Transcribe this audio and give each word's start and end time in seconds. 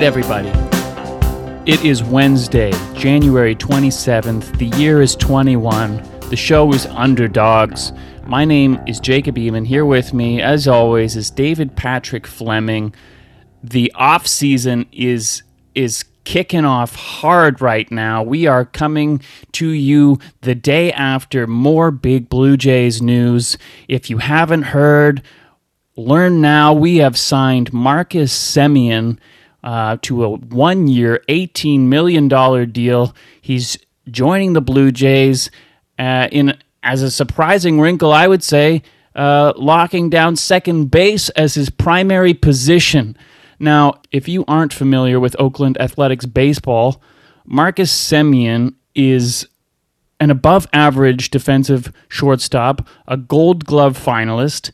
right, 0.00 0.06
everybody. 0.06 0.48
It 1.70 1.84
is 1.84 2.02
Wednesday, 2.02 2.72
January 2.94 3.54
27th. 3.54 4.56
The 4.56 4.74
year 4.78 5.02
is 5.02 5.14
21. 5.14 6.02
The 6.30 6.36
show 6.36 6.72
is 6.72 6.86
Underdogs. 6.86 7.92
My 8.24 8.46
name 8.46 8.80
is 8.86 8.98
Jacob 8.98 9.36
Eamon. 9.36 9.66
Here 9.66 9.84
with 9.84 10.14
me, 10.14 10.40
as 10.40 10.66
always, 10.66 11.16
is 11.16 11.30
David 11.30 11.76
Patrick 11.76 12.26
Fleming. 12.26 12.94
The 13.62 13.92
off 13.94 14.26
season 14.26 14.86
is 14.90 15.42
is 15.74 16.04
kicking 16.24 16.64
off 16.64 16.94
hard 16.94 17.60
right 17.60 17.90
now. 17.90 18.22
We 18.22 18.46
are 18.46 18.64
coming 18.64 19.20
to 19.52 19.68
you 19.68 20.18
the 20.40 20.54
day 20.54 20.92
after 20.92 21.46
more 21.46 21.90
big 21.90 22.30
Blue 22.30 22.56
Jays 22.56 23.02
news. 23.02 23.58
If 23.86 24.08
you 24.08 24.16
haven't 24.16 24.62
heard, 24.62 25.22
learn 25.94 26.40
now. 26.40 26.72
We 26.72 26.98
have 26.98 27.18
signed 27.18 27.72
Marcus 27.74 28.32
Semien 28.32 29.18
uh, 29.62 29.96
to 30.02 30.24
a 30.24 30.30
one 30.30 30.88
year, 30.88 31.22
$18 31.28 31.80
million 31.80 32.28
deal. 32.72 33.14
He's 33.40 33.78
joining 34.10 34.52
the 34.52 34.60
Blue 34.60 34.90
Jays 34.90 35.50
uh, 35.98 36.28
in 36.32 36.56
as 36.82 37.02
a 37.02 37.10
surprising 37.10 37.80
wrinkle, 37.80 38.12
I 38.12 38.26
would 38.26 38.42
say, 38.42 38.82
uh, 39.14 39.52
locking 39.56 40.08
down 40.08 40.36
second 40.36 40.90
base 40.90 41.28
as 41.30 41.54
his 41.54 41.68
primary 41.68 42.32
position. 42.32 43.16
Now, 43.58 44.00
if 44.10 44.26
you 44.28 44.44
aren't 44.48 44.72
familiar 44.72 45.20
with 45.20 45.36
Oakland 45.38 45.78
Athletics 45.78 46.24
baseball, 46.24 47.02
Marcus 47.44 47.92
Semien 47.92 48.74
is 48.94 49.46
an 50.18 50.30
above 50.30 50.66
average 50.72 51.30
defensive 51.30 51.92
shortstop, 52.08 52.86
a 53.06 53.16
gold 53.16 53.64
glove 53.64 53.98
finalist, 53.98 54.70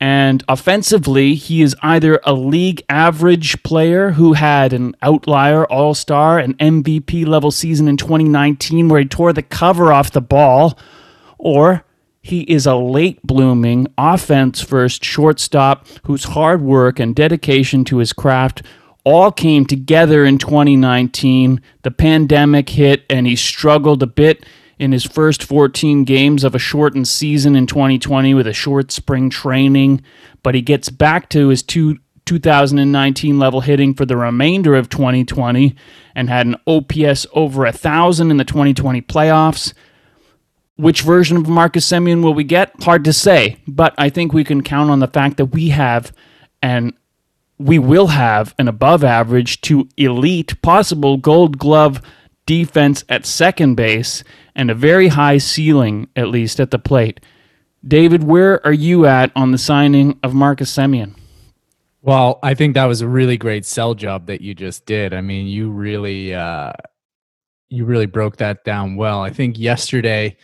and 0.00 0.42
offensively, 0.48 1.34
he 1.34 1.60
is 1.60 1.76
either 1.82 2.20
a 2.24 2.32
league 2.32 2.82
average 2.88 3.62
player 3.62 4.12
who 4.12 4.32
had 4.32 4.72
an 4.72 4.96
outlier 5.02 5.66
all 5.66 5.92
star, 5.92 6.38
an 6.38 6.54
MVP 6.54 7.26
level 7.26 7.50
season 7.50 7.86
in 7.86 7.98
2019 7.98 8.88
where 8.88 9.00
he 9.00 9.06
tore 9.06 9.34
the 9.34 9.42
cover 9.42 9.92
off 9.92 10.10
the 10.10 10.22
ball, 10.22 10.78
or 11.36 11.84
he 12.22 12.40
is 12.42 12.64
a 12.64 12.76
late 12.76 13.22
blooming, 13.22 13.88
offense 13.98 14.62
first 14.62 15.04
shortstop 15.04 15.86
whose 16.04 16.24
hard 16.24 16.62
work 16.62 16.98
and 16.98 17.14
dedication 17.14 17.84
to 17.84 17.98
his 17.98 18.14
craft 18.14 18.62
all 19.04 19.30
came 19.30 19.66
together 19.66 20.24
in 20.24 20.38
2019. 20.38 21.60
The 21.82 21.90
pandemic 21.90 22.70
hit 22.70 23.04
and 23.10 23.26
he 23.26 23.36
struggled 23.36 24.02
a 24.02 24.06
bit 24.06 24.46
in 24.80 24.92
his 24.92 25.04
first 25.04 25.44
14 25.44 26.04
games 26.04 26.42
of 26.42 26.54
a 26.54 26.58
shortened 26.58 27.06
season 27.06 27.54
in 27.54 27.66
2020 27.66 28.32
with 28.32 28.46
a 28.46 28.54
short 28.54 28.90
spring 28.90 29.28
training, 29.28 30.02
but 30.42 30.54
he 30.54 30.62
gets 30.62 30.88
back 30.88 31.28
to 31.28 31.48
his 31.48 31.62
two, 31.62 31.98
2019 32.24 33.38
level 33.38 33.60
hitting 33.60 33.92
for 33.92 34.06
the 34.06 34.16
remainder 34.16 34.74
of 34.74 34.88
2020 34.88 35.76
and 36.14 36.30
had 36.30 36.46
an 36.46 36.56
OPS 36.66 37.26
over 37.34 37.66
a 37.66 37.72
thousand 37.72 38.30
in 38.30 38.38
the 38.38 38.44
2020 38.44 39.02
playoffs. 39.02 39.74
Which 40.76 41.02
version 41.02 41.36
of 41.36 41.46
Marcus 41.46 41.84
Simeon 41.84 42.22
will 42.22 42.32
we 42.32 42.44
get? 42.44 42.72
Hard 42.82 43.04
to 43.04 43.12
say, 43.12 43.58
but 43.68 43.94
I 43.98 44.08
think 44.08 44.32
we 44.32 44.44
can 44.44 44.62
count 44.62 44.90
on 44.90 45.00
the 45.00 45.08
fact 45.08 45.36
that 45.36 45.46
we 45.46 45.68
have 45.68 46.10
and 46.62 46.94
we 47.58 47.78
will 47.78 48.06
have 48.06 48.54
an 48.58 48.66
above 48.66 49.04
average 49.04 49.60
to 49.60 49.86
elite 49.98 50.62
possible 50.62 51.18
gold 51.18 51.58
glove 51.58 52.00
defense 52.46 53.04
at 53.08 53.26
second 53.26 53.76
base 53.76 54.24
and 54.54 54.70
a 54.70 54.74
very 54.74 55.08
high 55.08 55.38
ceiling, 55.38 56.08
at 56.16 56.28
least 56.28 56.60
at 56.60 56.70
the 56.70 56.78
plate. 56.78 57.20
David, 57.86 58.24
where 58.24 58.64
are 58.66 58.72
you 58.72 59.06
at 59.06 59.32
on 59.34 59.52
the 59.52 59.58
signing 59.58 60.18
of 60.22 60.34
Marcus 60.34 60.70
Simeon? 60.70 61.14
Well, 62.02 62.38
I 62.42 62.54
think 62.54 62.74
that 62.74 62.86
was 62.86 63.02
a 63.02 63.08
really 63.08 63.36
great 63.36 63.64
sell 63.66 63.94
job 63.94 64.26
that 64.26 64.40
you 64.40 64.54
just 64.54 64.86
did. 64.86 65.12
I 65.12 65.20
mean, 65.20 65.46
you 65.46 65.70
really 65.70 66.34
uh 66.34 66.72
you 67.68 67.84
really 67.84 68.06
broke 68.06 68.36
that 68.38 68.64
down 68.64 68.96
well. 68.96 69.22
I 69.22 69.30
think 69.30 69.58
yesterday, 69.58 70.36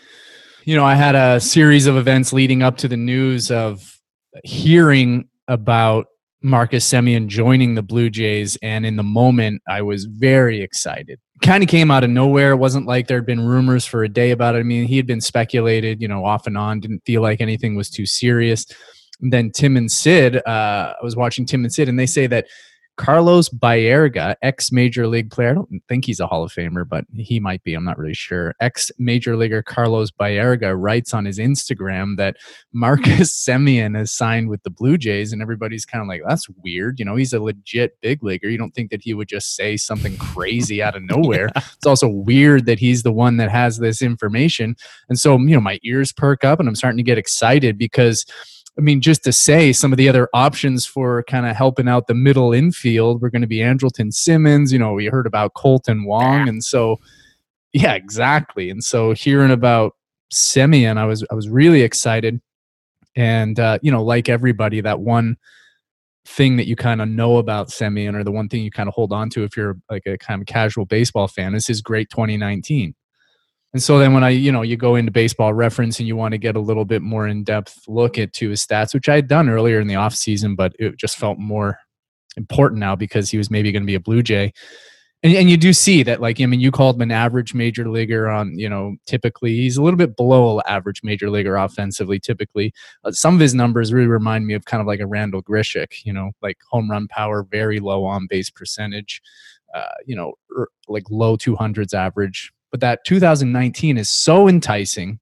you 0.65 0.77
know, 0.77 0.85
I 0.85 0.95
had 0.95 1.15
a 1.15 1.41
series 1.41 1.87
of 1.87 1.97
events 1.97 2.33
leading 2.33 2.63
up 2.63 2.77
to 2.79 2.89
the 2.89 2.97
news 2.97 3.51
of 3.51 4.01
hearing 4.45 5.29
about 5.49 6.07
Marcus 6.43 6.85
Simeon 6.85 7.29
joining 7.29 7.75
the 7.75 7.83
Blue 7.83 8.11
Jays 8.11 8.57
and 8.63 8.87
in 8.87 8.97
the 8.97 9.03
moment 9.03 9.63
I 9.69 9.83
was 9.83 10.05
very 10.05 10.63
excited 10.63 11.19
kind 11.43 11.63
of 11.63 11.69
came 11.69 11.91
out 11.91 12.05
of 12.05 12.11
nowhere. 12.11 12.53
It 12.53 12.57
wasn't 12.57 12.87
like 12.87 13.07
there 13.07 13.19
had 13.19 13.27
been 13.27 13.47
rumors 13.47 13.85
for 13.85 14.05
a 14.05 14.09
day 14.09 14.31
about 14.31 14.55
it. 14.55 14.59
I 14.59 14.63
mean, 14.63 14.87
he 14.87 14.97
had 14.97 15.07
been 15.07 15.21
speculated, 15.21 16.01
you 16.01 16.09
know, 16.09 16.25
off 16.25 16.47
and 16.47 16.57
on, 16.57 16.81
didn't 16.81 17.05
feel 17.05 17.23
like 17.23 17.41
anything 17.41 17.75
was 17.75 17.91
too 17.91 18.07
serious. 18.07 18.67
And 19.21 19.33
then 19.33 19.51
Tim 19.51 19.77
and 19.77 19.91
Sid, 19.91 20.37
uh, 20.37 20.41
I 20.47 20.97
was 21.03 21.17
watching 21.17 21.47
Tim 21.47 21.65
and 21.65 21.73
Sid, 21.73 21.89
and 21.89 21.99
they 21.99 22.07
say 22.07 22.27
that 22.27 22.47
Carlos 22.97 23.49
Baerga, 23.51 24.37
ex 24.43 24.73
Major 24.73 25.07
League 25.07 25.31
player. 25.31 25.51
I 25.51 25.55
don't 25.55 25.83
think 25.89 26.07
he's 26.07 26.21
a 26.21 26.27
Hall 26.27 26.45
of 26.45 26.53
Famer, 26.53 26.89
but 26.89 27.05
he 27.15 27.39
might 27.39 27.63
be. 27.63 27.75
I'm 27.75 27.85
not 27.85 27.99
really 27.99 28.15
sure. 28.15 28.55
Ex 28.61 28.91
Major 28.99 29.37
Leaguer 29.37 29.63
Carlos 29.63 30.11
Baerga 30.11 30.75
writes 30.77 31.13
on 31.13 31.25
his 31.25 31.39
Instagram 31.39 32.17
that 32.17 32.37
Marcus 32.73 33.33
Semien 33.33 33.97
has 33.97 34.11
signed 34.11 34.49
with 34.49 34.63
the 34.63 34.71
Blue 34.71 34.97
Jays, 34.97 35.33
and 35.33 35.43
everybody's 35.43 35.85
kind 35.85 36.03
of 36.03 36.09
like, 36.09 36.23
that's 36.27 36.49
weird. 36.65 36.99
You 36.99 37.05
know, 37.05 37.17
he's 37.17 37.33
a 37.33 37.41
legit 37.41 38.01
big 38.01 38.23
leaguer. 38.23 38.49
You 38.49 38.59
don't 38.59 38.75
think 38.75 38.91
that 38.91 39.03
he 39.03 39.15
would 39.15 39.29
just 39.29 39.55
say 39.55 39.77
something 39.77 40.17
crazy 40.19 40.83
out 40.83 40.97
of 40.97 41.03
nowhere. 41.03 41.51
yeah. 41.55 41.63
It's 41.77 41.87
also 41.87 42.09
weird 42.09 42.67
that 42.67 42.79
he's 42.79 43.03
the 43.03 43.13
one 43.13 43.37
that 43.37 43.51
has 43.51 43.79
this 43.79 44.01
information. 44.01 44.77
And 45.09 45.19
so, 45.19 45.37
you 45.39 45.55
know, 45.55 45.61
my 45.61 45.79
ears 45.85 46.13
perk 46.13 46.45
up 46.45 46.61
and 46.61 46.69
I'm 46.69 46.75
starting 46.75 46.99
to 46.99 47.03
get 47.03 47.19
excited 47.19 47.77
because 47.77 48.25
I 48.79 48.83
mean, 48.83 49.01
just 49.01 49.25
to 49.25 49.33
say 49.33 49.73
some 49.73 49.93
of 49.93 49.97
the 49.97 50.09
other 50.09 50.29
options 50.35 50.85
for 50.85 51.23
kind 51.25 51.47
of 51.47 51.57
helping 51.57 51.89
out 51.89 52.09
the 52.09 52.15
middle 52.15 52.53
infield 52.53 53.23
were 53.23 53.31
going 53.31 53.43
to 53.43 53.49
be 53.49 53.59
Andrelton 53.59 54.13
Simmons. 54.13 54.73
You 54.73 54.79
know, 54.79 54.93
we 54.93 55.07
heard 55.07 55.27
about 55.27 55.55
Kolten 55.55 56.05
Wong, 56.05 56.49
and 56.49 56.63
so 56.63 56.99
yeah, 57.73 57.95
exactly. 57.95 58.71
And 58.71 58.85
so 58.85 59.13
hearing 59.13 59.51
about 59.51 59.95
Semien, 60.33 60.99
I 60.99 61.07
was 61.07 61.25
I 61.31 61.35
was 61.35 61.49
really 61.49 61.83
excited, 61.83 62.41
and 63.15 63.59
uh, 63.59 63.79
you 63.83 63.91
know, 63.91 64.03
like 64.03 64.29
everybody, 64.29 64.81
that 64.83 65.01
one 65.01 65.37
thing 66.27 66.57
that 66.57 66.67
you 66.67 66.77
kind 66.77 67.01
of 67.01 67.09
know 67.09 67.39
about 67.39 67.69
Semien, 67.69 68.15
or 68.15 68.25
the 68.25 68.33
one 68.33 68.49
thing 68.49 68.63
you 68.63 68.71
kind 68.71 68.89
of 68.89 68.95
hold 68.95 69.13
on 69.13 69.31
to 69.31 69.45
if 69.45 69.57
you're 69.57 69.79
like 69.91 70.03
a 70.07 70.19
kind 70.19 70.43
of 70.43 70.47
casual 70.47 70.85
baseball 70.85 71.29
fan, 71.29 71.55
is 71.55 71.67
his 71.67 71.81
great 71.81 72.11
2019. 72.11 72.95
And 73.77 73.83
so 73.83 73.99
then 73.99 74.15
when 74.15 74.25
I, 74.25 74.31
you 74.31 74.51
know, 74.51 74.63
you 74.63 74.75
go 74.79 74.95
into 74.95 75.13
baseball 75.13 75.53
reference 75.53 75.99
and 75.99 76.09
you 76.09 76.17
want 76.17 76.33
to 76.33 76.39
get 76.39 76.57
a 76.57 76.61
little 76.61 76.87
bit 76.87 77.03
more 77.03 77.29
in-depth 77.29 77.81
look 77.89 78.17
at 78.17 78.33
to 78.33 78.49
his 78.49 78.67
stats, 78.67 78.95
which 78.95 79.07
I 79.07 79.17
had 79.17 79.29
done 79.29 79.51
earlier 79.51 79.81
in 79.81 79.87
the 79.87 79.97
offseason, 79.97 80.57
but 80.57 80.73
it 80.79 80.97
just 80.97 81.19
felt 81.19 81.39
more 81.39 81.79
important 82.39 82.81
now 82.81 82.97
because 82.97 83.31
he 83.31 83.37
was 83.37 83.51
maybe 83.51 83.71
going 83.73 83.83
to 83.83 83.87
be 83.87 83.95
a 83.95 84.01
Blue 84.01 84.23
Jay. 84.23 84.55
And, 85.23 85.35
and 85.35 85.51
you 85.51 85.59
do 85.59 85.75
see 85.75 86.03
that, 86.05 86.23
like, 86.23 86.41
I 86.41 86.47
mean, 86.47 86.61
you 86.61 86.71
called 86.71 86.97
him 86.97 87.03
an 87.03 87.11
average 87.11 87.53
major 87.53 87.87
leaguer 87.87 88.31
on, 88.31 88.59
you 88.59 88.71
know, 88.71 88.97
typically 89.05 89.55
he's 89.55 89.77
a 89.77 89.83
little 89.83 89.99
bit 89.99 90.17
below 90.17 90.63
average 90.63 91.03
major 91.05 91.29
leaguer 91.29 91.57
offensively, 91.57 92.19
typically. 92.19 92.73
Uh, 93.05 93.13
some 93.13 93.35
of 93.35 93.41
his 93.41 93.55
numbers 93.55 93.93
really 93.93 94.09
remind 94.09 94.47
me 94.47 94.55
of 94.55 94.65
kind 94.65 94.81
of 94.81 94.87
like 94.87 95.01
a 95.01 95.07
Randall 95.07 95.43
Grichuk, 95.43 96.03
you 96.03 96.15
know, 96.15 96.31
like 96.41 96.57
home 96.71 96.91
run 96.91 97.09
power, 97.09 97.43
very 97.43 97.79
low 97.79 98.07
on 98.07 98.27
base 98.27 98.49
percentage, 98.49 99.21
uh, 99.75 99.93
you 100.07 100.17
know, 100.17 100.33
er, 100.57 100.71
like 100.89 101.05
low 101.11 101.37
200s 101.37 101.93
average, 101.93 102.53
but 102.77 102.81
that 102.81 103.05
2019 103.05 103.97
is 103.97 104.11
so 104.11 104.49
enticing 104.49 105.19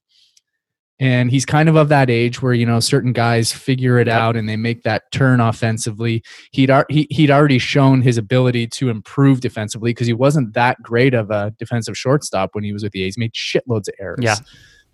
and 1.00 1.30
he's 1.30 1.44
kind 1.44 1.68
of 1.68 1.74
of 1.74 1.88
that 1.88 2.08
age 2.08 2.40
where 2.40 2.52
you 2.52 2.64
know 2.64 2.78
certain 2.78 3.12
guys 3.12 3.52
figure 3.52 3.98
it 3.98 4.08
out 4.08 4.36
and 4.36 4.48
they 4.48 4.56
make 4.56 4.84
that 4.84 5.02
turn 5.10 5.40
offensively. 5.40 6.22
He'd 6.52 6.70
he, 6.88 7.08
he'd 7.10 7.30
already 7.30 7.58
shown 7.58 8.02
his 8.02 8.16
ability 8.16 8.68
to 8.68 8.90
improve 8.90 9.40
defensively 9.40 9.90
because 9.90 10.06
he 10.06 10.12
wasn't 10.12 10.54
that 10.54 10.80
great 10.82 11.12
of 11.12 11.30
a 11.30 11.52
defensive 11.58 11.98
shortstop 11.98 12.50
when 12.52 12.62
he 12.62 12.72
was 12.72 12.84
with 12.84 12.92
the 12.92 13.02
A's. 13.02 13.16
He 13.16 13.20
made 13.20 13.32
shitloads 13.32 13.88
of 13.88 13.94
errors. 13.98 14.20
Yeah, 14.22 14.36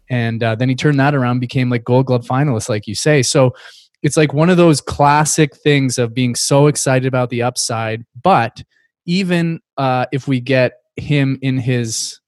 and 0.09 0.43
uh, 0.43 0.55
then 0.55 0.71
he 0.71 0.75
turned 0.75 0.99
that 1.01 1.15
around, 1.15 1.41
became 1.41 1.69
like 1.69 1.85
Gold 1.85 2.07
Glove 2.07 2.27
finalist, 2.27 2.69
like 2.69 2.87
you 2.87 2.95
say. 2.95 3.23
So 3.23 3.55
it's 4.03 4.17
like 4.17 4.33
one 4.33 4.49
of 4.49 4.57
those 4.57 4.81
classic 4.81 5.55
things 5.55 5.99
of 5.99 6.15
being 6.15 6.35
so 6.35 6.67
excited 6.67 7.07
about 7.07 7.29
the 7.29 7.43
upside, 7.43 8.05
but 8.21 8.63
even 9.05 9.61
uh, 9.77 10.07
if 10.13 10.27
we 10.27 10.41
get 10.41 10.73
him 10.97 11.39
in 11.43 11.59
his 11.59 12.20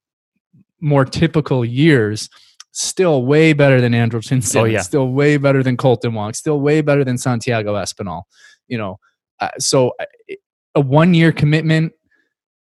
more 0.83 1.05
typical 1.05 1.63
years, 1.63 2.29
still 2.71 3.25
way 3.25 3.53
better 3.53 3.79
than 3.79 3.93
Andrelton 3.93 4.43
Simmons, 4.43 4.55
oh, 4.55 4.65
yeah. 4.65 4.81
still 4.81 5.09
way 5.09 5.37
better 5.37 5.63
than 5.63 5.77
Kolten 5.77 6.13
Wong, 6.13 6.33
still 6.33 6.59
way 6.59 6.81
better 6.81 7.03
than 7.03 7.17
Santiago 7.17 7.73
Espinal. 7.75 8.23
You 8.67 8.77
know, 8.77 8.99
uh, 9.39 9.49
so 9.59 9.93
uh, 9.99 10.35
a 10.75 10.81
one 10.81 11.13
year 11.13 11.31
commitment, 11.31 11.93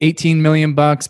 18 0.02 0.42
million 0.42 0.76
bucks. 0.76 1.10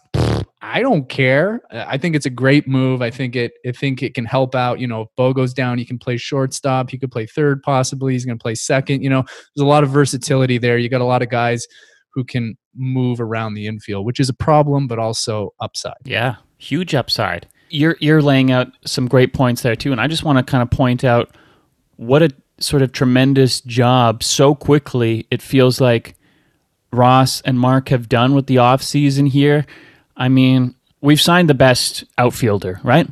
I 0.62 0.82
don't 0.82 1.08
care. 1.08 1.62
I 1.72 1.98
think 1.98 2.16
it's 2.16 2.26
a 2.26 2.32
great 2.32 2.68
move. 2.68 3.02
I 3.02 3.12
think 3.12 3.36
it. 3.36 3.52
I 3.68 3.72
think 3.72 4.02
it 4.02 4.16
can 4.16 4.26
help 4.26 4.56
out. 4.56 4.80
You 4.80 4.88
know, 4.88 5.02
if 5.02 5.10
Bo 5.16 5.32
goes 5.32 5.54
down, 5.54 5.78
he 5.78 5.86
can 5.86 6.00
play 6.00 6.18
shortstop. 6.18 6.90
He 6.90 6.98
could 6.98 7.12
play 7.12 7.28
third, 7.28 7.62
possibly. 7.62 8.14
He's 8.14 8.26
going 8.26 8.38
to 8.38 8.42
play 8.42 8.56
second. 8.56 9.04
You 9.04 9.10
know, 9.10 9.22
there's 9.22 9.64
a 9.64 9.66
lot 9.66 9.84
of 9.84 9.92
versatility 9.92 10.58
there. 10.58 10.78
You 10.78 10.90
got 10.90 11.02
a 11.02 11.06
lot 11.06 11.22
of 11.22 11.30
guys 11.30 11.68
who 12.14 12.24
can 12.24 12.58
move 12.76 13.22
around 13.22 13.54
the 13.54 13.68
infield, 13.68 14.06
which 14.06 14.20
is 14.20 14.28
a 14.28 14.34
problem, 14.34 14.88
but 14.88 14.98
also 14.98 15.54
upside. 15.60 15.94
Yeah, 16.04 16.38
huge 16.58 16.96
upside. 16.96 17.48
You're 17.70 17.98
you're 18.00 18.22
laying 18.22 18.52
out 18.52 18.68
some 18.86 19.08
great 19.08 19.34
points 19.34 19.62
there 19.62 19.76
too, 19.76 19.92
and 19.92 20.00
I 20.00 20.08
just 20.08 20.24
want 20.24 20.38
to 20.38 20.44
kind 20.44 20.62
of 20.62 20.70
point 20.70 21.04
out 21.04 21.36
what 21.98 22.22
a 22.22 22.30
sort 22.60 22.82
of 22.82 22.92
tremendous 22.92 23.62
job 23.62 24.24
so 24.24 24.56
quickly. 24.56 25.28
It 25.30 25.42
feels 25.42 25.82
like 25.82 26.16
Ross 26.92 27.42
and 27.42 27.60
Mark 27.60 27.90
have 27.90 28.10
done 28.10 28.34
with 28.34 28.48
the 28.48 28.56
offseason 28.56 29.30
here, 29.30 29.66
I 30.18 30.30
mean, 30.30 30.76
we've 31.02 31.22
signed 31.22 31.50
the 31.50 31.56
best 31.56 32.06
outfielder, 32.18 32.80
right? 32.84 33.08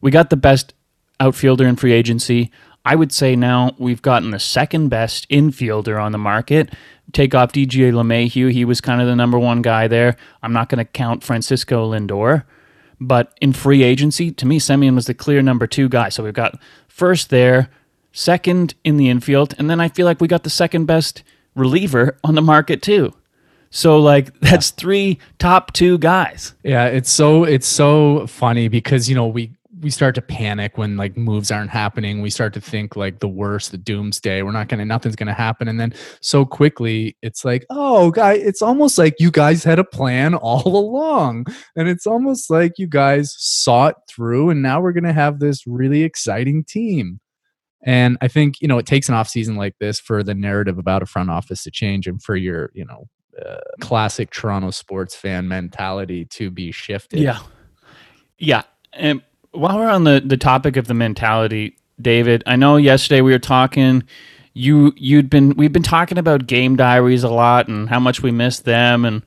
We 0.00 0.10
got 0.10 0.30
the 0.30 0.36
best 0.36 0.74
outfielder 1.20 1.66
in 1.66 1.76
free 1.76 1.92
agency. 1.92 2.50
I 2.84 2.96
would 2.96 3.12
say 3.12 3.36
now 3.36 3.76
we've 3.78 4.02
gotten 4.02 4.30
the 4.30 4.40
second 4.40 4.88
best 4.88 5.28
infielder 5.28 6.02
on 6.02 6.12
the 6.12 6.18
market. 6.18 6.74
Take 7.12 7.34
off 7.34 7.52
DJ 7.52 7.92
LeMahieu. 7.92 8.50
He 8.50 8.64
was 8.64 8.80
kind 8.80 9.00
of 9.00 9.06
the 9.06 9.14
number 9.14 9.38
one 9.38 9.62
guy 9.62 9.86
there. 9.86 10.16
I'm 10.42 10.52
not 10.52 10.68
going 10.68 10.84
to 10.84 10.84
count 10.84 11.22
Francisco 11.22 11.92
Lindor. 11.92 12.42
But 13.06 13.36
in 13.40 13.52
free 13.52 13.82
agency, 13.82 14.30
to 14.30 14.46
me, 14.46 14.58
Semien 14.58 14.94
was 14.94 15.06
the 15.06 15.14
clear 15.14 15.42
number 15.42 15.66
two 15.66 15.88
guy. 15.88 16.08
So 16.08 16.22
we've 16.22 16.32
got 16.32 16.58
first 16.88 17.30
there, 17.30 17.68
second 18.12 18.74
in 18.84 18.96
the 18.96 19.08
infield, 19.08 19.54
and 19.58 19.68
then 19.68 19.80
I 19.80 19.88
feel 19.88 20.06
like 20.06 20.20
we 20.20 20.28
got 20.28 20.44
the 20.44 20.50
second 20.50 20.86
best 20.86 21.22
reliever 21.54 22.16
on 22.24 22.34
the 22.34 22.42
market 22.42 22.82
too. 22.82 23.12
So 23.70 23.98
like 23.98 24.38
that's 24.40 24.70
three 24.70 25.18
top 25.38 25.72
two 25.72 25.98
guys. 25.98 26.54
Yeah, 26.62 26.86
it's 26.86 27.10
so 27.10 27.44
it's 27.44 27.66
so 27.66 28.26
funny 28.26 28.68
because 28.68 29.08
you 29.08 29.14
know 29.14 29.26
we 29.26 29.52
we 29.82 29.90
start 29.90 30.14
to 30.14 30.22
panic 30.22 30.78
when 30.78 30.96
like 30.96 31.16
moves 31.16 31.50
aren't 31.50 31.70
happening. 31.70 32.22
We 32.22 32.30
start 32.30 32.54
to 32.54 32.60
think 32.60 32.94
like 32.94 33.18
the 33.18 33.28
worst, 33.28 33.72
the 33.72 33.78
doomsday. 33.78 34.42
We're 34.42 34.52
not 34.52 34.68
gonna, 34.68 34.84
nothing's 34.84 35.16
gonna 35.16 35.34
happen. 35.34 35.66
And 35.66 35.80
then 35.80 35.92
so 36.20 36.44
quickly, 36.46 37.16
it's 37.20 37.44
like, 37.44 37.66
oh, 37.68 38.12
guy, 38.12 38.34
it's 38.34 38.62
almost 38.62 38.96
like 38.96 39.16
you 39.18 39.32
guys 39.32 39.64
had 39.64 39.80
a 39.80 39.84
plan 39.84 40.34
all 40.42 40.66
along, 40.66 41.46
and 41.76 41.88
it's 41.88 42.06
almost 42.06 42.48
like 42.48 42.78
you 42.78 42.86
guys 42.86 43.34
saw 43.36 43.88
it 43.88 43.96
through, 44.08 44.50
and 44.50 44.62
now 44.62 44.80
we're 44.80 44.92
gonna 44.92 45.12
have 45.12 45.40
this 45.40 45.66
really 45.66 46.04
exciting 46.04 46.64
team. 46.64 47.18
And 47.84 48.16
I 48.20 48.28
think 48.28 48.60
you 48.60 48.68
know 48.68 48.78
it 48.78 48.86
takes 48.86 49.08
an 49.08 49.16
off 49.16 49.28
season 49.28 49.56
like 49.56 49.74
this 49.80 49.98
for 49.98 50.22
the 50.22 50.34
narrative 50.34 50.78
about 50.78 51.02
a 51.02 51.06
front 51.06 51.30
office 51.30 51.64
to 51.64 51.72
change, 51.72 52.06
and 52.06 52.22
for 52.22 52.36
your 52.36 52.70
you 52.72 52.84
know 52.84 53.08
uh, 53.44 53.58
classic 53.80 54.30
Toronto 54.30 54.70
sports 54.70 55.16
fan 55.16 55.48
mentality 55.48 56.24
to 56.26 56.50
be 56.50 56.70
shifted. 56.70 57.18
Yeah, 57.18 57.40
yeah, 58.38 58.62
and 58.92 59.22
while 59.52 59.78
we're 59.78 59.88
on 59.88 60.04
the, 60.04 60.22
the 60.24 60.36
topic 60.36 60.76
of 60.76 60.86
the 60.86 60.94
mentality, 60.94 61.76
David, 62.00 62.42
I 62.46 62.56
know 62.56 62.76
yesterday 62.76 63.20
we 63.20 63.32
were 63.32 63.38
talking. 63.38 64.02
You 64.54 64.92
you'd 64.96 65.30
been 65.30 65.56
we've 65.56 65.72
been 65.72 65.82
talking 65.82 66.18
about 66.18 66.46
game 66.46 66.76
diaries 66.76 67.22
a 67.24 67.30
lot 67.30 67.68
and 67.68 67.88
how 67.88 67.98
much 68.00 68.22
we 68.22 68.30
miss 68.30 68.60
them, 68.60 69.04
and 69.04 69.22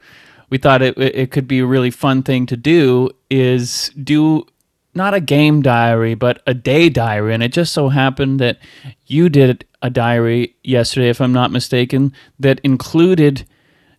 we 0.50 0.58
thought 0.58 0.82
it 0.82 0.98
it 0.98 1.32
could 1.32 1.48
be 1.48 1.60
a 1.60 1.66
really 1.66 1.90
fun 1.90 2.22
thing 2.22 2.46
to 2.48 2.58
do. 2.58 3.10
Is 3.32 3.90
do 4.04 4.46
not 4.94 5.14
a 5.14 5.20
game 5.20 5.62
diary, 5.62 6.16
but 6.16 6.42
a 6.48 6.54
day 6.54 6.90
diary. 6.90 7.34
And 7.34 7.44
it 7.44 7.52
just 7.52 7.74
so 7.74 7.90
happened 7.90 8.40
that 8.40 8.60
you 9.06 9.30
did 9.30 9.66
a 9.82 9.90
diary 9.90 10.56
yesterday, 10.64 11.10
if 11.10 11.20
I'm 11.20 11.34
not 11.34 11.52
mistaken, 11.52 12.14
that 12.40 12.60
included 12.64 13.46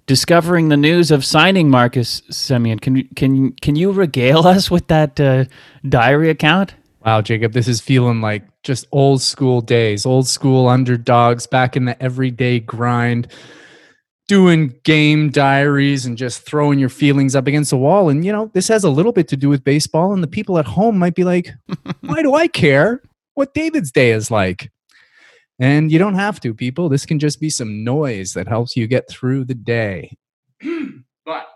discovering 0.07 0.69
the 0.69 0.77
news 0.77 1.11
of 1.11 1.25
signing 1.25 1.69
Marcus 1.69 2.23
Simeon. 2.31 2.79
Can 2.79 3.09
can 3.17 3.53
can 3.55 3.77
you 3.77 3.93
regale 3.93 4.47
us 4.47 4.71
with 4.71 4.87
that 4.89 5.21
uh, 5.21 5.45
diary 5.89 6.31
account? 6.31 6.75
Wow, 7.05 7.21
Jacob, 7.21 7.53
this 7.53 7.69
is 7.69 7.81
feeling 7.81 8.21
like 8.21 8.45
just 8.65 8.87
old 8.91 9.23
school 9.23 9.61
days, 9.61 10.05
old 10.05 10.27
school 10.27 10.69
underdogs 10.69 11.47
back 11.47 11.77
in 11.77 11.85
the 11.85 12.01
everyday 12.03 12.59
grind, 12.59 13.29
doing 14.27 14.75
game 14.83 15.31
diaries 15.31 16.05
and 16.05 16.19
just 16.19 16.41
throwing 16.41 16.81
your 16.81 16.89
feelings 16.89 17.37
up 17.37 17.47
against 17.47 17.71
the 17.71 17.77
wall. 17.77 18.09
And 18.09 18.25
you 18.25 18.33
know, 18.33 18.51
this 18.55 18.69
has 18.69 18.83
a 18.83 18.91
little 18.91 19.13
bit 19.13 19.29
to 19.29 19.37
do 19.37 19.49
with 19.49 19.63
baseball. 19.63 20.13
And 20.13 20.23
the 20.23 20.29
people 20.29 20.59
at 20.59 20.67
home 20.67 20.99
might 20.99 21.15
be 21.15 21.25
like, 21.25 21.53
"Why 22.01 22.23
do 22.23 22.35
I 22.35 22.49
care 22.49 23.03
what 23.35 23.55
David's 23.55 23.93
day 23.93 24.11
is 24.11 24.31
like?" 24.31 24.71
And 25.59 25.91
you 25.91 25.99
don't 25.99 26.15
have 26.15 26.41
to, 26.41 26.55
people. 26.55 26.89
This 26.89 27.07
can 27.07 27.19
just 27.19 27.41
be 27.41 27.51
some 27.51 27.83
noise 27.83 28.35
that 28.35 28.49
helps 28.49 28.77
you 28.77 28.87
get 28.87 29.09
through 29.09 29.45
the 29.47 29.55
day. 29.55 30.17
but 31.25 31.47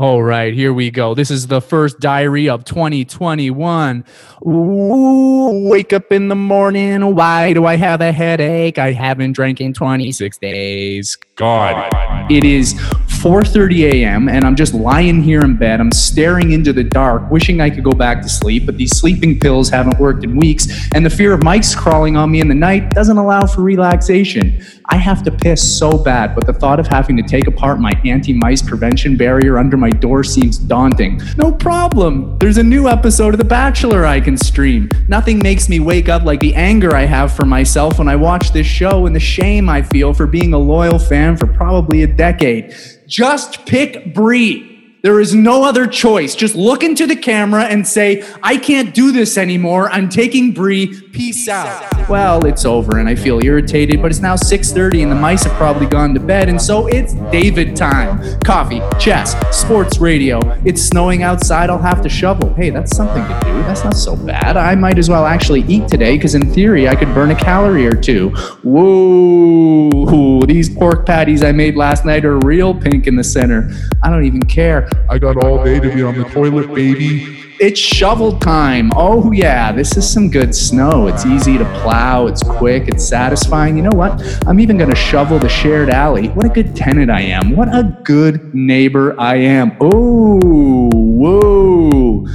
all 0.00 0.22
right, 0.22 0.54
here 0.54 0.72
we 0.72 0.90
go. 0.90 1.14
This 1.14 1.30
is 1.30 1.48
the 1.48 1.60
first 1.60 2.00
diary 2.00 2.48
of 2.48 2.64
2021. 2.64 4.02
Ooh, 4.46 5.68
wake 5.68 5.92
up 5.92 6.10
in 6.10 6.28
the 6.28 6.34
morning. 6.34 7.14
Why 7.14 7.52
do 7.52 7.66
I 7.66 7.76
have 7.76 8.00
a 8.00 8.10
headache? 8.10 8.78
I 8.78 8.92
haven't 8.92 9.32
drank 9.32 9.60
in 9.60 9.74
26 9.74 10.38
days. 10.38 11.18
God. 11.36 11.92
It 12.30 12.44
is 12.44 12.80
4:30 13.20 13.92
a.m. 13.92 14.30
and 14.30 14.46
I'm 14.46 14.56
just 14.56 14.72
lying 14.72 15.22
here 15.22 15.42
in 15.42 15.54
bed. 15.54 15.78
I'm 15.78 15.92
staring 15.92 16.52
into 16.52 16.72
the 16.72 16.82
dark, 16.82 17.30
wishing 17.30 17.60
I 17.60 17.68
could 17.68 17.84
go 17.84 17.92
back 17.92 18.22
to 18.22 18.30
sleep, 18.30 18.64
but 18.64 18.78
these 18.78 18.96
sleeping 18.96 19.38
pills 19.38 19.68
haven't 19.68 20.00
worked 20.00 20.24
in 20.24 20.38
weeks, 20.38 20.88
and 20.94 21.04
the 21.04 21.10
fear 21.10 21.34
of 21.34 21.42
mice 21.42 21.74
crawling 21.74 22.16
on 22.16 22.30
me 22.30 22.40
in 22.40 22.48
the 22.48 22.54
night 22.54 22.92
doesn't 22.92 23.18
allow 23.18 23.44
for 23.44 23.60
relaxation. 23.60 24.64
I 24.86 24.96
have 24.96 25.22
to 25.24 25.30
piss 25.30 25.60
so 25.78 25.98
bad, 25.98 26.34
but 26.34 26.46
the 26.46 26.52
thought 26.54 26.80
of 26.80 26.86
having 26.86 27.16
to 27.18 27.22
take 27.22 27.46
apart 27.46 27.78
my 27.78 27.92
anti-mice 28.06 28.62
prevention 28.62 29.16
barrier 29.16 29.58
under 29.58 29.76
my 29.76 29.90
door 29.90 30.24
seems 30.24 30.56
daunting. 30.58 31.20
No 31.36 31.52
problem. 31.52 32.38
There's 32.38 32.56
a 32.56 32.62
new 32.62 32.88
episode 32.88 33.34
of 33.34 33.38
The 33.38 33.44
Bachelor 33.44 34.06
I 34.06 34.20
can 34.20 34.36
stream. 34.36 34.88
Nothing 35.06 35.38
makes 35.38 35.68
me 35.68 35.78
wake 35.78 36.08
up 36.08 36.24
like 36.24 36.40
the 36.40 36.54
anger 36.54 36.96
I 36.96 37.04
have 37.04 37.32
for 37.32 37.44
myself 37.44 37.98
when 37.98 38.08
I 38.08 38.16
watch 38.16 38.52
this 38.52 38.66
show 38.66 39.06
and 39.06 39.14
the 39.14 39.20
shame 39.20 39.68
I 39.68 39.82
feel 39.82 40.12
for 40.12 40.26
being 40.26 40.54
a 40.54 40.58
loyal 40.58 40.98
fan 40.98 41.36
for 41.36 41.46
probably 41.46 42.02
a 42.02 42.06
decade. 42.08 42.74
Just 43.10 43.66
pick 43.66 44.14
Bri. 44.14 44.69
There 45.02 45.18
is 45.18 45.34
no 45.34 45.64
other 45.64 45.86
choice. 45.86 46.34
Just 46.34 46.54
look 46.54 46.82
into 46.82 47.06
the 47.06 47.16
camera 47.16 47.64
and 47.64 47.86
say, 47.86 48.22
I 48.42 48.58
can't 48.58 48.92
do 48.94 49.12
this 49.12 49.38
anymore. 49.38 49.88
I'm 49.90 50.10
taking 50.10 50.52
Bri. 50.52 50.88
Peace, 50.88 51.00
Peace 51.10 51.48
out. 51.48 51.94
out. 51.94 52.08
Well, 52.08 52.44
it's 52.44 52.64
over 52.66 52.98
and 52.98 53.08
I 53.08 53.14
feel 53.14 53.42
irritated, 53.42 54.02
but 54.02 54.10
it's 54.10 54.20
now 54.20 54.34
6:30 54.36 55.02
and 55.02 55.10
the 55.10 55.16
mice 55.16 55.44
have 55.44 55.52
probably 55.54 55.86
gone 55.86 56.12
to 56.14 56.20
bed, 56.20 56.48
and 56.48 56.60
so 56.60 56.86
it's 56.86 57.14
David 57.32 57.74
time. 57.76 58.38
Coffee, 58.40 58.80
chess, 58.98 59.34
sports 59.56 59.98
radio. 59.98 60.40
It's 60.64 60.82
snowing 60.82 61.22
outside. 61.22 61.70
I'll 61.70 61.78
have 61.78 62.02
to 62.02 62.08
shovel. 62.08 62.52
Hey, 62.54 62.70
that's 62.70 62.94
something 62.94 63.22
to 63.22 63.40
do. 63.44 63.52
That's 63.62 63.84
not 63.84 63.96
so 63.96 64.16
bad. 64.16 64.56
I 64.56 64.74
might 64.74 64.98
as 64.98 65.08
well 65.08 65.24
actually 65.24 65.62
eat 65.62 65.88
today 65.88 66.16
because 66.16 66.34
in 66.34 66.52
theory 66.52 66.88
I 66.88 66.94
could 66.94 67.14
burn 67.14 67.30
a 67.30 67.36
calorie 67.36 67.86
or 67.86 67.94
two. 67.94 68.30
Whoa, 68.62 70.44
these 70.46 70.68
pork 70.68 71.06
patties 71.06 71.42
I 71.42 71.52
made 71.52 71.76
last 71.76 72.04
night 72.04 72.24
are 72.24 72.38
real 72.38 72.74
pink 72.74 73.06
in 73.06 73.16
the 73.16 73.24
center. 73.24 73.70
I 74.02 74.10
don't 74.10 74.24
even 74.24 74.42
care. 74.42 74.89
I 75.08 75.18
got 75.18 75.36
all 75.42 75.64
day 75.64 75.80
to 75.80 75.92
be 75.92 76.02
on 76.02 76.16
the 76.16 76.24
toilet, 76.24 76.72
baby. 76.74 77.40
It's 77.58 77.78
shovel 77.78 78.38
time. 78.38 78.90
Oh, 78.96 79.32
yeah, 79.32 79.70
this 79.70 79.96
is 79.96 80.10
some 80.10 80.30
good 80.30 80.54
snow. 80.54 81.08
It's 81.08 81.26
easy 81.26 81.58
to 81.58 81.64
plow, 81.82 82.26
it's 82.26 82.42
quick, 82.42 82.88
it's 82.88 83.06
satisfying. 83.06 83.76
You 83.76 83.82
know 83.82 83.96
what? 83.96 84.46
I'm 84.46 84.60
even 84.60 84.78
going 84.78 84.88
to 84.88 84.96
shovel 84.96 85.38
the 85.38 85.48
shared 85.48 85.90
alley. 85.90 86.28
What 86.28 86.46
a 86.46 86.48
good 86.48 86.74
tenant 86.74 87.10
I 87.10 87.20
am. 87.20 87.54
What 87.54 87.68
a 87.68 88.00
good 88.02 88.54
neighbor 88.54 89.14
I 89.20 89.36
am. 89.36 89.76
Oh, 89.78 90.88
whoa. 90.94 92.26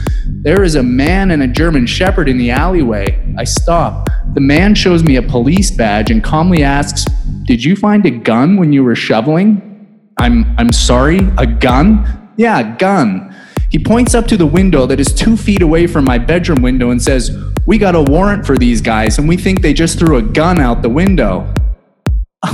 There 0.43 0.61
is 0.61 0.75
a 0.75 0.83
man 0.83 1.31
and 1.31 1.41
a 1.41 1.47
German 1.47 1.87
Shepherd 1.87 2.29
in 2.29 2.37
the 2.37 2.51
alleyway. 2.51 3.33
I 3.35 3.45
stop. 3.45 4.07
The 4.35 4.41
man 4.41 4.75
shows 4.75 5.03
me 5.03 5.15
a 5.15 5.23
police 5.23 5.71
badge 5.71 6.11
and 6.11 6.23
calmly 6.23 6.61
asks, 6.61 7.05
Did 7.45 7.63
you 7.63 7.75
find 7.75 8.05
a 8.05 8.11
gun 8.11 8.57
when 8.57 8.71
you 8.71 8.83
were 8.83 8.95
shoveling? 8.95 10.11
I'm, 10.19 10.45
I'm 10.59 10.71
sorry, 10.71 11.21
a 11.39 11.47
gun? 11.47 12.24
Yeah, 12.37 12.75
gun. 12.77 13.35
He 13.69 13.79
points 13.79 14.13
up 14.13 14.27
to 14.27 14.37
the 14.37 14.45
window 14.45 14.85
that 14.85 14.99
is 14.99 15.13
two 15.13 15.35
feet 15.35 15.61
away 15.61 15.87
from 15.87 16.05
my 16.05 16.17
bedroom 16.17 16.61
window 16.61 16.91
and 16.91 17.01
says, 17.01 17.37
We 17.65 17.77
got 17.77 17.95
a 17.95 18.01
warrant 18.01 18.45
for 18.45 18.57
these 18.57 18.81
guys, 18.81 19.17
and 19.17 19.27
we 19.27 19.37
think 19.37 19.61
they 19.61 19.73
just 19.73 19.99
threw 19.99 20.17
a 20.17 20.21
gun 20.21 20.59
out 20.59 20.81
the 20.81 20.89
window. 20.89 21.53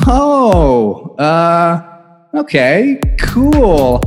Oh, 0.07 1.15
uh, 1.17 2.39
okay, 2.39 2.99
cool. 3.19 4.01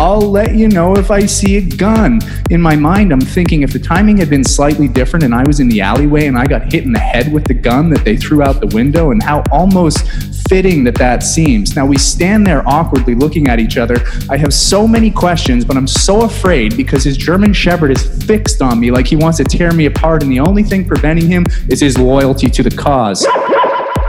I'll 0.00 0.20
let 0.20 0.54
you 0.54 0.68
know 0.68 0.96
if 0.96 1.10
I 1.10 1.24
see 1.26 1.56
a 1.56 1.60
gun. 1.60 2.20
In 2.50 2.60
my 2.60 2.74
mind, 2.74 3.12
I'm 3.12 3.20
thinking 3.20 3.62
if 3.62 3.72
the 3.72 3.78
timing 3.78 4.16
had 4.16 4.28
been 4.28 4.42
slightly 4.42 4.88
different 4.88 5.24
and 5.24 5.34
I 5.34 5.44
was 5.44 5.60
in 5.60 5.68
the 5.68 5.80
alleyway 5.80 6.26
and 6.26 6.36
I 6.36 6.46
got 6.46 6.72
hit 6.72 6.84
in 6.84 6.92
the 6.92 6.98
head 6.98 7.32
with 7.32 7.44
the 7.44 7.54
gun 7.54 7.90
that 7.90 8.04
they 8.04 8.16
threw 8.16 8.42
out 8.42 8.60
the 8.60 8.66
window, 8.68 9.10
and 9.10 9.22
how 9.22 9.42
almost 9.52 10.06
fitting 10.48 10.84
that 10.84 10.94
that 10.96 11.22
seems. 11.22 11.76
Now 11.76 11.86
we 11.86 11.98
stand 11.98 12.46
there 12.46 12.66
awkwardly 12.68 13.14
looking 13.14 13.48
at 13.48 13.58
each 13.58 13.76
other. 13.76 13.96
I 14.28 14.36
have 14.36 14.52
so 14.52 14.86
many 14.86 15.10
questions, 15.10 15.64
but 15.64 15.76
I'm 15.76 15.86
so 15.86 16.22
afraid 16.22 16.76
because 16.76 17.04
his 17.04 17.16
German 17.16 17.52
Shepherd 17.52 17.90
is 17.90 18.24
fixed 18.24 18.62
on 18.62 18.80
me 18.80 18.90
like 18.90 19.06
he 19.06 19.16
wants 19.16 19.38
to 19.38 19.44
tear 19.44 19.72
me 19.72 19.86
apart, 19.86 20.22
and 20.22 20.30
the 20.30 20.40
only 20.40 20.62
thing 20.62 20.84
preventing 20.84 21.28
him 21.28 21.44
is 21.68 21.80
his 21.80 21.98
loyalty 21.98 22.48
to 22.50 22.62
the 22.62 22.70
cause. 22.70 23.26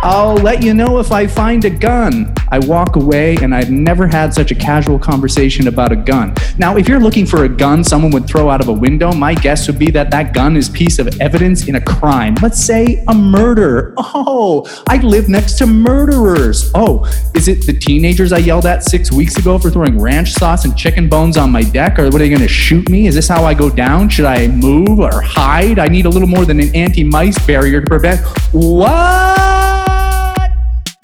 I'll 0.08 0.36
let 0.36 0.62
you 0.62 0.76
know 0.76 1.00
if 1.00 1.12
I 1.12 1.26
find 1.26 1.66
a 1.66 1.70
gun. 1.70 2.34
I 2.56 2.60
walk 2.60 2.96
away, 2.96 3.36
and 3.42 3.54
I've 3.54 3.70
never 3.70 4.08
had 4.08 4.34
such 4.34 4.50
a 4.50 4.56
casual 4.56 4.98
conversation 4.98 5.68
about 5.68 5.92
a 5.92 5.96
gun. 5.98 6.34
Now, 6.58 6.78
if 6.78 6.88
you're 6.88 7.02
looking 7.02 7.26
for 7.26 7.44
a 7.44 7.50
gun 7.50 7.84
someone 7.84 8.12
would 8.12 8.28
throw 8.28 8.50
out 8.50 8.62
of 8.62 8.70
a 8.70 8.74
window, 8.74 9.12
my 9.12 9.34
guess 9.34 9.68
would 9.68 9.78
be 9.78 9.92
that 9.92 10.10
that 10.12 10.34
gun 10.34 10.56
is 10.56 10.70
piece 10.70 10.98
of 10.98 11.20
evidence 11.20 11.68
in 11.68 11.76
a 11.76 11.82
crime. 11.82 12.36
Let's 12.42 12.64
say 12.64 13.04
a 13.10 13.14
murder. 13.14 13.94
Oh, 14.18 14.66
I 14.88 14.98
live 14.98 15.28
next 15.28 15.58
to 15.58 15.68
murderers. 15.68 16.72
Oh, 16.74 17.06
is 17.34 17.48
it 17.48 17.66
the 17.66 17.74
teenagers 17.74 18.32
I 18.32 18.38
yelled 18.38 18.66
at 18.66 18.84
six 18.84 19.12
weeks 19.12 19.38
ago 19.38 19.60
for 19.60 19.70
throwing 19.70 20.00
ranch 20.00 20.32
sauce 20.32 20.64
and 20.64 20.76
chicken 20.78 21.10
bones 21.10 21.38
on 21.38 21.52
my 21.52 21.64
deck? 21.64 22.00
Or 22.00 22.06
are 22.06 22.10
they 22.10 22.30
going 22.30 22.42
to 22.42 22.48
shoot 22.48 22.90
me? 22.90 23.08
Is 23.08 23.16
this 23.16 23.28
how 23.28 23.44
I 23.44 23.54
go 23.54 23.70
down? 23.70 24.08
Should 24.08 24.26
I 24.26 24.48
move 24.48 25.00
or 25.00 25.22
hide? 25.22 25.80
I 25.80 25.88
need 25.88 26.06
a 26.06 26.10
little 26.10 26.30
more 26.30 26.46
than 26.46 26.60
an 26.62 26.74
anti 26.74 27.04
mice 27.04 27.38
barrier 27.46 27.82
to 27.82 27.88
prevent. 27.88 28.22
What? 28.54 30.25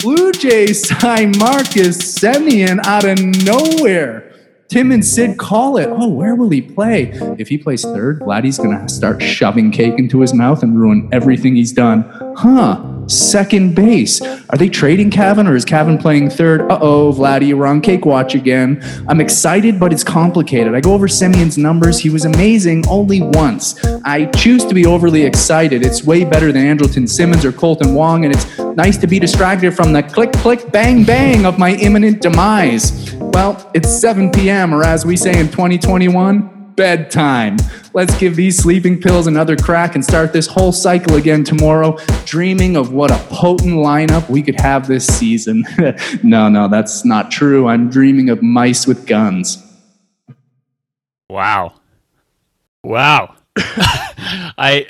Blue 0.02 0.32
Jays 0.32 0.88
sign 0.88 1.30
Marcus 1.38 1.96
Semien 1.96 2.84
out 2.84 3.04
of 3.04 3.20
nowhere. 3.44 4.34
Tim 4.66 4.90
and 4.90 5.04
Sid 5.04 5.38
call 5.38 5.76
it. 5.76 5.88
Oh, 5.88 6.08
where 6.08 6.34
will 6.34 6.48
he 6.48 6.60
play? 6.60 7.12
If 7.38 7.48
he 7.48 7.56
plays 7.56 7.82
third, 7.84 8.18
Vladdy's 8.18 8.58
going 8.58 8.76
to 8.76 8.92
start 8.92 9.22
shoving 9.22 9.70
cake 9.70 9.94
into 9.98 10.20
his 10.20 10.34
mouth 10.34 10.64
and 10.64 10.76
ruin 10.76 11.08
everything 11.12 11.54
he's 11.54 11.72
done. 11.72 12.02
Huh. 12.36 12.91
Second 13.06 13.74
base. 13.74 14.20
Are 14.22 14.56
they 14.56 14.68
trading 14.68 15.10
Cavan 15.10 15.46
or 15.46 15.56
is 15.56 15.64
Cavan 15.64 15.98
playing 15.98 16.30
third? 16.30 16.62
Uh 16.62 16.78
oh, 16.80 17.12
Vladdy, 17.12 17.52
we're 17.52 17.66
on 17.66 17.80
cake 17.80 18.06
watch 18.06 18.34
again. 18.34 18.80
I'm 19.08 19.20
excited, 19.20 19.80
but 19.80 19.92
it's 19.92 20.04
complicated. 20.04 20.74
I 20.74 20.80
go 20.80 20.94
over 20.94 21.08
Simeon's 21.08 21.58
numbers. 21.58 21.98
He 21.98 22.10
was 22.10 22.24
amazing 22.24 22.86
only 22.88 23.20
once. 23.20 23.84
I 24.04 24.26
choose 24.26 24.64
to 24.66 24.74
be 24.74 24.86
overly 24.86 25.22
excited. 25.22 25.84
It's 25.84 26.04
way 26.04 26.24
better 26.24 26.52
than 26.52 26.64
Andrelton 26.64 27.08
Simmons 27.08 27.44
or 27.44 27.52
Kolten 27.52 27.94
Wong, 27.94 28.24
and 28.24 28.34
it's 28.34 28.58
nice 28.58 28.96
to 28.98 29.06
be 29.06 29.18
distracted 29.18 29.74
from 29.74 29.92
the 29.92 30.02
click, 30.02 30.32
click, 30.32 30.70
bang, 30.70 31.04
bang 31.04 31.44
of 31.44 31.58
my 31.58 31.74
imminent 31.74 32.22
demise. 32.22 33.14
Well, 33.14 33.70
it's 33.74 33.88
7 33.88 34.30
p.m., 34.30 34.74
or 34.74 34.84
as 34.84 35.04
we 35.04 35.16
say 35.16 35.38
in 35.38 35.48
2021, 35.48 36.51
bedtime. 36.76 37.56
Let's 37.94 38.16
give 38.18 38.36
these 38.36 38.56
sleeping 38.56 39.00
pills 39.00 39.26
another 39.26 39.56
crack 39.56 39.94
and 39.94 40.04
start 40.04 40.32
this 40.32 40.46
whole 40.46 40.72
cycle 40.72 41.16
again 41.16 41.44
tomorrow, 41.44 41.96
dreaming 42.24 42.76
of 42.76 42.92
what 42.92 43.10
a 43.10 43.18
potent 43.28 43.74
lineup 43.74 44.28
we 44.28 44.42
could 44.42 44.60
have 44.60 44.86
this 44.86 45.06
season. 45.06 45.64
no, 46.22 46.48
no, 46.48 46.68
that's 46.68 47.04
not 47.04 47.30
true. 47.30 47.68
I'm 47.68 47.90
dreaming 47.90 48.30
of 48.30 48.42
mice 48.42 48.86
with 48.86 49.06
guns. 49.06 49.62
Wow. 51.28 51.74
Wow. 52.84 53.36
I 53.56 54.86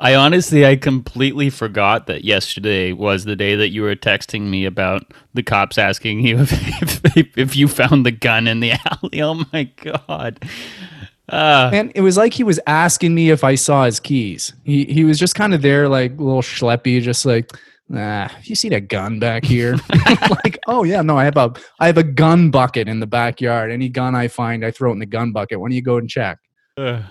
I 0.00 0.14
honestly 0.14 0.66
I 0.66 0.76
completely 0.76 1.48
forgot 1.48 2.06
that 2.08 2.24
yesterday 2.24 2.92
was 2.92 3.24
the 3.24 3.36
day 3.36 3.54
that 3.54 3.70
you 3.70 3.82
were 3.82 3.94
texting 3.94 4.50
me 4.50 4.64
about 4.64 5.12
the 5.32 5.42
cops 5.42 5.78
asking 5.78 6.20
you 6.20 6.38
if 6.40 7.16
if, 7.16 7.38
if 7.38 7.56
you 7.56 7.68
found 7.68 8.04
the 8.04 8.10
gun 8.10 8.48
in 8.48 8.60
the 8.60 8.72
alley. 8.72 9.22
Oh 9.22 9.44
my 9.52 9.64
god. 9.64 10.44
Uh, 11.28 11.70
and 11.72 11.92
it 11.94 12.02
was 12.02 12.16
like 12.16 12.34
he 12.34 12.44
was 12.44 12.60
asking 12.66 13.14
me 13.14 13.30
if 13.30 13.44
I 13.44 13.54
saw 13.54 13.84
his 13.84 13.98
keys. 13.98 14.52
He 14.64 14.84
he 14.84 15.04
was 15.04 15.18
just 15.18 15.34
kind 15.34 15.54
of 15.54 15.62
there, 15.62 15.88
like 15.88 16.12
a 16.12 16.22
little 16.22 16.42
schleppy, 16.42 17.00
just 17.00 17.24
like, 17.24 17.50
ah, 17.94 18.30
you 18.42 18.54
see 18.54 18.68
that 18.68 18.88
gun 18.88 19.18
back 19.18 19.44
here? 19.44 19.76
like, 20.44 20.58
oh 20.66 20.84
yeah, 20.84 21.00
no, 21.00 21.16
I 21.16 21.24
have 21.24 21.36
a 21.36 21.54
I 21.80 21.86
have 21.86 21.98
a 21.98 22.02
gun 22.02 22.50
bucket 22.50 22.88
in 22.88 23.00
the 23.00 23.06
backyard. 23.06 23.70
Any 23.70 23.88
gun 23.88 24.14
I 24.14 24.28
find, 24.28 24.64
I 24.64 24.70
throw 24.70 24.90
it 24.90 24.94
in 24.94 24.98
the 24.98 25.06
gun 25.06 25.32
bucket. 25.32 25.58
Why 25.58 25.68
don't 25.68 25.76
you 25.76 25.82
go 25.82 25.96
and 25.96 26.10
check? 26.10 26.38
Uh, 26.76 27.02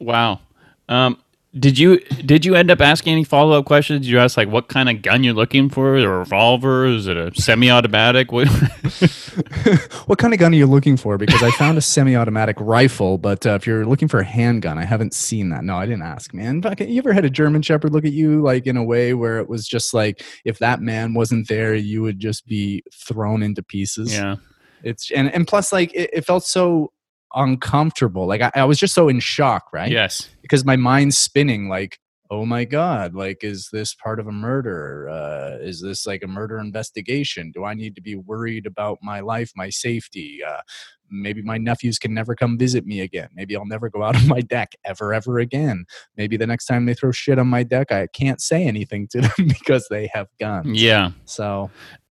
wow. 0.00 0.40
Um, 0.88 1.18
did 1.58 1.78
you 1.78 2.00
did 2.24 2.44
you 2.44 2.54
end 2.54 2.70
up 2.70 2.80
asking 2.80 3.12
any 3.12 3.24
follow 3.24 3.58
up 3.58 3.66
questions? 3.66 4.00
Did 4.00 4.08
you 4.08 4.18
ask 4.18 4.36
like 4.36 4.48
what 4.48 4.68
kind 4.68 4.88
of 4.88 5.00
gun 5.00 5.24
you're 5.24 5.32
looking 5.32 5.70
for? 5.70 5.96
A 5.96 6.06
revolver? 6.06 6.86
Is 6.86 7.06
it 7.06 7.16
a 7.16 7.32
semi 7.34 7.70
automatic? 7.70 8.28
What? 10.06 10.18
kind 10.18 10.32
of 10.32 10.40
gun 10.40 10.52
are 10.52 10.56
you 10.56 10.66
looking 10.66 10.96
for? 10.96 11.18
Because 11.18 11.42
I 11.42 11.50
found 11.52 11.78
a 11.78 11.80
semi 11.80 12.16
automatic 12.16 12.56
rifle, 12.60 13.18
but 13.18 13.46
uh, 13.46 13.54
if 13.54 13.66
you're 13.66 13.84
looking 13.84 14.08
for 14.08 14.20
a 14.20 14.24
handgun, 14.24 14.78
I 14.78 14.84
haven't 14.84 15.14
seen 15.14 15.48
that. 15.50 15.64
No, 15.64 15.76
I 15.76 15.86
didn't 15.86 16.02
ask, 16.02 16.32
man. 16.32 16.62
You 16.78 16.98
ever 16.98 17.12
had 17.12 17.24
a 17.24 17.30
German 17.30 17.62
Shepherd 17.62 17.92
look 17.92 18.04
at 18.04 18.12
you 18.12 18.40
like 18.40 18.66
in 18.66 18.76
a 18.76 18.84
way 18.84 19.14
where 19.14 19.38
it 19.38 19.48
was 19.48 19.66
just 19.66 19.92
like 19.92 20.24
if 20.44 20.58
that 20.58 20.80
man 20.80 21.14
wasn't 21.14 21.48
there, 21.48 21.74
you 21.74 22.02
would 22.02 22.18
just 22.18 22.46
be 22.46 22.82
thrown 22.94 23.42
into 23.42 23.62
pieces. 23.62 24.14
Yeah. 24.14 24.36
It's 24.82 25.10
and 25.10 25.32
and 25.34 25.46
plus 25.46 25.72
like 25.72 25.92
it, 25.94 26.10
it 26.12 26.24
felt 26.24 26.44
so 26.44 26.92
uncomfortable. 27.34 28.26
Like 28.26 28.40
I, 28.40 28.50
I, 28.54 28.64
was 28.64 28.78
just 28.78 28.94
so 28.94 29.08
in 29.08 29.20
shock, 29.20 29.72
right? 29.72 29.90
Yes. 29.90 30.28
Because 30.42 30.64
my 30.64 30.76
mind's 30.76 31.18
spinning 31.18 31.68
like, 31.68 31.98
oh 32.30 32.46
my 32.46 32.64
God, 32.64 33.14
like, 33.14 33.42
is 33.42 33.68
this 33.72 33.94
part 33.94 34.20
of 34.20 34.26
a 34.26 34.32
murder? 34.32 35.08
Uh, 35.08 35.58
is 35.60 35.80
this 35.80 36.06
like 36.06 36.22
a 36.22 36.28
murder 36.28 36.58
investigation? 36.58 37.50
Do 37.54 37.64
I 37.64 37.74
need 37.74 37.94
to 37.96 38.02
be 38.02 38.14
worried 38.14 38.66
about 38.66 38.98
my 39.02 39.20
life, 39.20 39.52
my 39.56 39.70
safety? 39.70 40.40
Uh, 40.46 40.60
maybe 41.10 41.42
my 41.42 41.58
nephews 41.58 41.98
can 41.98 42.12
never 42.12 42.34
come 42.34 42.58
visit 42.58 42.86
me 42.86 43.00
again. 43.00 43.28
Maybe 43.34 43.56
I'll 43.56 43.66
never 43.66 43.88
go 43.88 44.02
out 44.04 44.16
on 44.16 44.26
my 44.28 44.40
deck 44.40 44.72
ever, 44.84 45.14
ever 45.14 45.38
again. 45.38 45.84
Maybe 46.16 46.36
the 46.36 46.46
next 46.46 46.66
time 46.66 46.86
they 46.86 46.94
throw 46.94 47.12
shit 47.12 47.38
on 47.38 47.48
my 47.48 47.62
deck, 47.62 47.92
I 47.92 48.08
can't 48.08 48.40
say 48.40 48.64
anything 48.64 49.08
to 49.08 49.20
them 49.22 49.32
because 49.48 49.86
they 49.88 50.10
have 50.12 50.28
guns. 50.38 50.80
Yeah. 50.80 51.12
So 51.24 51.70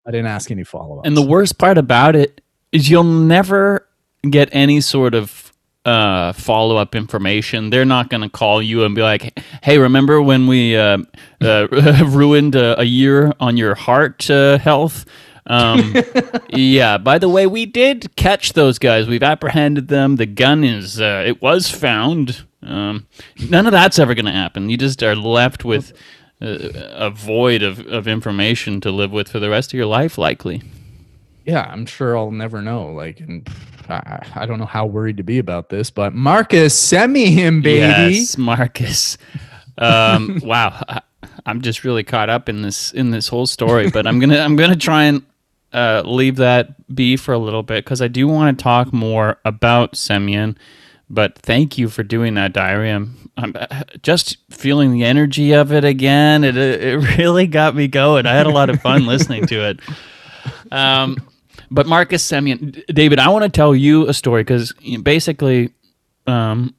I 0.07 0.11
didn't 0.11 0.27
ask 0.27 0.51
any 0.51 0.65
follow 0.65 0.99
up. 0.99 1.07
And 1.07 1.17
the 1.17 1.27
worst 1.27 1.59
part 1.59 1.79
about 1.79 2.17
it 2.17 2.41
is 2.73 2.91
you'll 2.91 3.05
never 3.05 3.87
get 4.29 4.49
any 4.53 4.81
sort 4.81 5.15
of 5.15 5.46
uh, 5.87 6.33
follow 6.33 6.76
up 6.76 6.97
information. 6.97 7.71
They're 7.71 7.85
not 7.85 8.11
going 8.11 8.23
to 8.23 8.28
call 8.28 8.61
you 8.61 8.85
and 8.85 8.95
be 8.95 9.02
like, 9.02 9.38
"Hey, 9.62 9.78
remember 9.78 10.21
when 10.21 10.49
we 10.49 10.76
uh, 10.76 10.99
uh, 11.40 11.69
ruined 12.07 12.57
a, 12.57 12.81
a, 12.81 12.85
year 12.85 13.33
on 13.38 13.57
your 13.57 13.76
heart 13.76 14.28
uh, 14.28 14.59
health?" 14.59 15.07
Um, 15.47 15.95
yeah. 16.50 16.99
By 16.99 17.19
the 17.19 17.28
way, 17.28 17.47
we 17.47 17.66
did 17.66 18.14
catch 18.16 18.55
those 18.55 18.81
guys. 18.81 19.07
We've 19.07 19.23
apprehended 19.23 19.87
them. 19.87 20.16
The 20.16 20.26
gun 20.26 20.64
is 20.64 21.00
uh, 21.00 21.23
it 21.25 21.40
was 21.40 21.71
found. 21.71 22.45
Um, 22.62 23.07
none 23.49 23.66
of 23.66 23.73
that's 23.73 24.00
ever 24.00 24.14
going 24.14 24.25
to 24.25 24.33
happen. 24.33 24.69
You 24.69 24.76
just 24.76 25.00
are 25.05 25.14
left 25.14 25.64
with 25.64 25.93
a 26.40 27.11
void 27.11 27.62
of, 27.62 27.78
of 27.87 28.09
information 28.09 28.81
to 28.83 28.90
live 28.90 29.12
with 29.12 29.28
for 29.28 29.38
the 29.38 29.49
rest 29.49 29.73
of 29.73 29.75
your 29.75 29.87
life, 29.87 30.19
likely. 30.19 30.62
Yeah, 31.45 31.62
I'm 31.62 31.87
sure 31.87 32.19
I'll 32.19 32.33
never 32.33 32.61
know. 32.61 32.88
Like, 32.93 33.21
and 33.21 33.49
I, 33.88 34.26
I 34.35 34.47
don't 34.47 34.59
know 34.59 34.66
how 34.66 34.87
worried 34.87 35.16
to 35.19 35.23
be 35.23 35.38
about 35.38 35.69
this, 35.69 35.90
but 35.90 36.14
Marcus, 36.14 36.78
send 36.78 37.12
me 37.12 37.31
him, 37.31 37.62
baby. 37.62 37.81
Yes, 38.14 38.38
Marcus. 38.38 39.19
Um, 39.78 40.40
wow, 40.45 40.81
I, 40.88 41.02
am 41.47 41.61
just 41.61 41.85
really 41.85 42.05
caught 42.05 42.31
up 42.31 42.49
in 42.49 42.62
this 42.62 42.93
in 42.93 43.11
this 43.11 43.28
whole 43.28 43.47
story, 43.47 43.90
but 43.90 44.07
I'm 44.07 44.19
gonna 44.19 44.38
I'm 44.38 44.57
gonna 44.57 44.76
try 44.76 45.05
and 45.05 45.23
uh, 45.73 46.02
leave 46.05 46.37
that 46.37 46.95
be 46.95 47.16
for 47.16 47.33
a 47.33 47.38
little 47.38 47.62
bit 47.62 47.85
because 47.85 48.00
I 48.00 48.09
do 48.09 48.28
want 48.28 48.59
to 48.59 48.62
talk 48.62 48.93
more 48.93 49.38
about 49.45 49.97
Semyon. 49.97 50.57
But 51.09 51.38
thank 51.38 51.78
you 51.78 51.88
for 51.88 52.02
doing 52.02 52.35
that 52.35 52.52
diary. 52.52 52.90
I'm, 52.90 53.31
I'm 53.37 53.55
uh, 53.55 53.83
just 54.02 54.38
feeling 54.50 54.93
the 54.93 55.05
energy 55.05 55.52
of 55.52 55.73
it 55.73 55.85
again. 55.85 56.43
It 56.43 56.57
it 56.57 57.19
really 57.19 57.47
got 57.47 57.76
me 57.76 57.88
going. 57.88 58.26
I 58.26 58.35
had 58.35 58.47
a 58.47 58.50
lot 58.50 58.71
of 58.71 58.81
fun 58.81 59.07
listening 59.07 59.47
to 59.47 59.69
it. 59.71 59.81
Um, 60.73 61.16
but 61.70 61.87
Marcus 61.87 62.26
Semien, 62.26 62.85
David, 62.87 63.18
I 63.18 63.28
want 63.28 63.44
to 63.44 63.49
tell 63.49 63.75
you 63.75 64.08
a 64.08 64.14
story 64.14 64.42
because 64.42 64.73
basically, 65.02 65.73
um, 66.26 66.75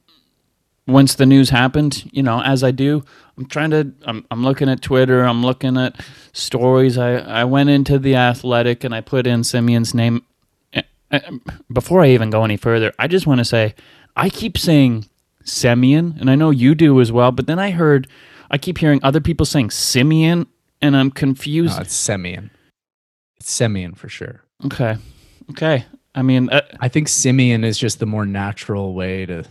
once 0.86 1.16
the 1.16 1.26
news 1.26 1.50
happened, 1.50 2.08
you 2.12 2.22
know, 2.22 2.40
as 2.42 2.64
I 2.64 2.70
do, 2.70 3.04
I'm 3.36 3.46
trying 3.46 3.70
to, 3.70 3.92
I'm, 4.04 4.26
I'm 4.30 4.42
looking 4.42 4.68
at 4.68 4.80
Twitter, 4.80 5.22
I'm 5.22 5.42
looking 5.42 5.76
at 5.76 6.00
stories. 6.32 6.96
I, 6.96 7.16
I 7.16 7.44
went 7.44 7.68
into 7.68 7.98
the 7.98 8.16
athletic 8.16 8.84
and 8.84 8.94
I 8.94 9.02
put 9.02 9.26
in 9.26 9.44
Simeon's 9.44 9.94
name. 9.94 10.24
Before 11.72 12.02
I 12.02 12.08
even 12.08 12.30
go 12.30 12.44
any 12.44 12.56
further, 12.56 12.92
I 12.98 13.06
just 13.06 13.26
want 13.26 13.38
to 13.38 13.44
say, 13.44 13.74
I 14.16 14.30
keep 14.30 14.58
saying 14.58 15.06
Simeon, 15.44 16.16
and 16.20 16.30
I 16.30 16.34
know 16.34 16.50
you 16.50 16.74
do 16.74 17.00
as 17.00 17.12
well, 17.12 17.32
but 17.32 17.46
then 17.46 17.58
I 17.58 17.70
heard, 17.70 18.08
I 18.50 18.58
keep 18.58 18.78
hearing 18.78 19.00
other 19.02 19.20
people 19.20 19.46
saying 19.46 19.70
Simeon, 19.70 20.46
and 20.82 20.96
I'm 20.96 21.10
confused. 21.10 21.76
No, 21.76 21.82
it's 21.82 21.94
Simeon. 21.94 22.50
It's 23.38 23.50
Semien 23.56 23.96
for 23.96 24.08
sure. 24.08 24.42
Okay. 24.66 24.96
Okay. 25.50 25.84
I 26.14 26.22
mean, 26.22 26.50
uh, 26.50 26.62
I 26.80 26.88
think 26.88 27.08
Simeon 27.08 27.64
is 27.64 27.78
just 27.78 28.00
the 28.00 28.06
more 28.06 28.26
natural 28.26 28.94
way 28.94 29.24
to, 29.26 29.44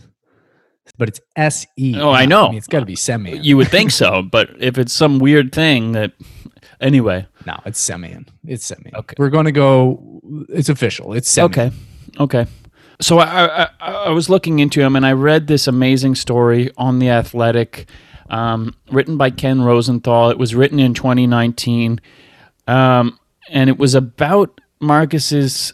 but 0.98 1.08
it's 1.08 1.20
S 1.36 1.66
E. 1.76 1.98
Oh, 1.98 2.10
I 2.10 2.26
know. 2.26 2.46
I 2.46 2.48
mean, 2.50 2.58
it's 2.58 2.66
got 2.66 2.80
to 2.80 2.86
be 2.86 2.94
Semien. 2.94 3.42
You 3.42 3.56
would 3.56 3.68
think 3.68 3.90
so, 3.90 4.22
but 4.22 4.50
if 4.58 4.76
it's 4.76 4.92
some 4.92 5.18
weird 5.18 5.52
thing 5.52 5.92
that, 5.92 6.12
anyway. 6.80 7.26
No, 7.46 7.58
it's 7.64 7.82
Semien. 7.82 8.28
It's 8.44 8.70
Semien. 8.70 8.94
Okay. 8.94 9.14
We're 9.18 9.30
going 9.30 9.46
to 9.46 9.52
go. 9.52 10.20
It's 10.50 10.68
official. 10.68 11.14
It's 11.14 11.32
Semien. 11.32 11.44
Okay. 11.44 11.70
Okay. 12.20 12.46
So 13.00 13.18
I, 13.18 13.62
I, 13.62 13.68
I 13.80 14.10
was 14.10 14.28
looking 14.28 14.58
into 14.58 14.80
him 14.82 14.96
and 14.96 15.06
I 15.06 15.12
read 15.12 15.46
this 15.46 15.68
amazing 15.68 16.16
story 16.16 16.70
on 16.76 16.98
the 16.98 17.10
Athletic, 17.10 17.88
um, 18.28 18.74
written 18.90 19.16
by 19.16 19.30
Ken 19.30 19.62
Rosenthal. 19.62 20.30
It 20.30 20.38
was 20.38 20.54
written 20.54 20.80
in 20.80 20.94
2019, 20.94 22.00
um, 22.66 23.18
and 23.48 23.70
it 23.70 23.78
was 23.78 23.94
about 23.94 24.60
Marcus's 24.80 25.72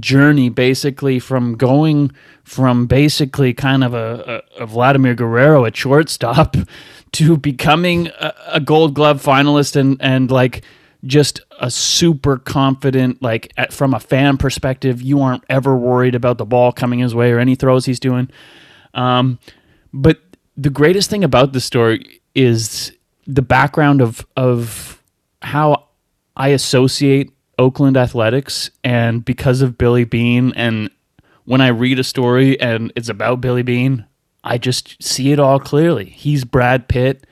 journey 0.00 0.48
basically 0.48 1.18
from 1.18 1.56
going 1.56 2.10
from 2.44 2.86
basically 2.86 3.54
kind 3.54 3.84
of 3.84 3.94
a, 3.94 4.42
a, 4.58 4.62
a 4.62 4.66
Vladimir 4.66 5.14
Guerrero 5.14 5.64
at 5.64 5.76
shortstop 5.76 6.56
to 7.12 7.36
becoming 7.36 8.08
a, 8.20 8.34
a, 8.48 8.60
gold 8.60 8.94
glove 8.94 9.22
finalist 9.22 9.76
and 9.76 9.96
and 10.00 10.30
like 10.30 10.62
just 11.04 11.40
a 11.60 11.70
super 11.70 12.36
confident 12.36 13.22
like 13.22 13.52
at, 13.56 13.72
from 13.72 13.94
a 13.94 14.00
fan 14.00 14.36
perspective 14.36 15.00
you 15.00 15.20
aren't 15.20 15.44
ever 15.48 15.76
worried 15.76 16.14
about 16.14 16.38
the 16.38 16.44
ball 16.44 16.72
coming 16.72 16.98
his 16.98 17.14
way 17.14 17.30
or 17.30 17.38
any 17.38 17.54
throws 17.54 17.84
he's 17.84 18.00
doing. 18.00 18.28
Um, 18.94 19.38
but 19.92 20.20
the 20.56 20.70
greatest 20.70 21.10
thing 21.10 21.22
about 21.22 21.52
the 21.52 21.60
story 21.60 22.22
is 22.34 22.92
the 23.26 23.42
background 23.42 24.00
of 24.00 24.26
of 24.36 25.02
how 25.42 25.88
I 26.36 26.48
associate 26.48 27.35
Oakland 27.58 27.96
Athletics, 27.96 28.70
and 28.84 29.24
because 29.24 29.62
of 29.62 29.78
Billy 29.78 30.04
Beane, 30.04 30.52
and 30.56 30.90
when 31.44 31.60
I 31.60 31.68
read 31.68 31.98
a 31.98 32.04
story 32.04 32.60
and 32.60 32.92
it's 32.96 33.08
about 33.08 33.40
Billy 33.40 33.62
Beane, 33.62 34.04
I 34.44 34.58
just 34.58 35.02
see 35.02 35.32
it 35.32 35.38
all 35.38 35.58
clearly. 35.58 36.04
He's 36.06 36.44
Brad 36.44 36.88
Pitt. 36.88 37.26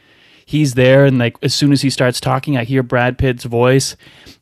he's 0.46 0.74
there, 0.74 1.04
and 1.04 1.18
like 1.18 1.36
as 1.42 1.54
soon 1.54 1.72
as 1.72 1.82
he 1.82 1.90
starts 1.90 2.20
talking, 2.20 2.56
I 2.56 2.64
hear 2.64 2.82
Brad 2.82 3.18
Pitt's 3.18 3.44
voice, 3.44 3.96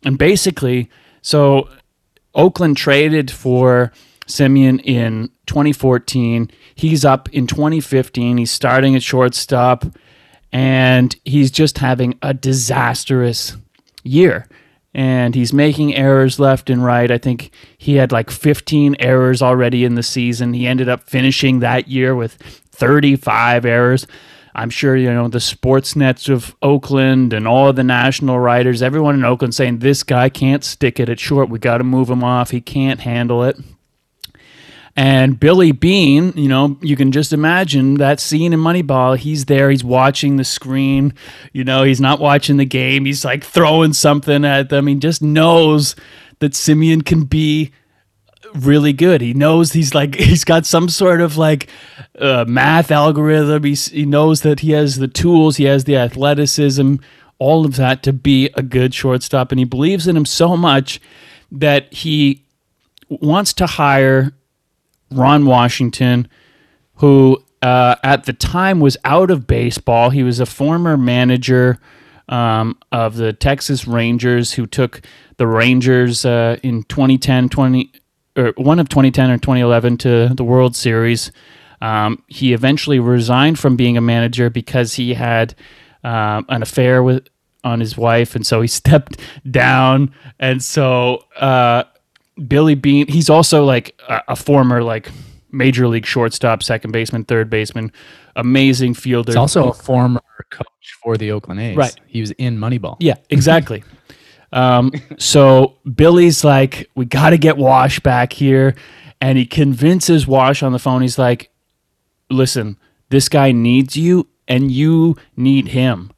and 0.04 0.18
basically, 0.18 0.90
so 1.20 1.68
Oakland 2.34 2.76
traded 2.76 3.30
for 3.30 3.92
Simeon 4.26 4.78
in 4.80 5.30
2014. 5.46 6.50
He's 6.74 7.04
up 7.04 7.28
in 7.30 7.46
2015. 7.46 8.38
He's 8.38 8.50
starting 8.50 8.96
at 8.96 9.02
shortstop, 9.02 9.84
and 10.52 11.14
he's 11.24 11.50
just 11.50 11.78
having 11.78 12.18
a 12.22 12.34
disastrous 12.34 13.56
year. 14.02 14.48
And 14.94 15.34
he's 15.34 15.54
making 15.54 15.94
errors 15.94 16.38
left 16.38 16.68
and 16.68 16.84
right. 16.84 17.10
I 17.10 17.16
think 17.16 17.50
he 17.78 17.96
had 17.96 18.12
like 18.12 18.30
15 18.30 18.96
errors 18.98 19.40
already 19.40 19.84
in 19.84 19.94
the 19.94 20.02
season. 20.02 20.52
He 20.52 20.66
ended 20.66 20.88
up 20.88 21.08
finishing 21.08 21.60
that 21.60 21.88
year 21.88 22.14
with 22.14 22.34
35 22.34 23.64
errors. 23.64 24.06
I'm 24.54 24.68
sure 24.68 24.94
you 24.96 25.12
know 25.12 25.28
the 25.28 25.40
sports 25.40 25.96
nets 25.96 26.28
of 26.28 26.54
Oakland 26.60 27.32
and 27.32 27.48
all 27.48 27.72
the 27.72 27.82
national 27.82 28.38
writers, 28.38 28.82
everyone 28.82 29.14
in 29.14 29.24
Oakland 29.24 29.54
saying 29.54 29.78
this 29.78 30.02
guy 30.02 30.28
can't 30.28 30.62
stick 30.62 31.00
it 31.00 31.08
at 31.08 31.18
short. 31.18 31.48
We 31.48 31.58
got 31.58 31.78
to 31.78 31.84
move 31.84 32.10
him 32.10 32.22
off. 32.22 32.50
He 32.50 32.60
can't 32.60 33.00
handle 33.00 33.44
it. 33.44 33.56
And 34.94 35.40
Billy 35.40 35.72
Beane, 35.72 36.32
you 36.36 36.48
know, 36.48 36.76
you 36.82 36.96
can 36.96 37.12
just 37.12 37.32
imagine 37.32 37.94
that 37.94 38.20
scene 38.20 38.52
in 38.52 38.60
Moneyball. 38.60 39.16
He's 39.16 39.46
there, 39.46 39.70
he's 39.70 39.82
watching 39.82 40.36
the 40.36 40.44
screen, 40.44 41.14
you 41.52 41.64
know, 41.64 41.82
he's 41.82 42.00
not 42.00 42.20
watching 42.20 42.58
the 42.58 42.66
game. 42.66 43.06
He's 43.06 43.24
like 43.24 43.42
throwing 43.42 43.94
something 43.94 44.44
at 44.44 44.68
them. 44.68 44.86
He 44.86 44.94
just 44.96 45.22
knows 45.22 45.96
that 46.40 46.54
Simeon 46.54 47.00
can 47.00 47.24
be 47.24 47.72
really 48.54 48.92
good. 48.92 49.22
He 49.22 49.32
knows 49.32 49.72
he's 49.72 49.94
like 49.94 50.14
he's 50.16 50.44
got 50.44 50.66
some 50.66 50.90
sort 50.90 51.22
of 51.22 51.38
like 51.38 51.68
uh, 52.18 52.44
math 52.46 52.90
algorithm. 52.90 53.64
He's, 53.64 53.88
he 53.88 54.04
knows 54.04 54.42
that 54.42 54.60
he 54.60 54.72
has 54.72 54.96
the 54.96 55.08
tools, 55.08 55.56
he 55.56 55.64
has 55.64 55.84
the 55.84 55.96
athleticism, 55.96 56.96
all 57.38 57.64
of 57.64 57.76
that 57.76 58.02
to 58.02 58.12
be 58.12 58.50
a 58.54 58.62
good 58.62 58.92
shortstop, 58.92 59.52
and 59.52 59.58
he 59.58 59.64
believes 59.64 60.06
in 60.06 60.16
him 60.16 60.26
so 60.26 60.54
much 60.54 61.00
that 61.50 61.92
he 61.92 62.44
wants 63.08 63.52
to 63.54 63.66
hire 63.66 64.32
Ron 65.14 65.46
Washington, 65.46 66.28
who 66.96 67.42
uh, 67.62 67.96
at 68.02 68.24
the 68.24 68.32
time 68.32 68.80
was 68.80 68.96
out 69.04 69.30
of 69.30 69.46
baseball. 69.46 70.10
He 70.10 70.22
was 70.22 70.40
a 70.40 70.46
former 70.46 70.96
manager 70.96 71.78
um, 72.28 72.78
of 72.90 73.16
the 73.16 73.32
Texas 73.32 73.86
Rangers 73.86 74.52
who 74.52 74.66
took 74.66 75.02
the 75.36 75.46
Rangers 75.46 76.24
uh, 76.24 76.56
in 76.62 76.82
2010, 76.84 77.48
20, 77.48 77.92
or 78.36 78.52
one 78.56 78.78
of 78.78 78.88
2010 78.88 79.30
or 79.30 79.38
2011 79.38 79.98
to 79.98 80.28
the 80.34 80.44
World 80.44 80.74
Series. 80.74 81.30
Um, 81.80 82.22
he 82.28 82.52
eventually 82.52 83.00
resigned 83.00 83.58
from 83.58 83.76
being 83.76 83.96
a 83.96 84.00
manager 84.00 84.50
because 84.50 84.94
he 84.94 85.14
had 85.14 85.54
um, 86.04 86.46
an 86.48 86.62
affair 86.62 87.02
with 87.02 87.28
on 87.64 87.78
his 87.80 87.96
wife, 87.96 88.34
and 88.34 88.46
so 88.46 88.60
he 88.60 88.68
stepped 88.82 89.20
down. 89.48 90.14
And 90.38 90.62
so 90.62 91.24
uh, 91.36 91.84
Billy 92.46 92.74
Beane, 92.74 93.06
he's 93.08 93.28
also 93.28 93.64
like 93.64 94.00
a, 94.08 94.22
a, 94.28 94.36
former 94.36 94.82
like 94.82 95.10
major 95.50 95.86
league 95.86 96.06
shortstop, 96.06 96.62
second 96.62 96.92
baseman, 96.92 97.24
third 97.24 97.50
baseman, 97.50 97.92
amazing 98.36 98.94
fielder. 98.94 99.32
He's 99.32 99.36
also 99.36 99.70
a 99.70 99.72
former 99.72 100.22
coach 100.50 100.94
for 101.02 101.16
the 101.16 101.30
Oakland 101.32 101.60
A's. 101.60 101.76
Right, 101.76 101.94
he 102.06 102.20
was 102.20 102.30
in 102.32 102.58
Moneyball. 102.58 102.96
Yeah, 103.00 103.16
exactly. 103.30 103.84
um, 104.52 104.92
so 105.18 105.76
Billy's 105.94 106.42
like, 106.42 106.90
we 106.94 107.04
got 107.04 107.30
to 107.30 107.38
get 107.38 107.56
Wash 107.56 108.00
back 108.00 108.32
here, 108.32 108.74
and 109.20 109.36
he 109.36 109.44
convinces 109.44 110.26
Wash 110.26 110.62
on 110.62 110.72
the 110.72 110.78
phone. 110.78 111.02
He's 111.02 111.18
like, 111.18 111.50
listen, 112.30 112.78
this 113.10 113.28
guy 113.28 113.52
needs 113.52 113.96
you, 113.96 114.28
and 114.48 114.70
you 114.70 115.16
need 115.36 115.68
him 115.68 116.12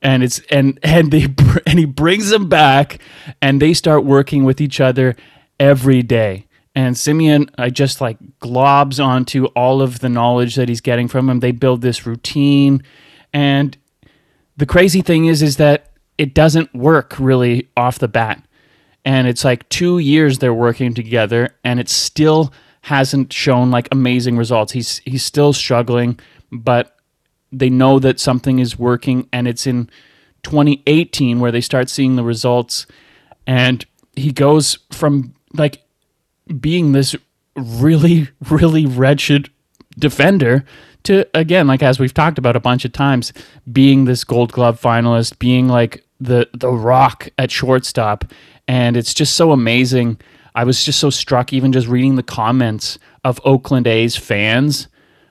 and 0.00 0.22
it's 0.22 0.40
and 0.50 0.78
and 0.82 1.10
they 1.10 1.26
and 1.66 1.78
he 1.78 1.84
brings 1.84 2.30
him 2.30 2.48
back 2.48 3.00
and 3.42 3.60
they 3.60 3.74
start 3.74 4.04
working 4.04 4.44
with 4.44 4.60
each 4.60 4.80
other 4.80 5.16
every 5.58 6.02
day. 6.02 6.46
And 6.74 6.96
Simeon, 6.96 7.50
I 7.58 7.70
just 7.70 8.00
like 8.00 8.18
globs 8.40 9.04
onto 9.04 9.46
all 9.46 9.82
of 9.82 9.98
the 9.98 10.08
knowledge 10.08 10.54
that 10.54 10.68
he's 10.68 10.80
getting 10.80 11.08
from 11.08 11.28
him. 11.28 11.40
They 11.40 11.50
build 11.50 11.82
this 11.82 12.06
routine. 12.06 12.82
And 13.32 13.76
the 14.56 14.66
crazy 14.66 15.02
thing 15.02 15.26
is, 15.26 15.42
is 15.42 15.56
that 15.56 15.90
it 16.18 16.34
doesn't 16.34 16.74
work 16.74 17.18
really 17.18 17.68
off 17.76 17.98
the 17.98 18.08
bat. 18.08 18.44
And 19.04 19.26
it's 19.26 19.44
like 19.44 19.68
two 19.68 19.98
years 19.98 20.38
they're 20.38 20.54
working 20.54 20.94
together 20.94 21.56
and 21.64 21.80
it 21.80 21.88
still 21.88 22.52
hasn't 22.82 23.32
shown 23.32 23.70
like 23.70 23.88
amazing 23.90 24.36
results. 24.36 24.72
He's 24.72 24.98
he's 24.98 25.24
still 25.24 25.52
struggling, 25.52 26.18
but 26.52 26.96
they 27.50 27.70
know 27.70 27.98
that 27.98 28.20
something 28.20 28.58
is 28.58 28.78
working 28.78 29.28
and 29.32 29.48
it's 29.48 29.66
in 29.66 29.88
2018 30.42 31.40
where 31.40 31.50
they 31.50 31.60
start 31.60 31.88
seeing 31.88 32.16
the 32.16 32.24
results 32.24 32.86
and 33.46 33.84
he 34.14 34.32
goes 34.32 34.78
from 34.92 35.34
like 35.54 35.82
being 36.60 36.92
this 36.92 37.14
really, 37.56 38.28
really 38.50 38.86
wretched 38.86 39.50
defender 39.98 40.64
to 41.04 41.26
again, 41.34 41.66
like 41.66 41.82
as 41.82 41.98
we've 41.98 42.14
talked 42.14 42.38
about 42.38 42.56
a 42.56 42.60
bunch 42.60 42.84
of 42.84 42.92
times, 42.92 43.32
being 43.70 44.04
this 44.04 44.24
gold 44.24 44.52
glove 44.52 44.80
finalist, 44.80 45.38
being 45.38 45.68
like 45.68 46.04
the 46.20 46.48
the 46.52 46.70
rock 46.70 47.28
at 47.38 47.50
shortstop. 47.50 48.24
And 48.66 48.96
it's 48.96 49.14
just 49.14 49.34
so 49.34 49.52
amazing. 49.52 50.20
I 50.54 50.64
was 50.64 50.84
just 50.84 50.98
so 50.98 51.10
struck 51.10 51.52
even 51.52 51.72
just 51.72 51.86
reading 51.88 52.16
the 52.16 52.22
comments 52.22 52.98
of 53.24 53.40
Oakland 53.44 53.86
A's 53.86 54.16
fans 54.16 54.88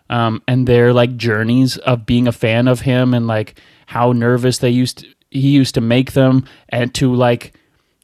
um, 0.09 0.41
and 0.47 0.67
their 0.67 0.93
like 0.93 1.17
journeys 1.17 1.77
of 1.77 2.05
being 2.05 2.27
a 2.27 2.31
fan 2.31 2.67
of 2.67 2.81
him 2.81 3.13
and 3.13 3.27
like 3.27 3.59
how 3.87 4.11
nervous 4.11 4.57
they 4.59 4.69
used 4.69 4.99
to, 4.99 5.07
he 5.29 5.49
used 5.49 5.75
to 5.75 5.81
make 5.81 6.13
them 6.13 6.45
and 6.69 6.93
to 6.95 7.13
like 7.13 7.53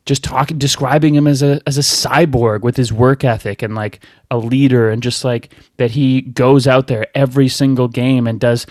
just 0.05 0.23
talking 0.23 0.57
describing 0.57 1.15
him 1.15 1.27
as 1.27 1.41
a 1.41 1.61
as 1.65 1.77
a 1.77 1.81
cyborg 1.81 2.61
with 2.61 2.75
his 2.75 2.91
work 2.91 3.23
ethic 3.23 3.61
and 3.61 3.73
like 3.75 4.03
a 4.29 4.37
leader 4.37 4.89
and 4.89 5.01
just 5.01 5.23
like 5.23 5.53
that 5.77 5.91
he 5.91 6.21
goes 6.21 6.67
out 6.67 6.87
there 6.87 7.07
every 7.15 7.47
single 7.47 7.87
game 7.87 8.27
and 8.27 8.39
does 8.39 8.65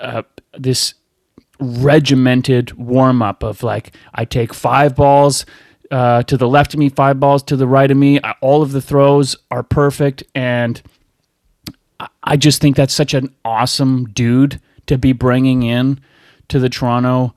uh, 0.00 0.22
this 0.58 0.94
regimented 1.58 2.72
warm 2.74 3.22
up 3.22 3.42
of 3.42 3.62
like 3.62 3.94
I 4.14 4.24
take 4.24 4.52
five 4.52 4.94
balls 4.94 5.46
uh, 5.90 6.22
to 6.24 6.36
the 6.36 6.48
left 6.48 6.74
of 6.74 6.80
me, 6.80 6.88
five 6.88 7.20
balls 7.20 7.42
to 7.44 7.56
the 7.56 7.66
right 7.66 7.90
of 7.90 7.96
me. 7.96 8.18
All 8.40 8.62
of 8.62 8.72
the 8.72 8.82
throws 8.82 9.36
are 9.50 9.62
perfect, 9.62 10.22
and 10.34 10.82
I 12.22 12.36
just 12.36 12.60
think 12.60 12.76
that's 12.76 12.94
such 12.94 13.14
an 13.14 13.34
awesome 13.44 14.06
dude 14.06 14.60
to 14.86 14.98
be 14.98 15.12
bringing 15.12 15.62
in 15.62 16.00
to 16.48 16.58
the 16.58 16.68
Toronto 16.68 17.34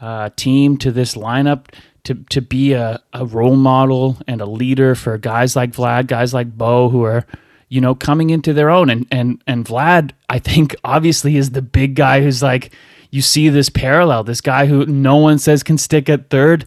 uh, 0.00 0.30
team 0.36 0.76
to 0.78 0.90
this 0.90 1.14
lineup 1.14 1.66
to 2.04 2.14
to 2.30 2.40
be 2.40 2.72
a, 2.72 3.02
a 3.12 3.26
role 3.26 3.56
model 3.56 4.18
and 4.26 4.40
a 4.40 4.46
leader 4.46 4.94
for 4.94 5.18
guys 5.18 5.56
like 5.56 5.72
Vlad, 5.72 6.06
guys 6.06 6.32
like 6.34 6.56
Bo, 6.56 6.88
who 6.88 7.04
are 7.04 7.26
you 7.68 7.80
know 7.80 7.94
coming 7.94 8.30
into 8.30 8.52
their 8.52 8.70
own. 8.70 8.90
And 8.90 9.06
and 9.10 9.42
and 9.46 9.64
Vlad, 9.64 10.12
I 10.28 10.38
think 10.38 10.74
obviously 10.84 11.36
is 11.36 11.50
the 11.50 11.62
big 11.62 11.94
guy 11.94 12.22
who's 12.22 12.42
like 12.42 12.72
you 13.10 13.22
see 13.22 13.48
this 13.48 13.70
parallel, 13.70 14.24
this 14.24 14.40
guy 14.40 14.66
who 14.66 14.84
no 14.86 15.16
one 15.16 15.38
says 15.38 15.62
can 15.62 15.78
stick 15.78 16.08
at 16.08 16.30
third, 16.30 16.66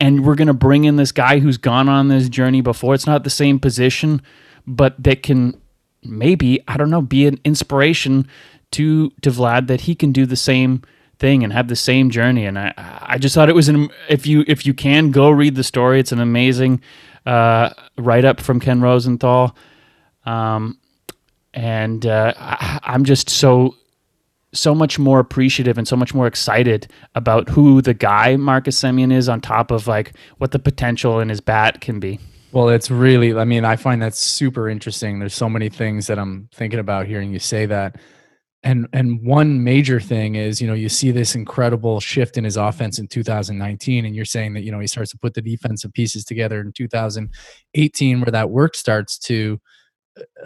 and 0.00 0.24
we're 0.24 0.34
gonna 0.34 0.54
bring 0.54 0.84
in 0.84 0.96
this 0.96 1.12
guy 1.12 1.38
who's 1.38 1.58
gone 1.58 1.88
on 1.88 2.08
this 2.08 2.28
journey 2.28 2.60
before. 2.60 2.94
It's 2.94 3.06
not 3.06 3.24
the 3.24 3.30
same 3.30 3.58
position, 3.58 4.22
but 4.66 5.02
that 5.02 5.22
can 5.22 5.60
maybe 6.02 6.62
I 6.68 6.76
don't 6.76 6.90
know 6.90 7.02
be 7.02 7.26
an 7.26 7.40
inspiration 7.44 8.28
to 8.72 9.10
to 9.22 9.30
Vlad 9.30 9.66
that 9.68 9.82
he 9.82 9.94
can 9.94 10.12
do 10.12 10.26
the 10.26 10.36
same 10.36 10.82
thing 11.18 11.44
and 11.44 11.52
have 11.52 11.68
the 11.68 11.76
same 11.76 12.10
journey. 12.10 12.46
And 12.46 12.58
I, 12.58 12.72
I 12.76 13.18
just 13.18 13.34
thought 13.34 13.48
it 13.48 13.54
was 13.54 13.68
an 13.68 13.88
if 14.08 14.26
you 14.26 14.44
if 14.46 14.66
you 14.66 14.74
can 14.74 15.10
go 15.10 15.30
read 15.30 15.54
the 15.54 15.64
story, 15.64 16.00
it's 16.00 16.12
an 16.12 16.20
amazing 16.20 16.80
uh, 17.26 17.70
write 17.96 18.24
up 18.24 18.40
from 18.40 18.60
Ken 18.60 18.80
Rosenthal. 18.80 19.56
Um, 20.26 20.78
and 21.52 22.04
uh, 22.06 22.34
I, 22.36 22.80
I'm 22.82 23.04
just 23.04 23.30
so 23.30 23.76
so 24.52 24.74
much 24.74 24.98
more 24.98 25.18
appreciative 25.18 25.78
and 25.78 25.86
so 25.86 25.96
much 25.96 26.14
more 26.14 26.26
excited 26.26 26.86
about 27.14 27.48
who 27.48 27.82
the 27.82 27.94
guy 27.94 28.36
Marcus 28.36 28.78
Simeon 28.78 29.10
is 29.10 29.28
on 29.28 29.40
top 29.40 29.70
of 29.70 29.86
like 29.86 30.12
what 30.38 30.52
the 30.52 30.58
potential 30.58 31.20
in 31.20 31.28
his 31.28 31.40
bat 31.40 31.80
can 31.80 31.98
be. 32.00 32.20
Well, 32.52 32.68
it's 32.68 32.88
really, 32.88 33.34
I 33.34 33.44
mean, 33.44 33.64
I 33.64 33.74
find 33.74 34.00
that 34.02 34.14
super 34.14 34.68
interesting. 34.68 35.18
There's 35.18 35.34
so 35.34 35.48
many 35.48 35.68
things 35.68 36.06
that 36.06 36.20
I'm 36.20 36.48
thinking 36.54 36.78
about 36.78 37.06
hearing 37.06 37.32
you 37.32 37.40
say 37.40 37.66
that 37.66 37.96
and 38.64 38.88
and 38.92 39.22
one 39.22 39.62
major 39.62 40.00
thing 40.00 40.34
is 40.34 40.60
you 40.60 40.66
know 40.66 40.74
you 40.74 40.88
see 40.88 41.10
this 41.10 41.34
incredible 41.34 42.00
shift 42.00 42.36
in 42.36 42.44
his 42.44 42.56
offense 42.56 42.98
in 42.98 43.06
2019 43.06 44.06
and 44.06 44.16
you're 44.16 44.24
saying 44.24 44.54
that 44.54 44.62
you 44.62 44.72
know 44.72 44.80
he 44.80 44.86
starts 44.86 45.10
to 45.10 45.18
put 45.18 45.34
the 45.34 45.42
defensive 45.42 45.92
pieces 45.92 46.24
together 46.24 46.60
in 46.60 46.72
2018 46.72 48.20
where 48.20 48.32
that 48.32 48.50
work 48.50 48.74
starts 48.74 49.18
to 49.18 49.60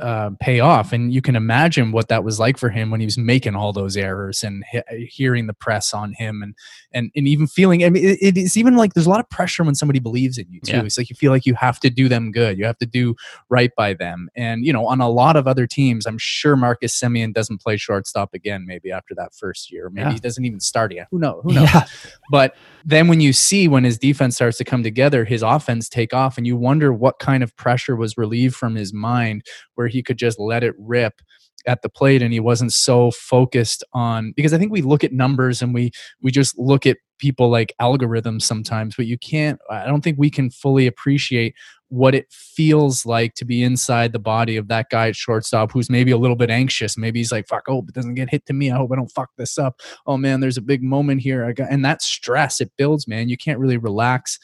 uh, 0.01 0.31
pay 0.41 0.61
off. 0.61 0.93
And 0.93 1.13
you 1.13 1.21
can 1.23 1.37
imagine 1.37 1.93
what 1.93 2.09
that 2.09 2.25
was 2.25 2.39
like 2.39 2.57
for 2.59 2.69
him 2.71 2.91
when 2.91 3.01
he 3.01 3.07
was 3.07 3.19
making 3.19 3.55
all 3.57 3.73
those 3.73 3.97
errors 3.97 4.43
and 4.43 4.65
he- 4.71 5.07
hearing 5.07 5.47
the 5.47 5.55
press 5.55 5.93
on 5.93 6.13
him 6.15 6.43
and 6.43 6.55
and 6.93 7.11
and 7.15 7.29
even 7.29 7.47
feeling. 7.47 7.85
I 7.85 7.91
mean, 7.91 8.05
it, 8.05 8.37
it's 8.37 8.57
even 8.57 8.77
like 8.77 8.95
there's 8.95 9.07
a 9.07 9.11
lot 9.11 9.21
of 9.21 9.29
pressure 9.31 9.65
when 9.65 9.75
somebody 9.75 9.99
believes 9.99 10.39
in 10.39 10.47
you 10.51 10.61
too. 10.61 10.73
Yeah. 10.77 10.83
It's 10.85 10.99
like 10.99 11.11
you 11.11 11.17
feel 11.17 11.33
like 11.33 11.47
you 11.47 11.55
have 11.55 11.81
to 11.81 11.91
do 11.91 12.09
them 12.09 12.33
good. 12.33 12.59
You 12.59 12.65
have 12.65 12.79
to 12.79 12.87
do 12.87 13.15
right 13.49 13.71
by 13.77 13.95
them. 13.95 14.29
And 14.37 14.65
you 14.65 14.73
know, 14.73 14.87
on 14.87 15.01
a 15.01 15.09
lot 15.09 15.37
of 15.37 15.47
other 15.47 15.67
teams, 15.67 16.07
I'm 16.07 16.19
sure 16.19 16.57
Marcus 16.57 16.95
Simeon 16.95 17.33
doesn't 17.33 17.61
play 17.61 17.77
shortstop 17.77 18.35
again. 18.35 18.65
Maybe 18.67 18.91
after 18.93 19.15
that 19.17 19.35
first 19.35 19.71
year, 19.73 19.91
maybe 19.91 20.09
Yeah. 20.09 20.13
he 20.15 20.19
doesn't 20.21 20.45
even 20.45 20.61
start 20.61 20.93
again. 20.93 21.07
Who 21.11 21.19
knows? 21.19 21.43
Who 21.45 21.53
knows? 21.55 21.69
Yeah. 21.73 21.87
But 22.31 22.55
then 22.85 23.09
when 23.09 23.21
you 23.21 23.33
see 23.33 23.69
when 23.69 23.85
his 23.85 23.99
defense 23.99 24.37
starts 24.37 24.59
to 24.59 24.65
come 24.65 24.83
together, 24.83 25.25
his 25.25 25.43
offense 25.43 25.89
take 25.89 26.15
off, 26.15 26.39
and 26.39 26.47
you 26.47 26.57
wonder 26.57 26.93
what 26.93 27.19
kind 27.19 27.43
of 27.43 27.55
pressure 27.57 27.97
was 27.97 28.17
relieved 28.17 28.55
from 28.55 28.75
his 28.75 28.93
mind 28.93 29.43
where 29.75 29.88
he 29.89 30.03
could 30.03 30.19
just 30.19 30.39
let 30.39 30.63
it 30.63 30.75
rip 30.79 31.21
at 31.67 31.83
the 31.83 31.89
plate 31.89 32.23
and 32.23 32.33
he 32.33 32.41
wasn't 32.41 32.73
so 32.73 33.11
focused 33.11 33.85
on 33.93 34.33
because 34.37 34.55
I 34.55 34.59
think 34.59 34.73
we 34.73 34.83
look 34.83 35.05
at 35.05 35.13
numbers 35.13 35.61
and 35.61 35.75
we 35.75 35.91
we 36.23 36.31
just 36.31 36.59
look 36.59 36.87
at 36.87 36.99
people 37.19 37.51
like 37.51 37.75
algorithms 37.81 38.43
sometimes, 38.43 38.95
but 38.97 39.07
you 39.07 39.19
can't 39.19 39.59
I 39.71 39.87
don't 39.87 40.03
think 40.03 40.19
we 40.19 40.31
can 40.31 40.51
fully 40.51 40.87
appreciate 40.87 41.55
what 41.91 42.15
it 42.15 42.31
feels 42.31 43.07
like 43.07 43.35
to 43.35 43.45
be 43.45 43.63
inside 43.63 44.13
the 44.13 44.19
body 44.19 44.57
of 44.57 44.69
that 44.69 44.91
guy 44.91 45.09
at 45.09 45.17
shortstop 45.17 45.73
who's 45.73 45.89
maybe 45.89 46.11
a 46.11 46.19
little 46.19 46.37
bit 46.37 46.51
anxious. 46.51 46.99
Maybe 46.99 47.19
he's 47.19 47.33
like, 47.33 47.49
fuck, 47.49 47.65
oh, 47.69 47.85
it 47.89 47.95
doesn't 47.95 48.15
get 48.15 48.31
hit 48.31 48.45
to 48.47 48.53
me. 48.53 48.71
I 48.71 48.77
hope 48.77 48.93
I 48.93 48.97
don't 48.97 49.11
fuck 49.11 49.31
this 49.37 49.59
up. 49.59 49.81
Oh 50.07 50.17
man, 50.17 50.41
there's 50.41 50.59
a 50.59 50.63
big 50.63 50.83
moment 50.83 51.23
here. 51.23 51.45
I 51.45 51.53
got, 51.53 51.71
and 51.71 51.85
that 51.85 52.03
stress 52.03 52.61
it 52.61 52.73
builds, 52.77 53.09
man. 53.09 53.29
You 53.29 53.37
can't 53.37 53.59
really 53.59 53.79
relax 53.79 54.39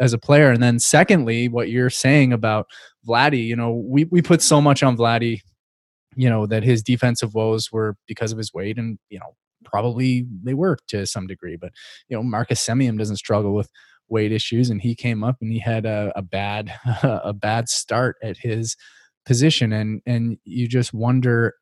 as 0.00 0.12
a 0.12 0.18
player. 0.18 0.50
And 0.50 0.62
then 0.62 0.78
secondly, 0.78 1.48
what 1.48 1.68
you're 1.68 1.90
saying 1.90 2.32
about 2.32 2.66
Vladdy, 3.06 3.46
you 3.46 3.54
know, 3.54 3.72
we, 3.72 4.04
we 4.04 4.22
put 4.22 4.42
so 4.42 4.60
much 4.60 4.82
on 4.82 4.96
Vladdy, 4.96 5.40
you 6.16 6.28
know, 6.28 6.46
that 6.46 6.64
his 6.64 6.82
defensive 6.82 7.34
woes 7.34 7.70
were 7.70 7.96
because 8.08 8.32
of 8.32 8.38
his 8.38 8.52
weight 8.52 8.78
and, 8.78 8.98
you 9.10 9.18
know, 9.18 9.36
probably 9.64 10.26
they 10.42 10.54
were 10.54 10.78
to 10.88 11.06
some 11.06 11.26
degree, 11.26 11.56
but 11.56 11.70
you 12.08 12.16
know, 12.16 12.22
Marcus 12.22 12.66
Semien 12.66 12.98
doesn't 12.98 13.16
struggle 13.16 13.54
with 13.54 13.68
weight 14.08 14.32
issues 14.32 14.70
and 14.70 14.80
he 14.80 14.94
came 14.94 15.22
up 15.22 15.36
and 15.40 15.52
he 15.52 15.58
had 15.58 15.84
a, 15.84 16.12
a 16.16 16.22
bad, 16.22 16.72
a 17.02 17.34
bad 17.34 17.68
start 17.68 18.16
at 18.22 18.38
his 18.38 18.76
position. 19.26 19.72
And, 19.72 20.00
and 20.06 20.38
you 20.44 20.66
just 20.66 20.94
wonder 20.94 21.54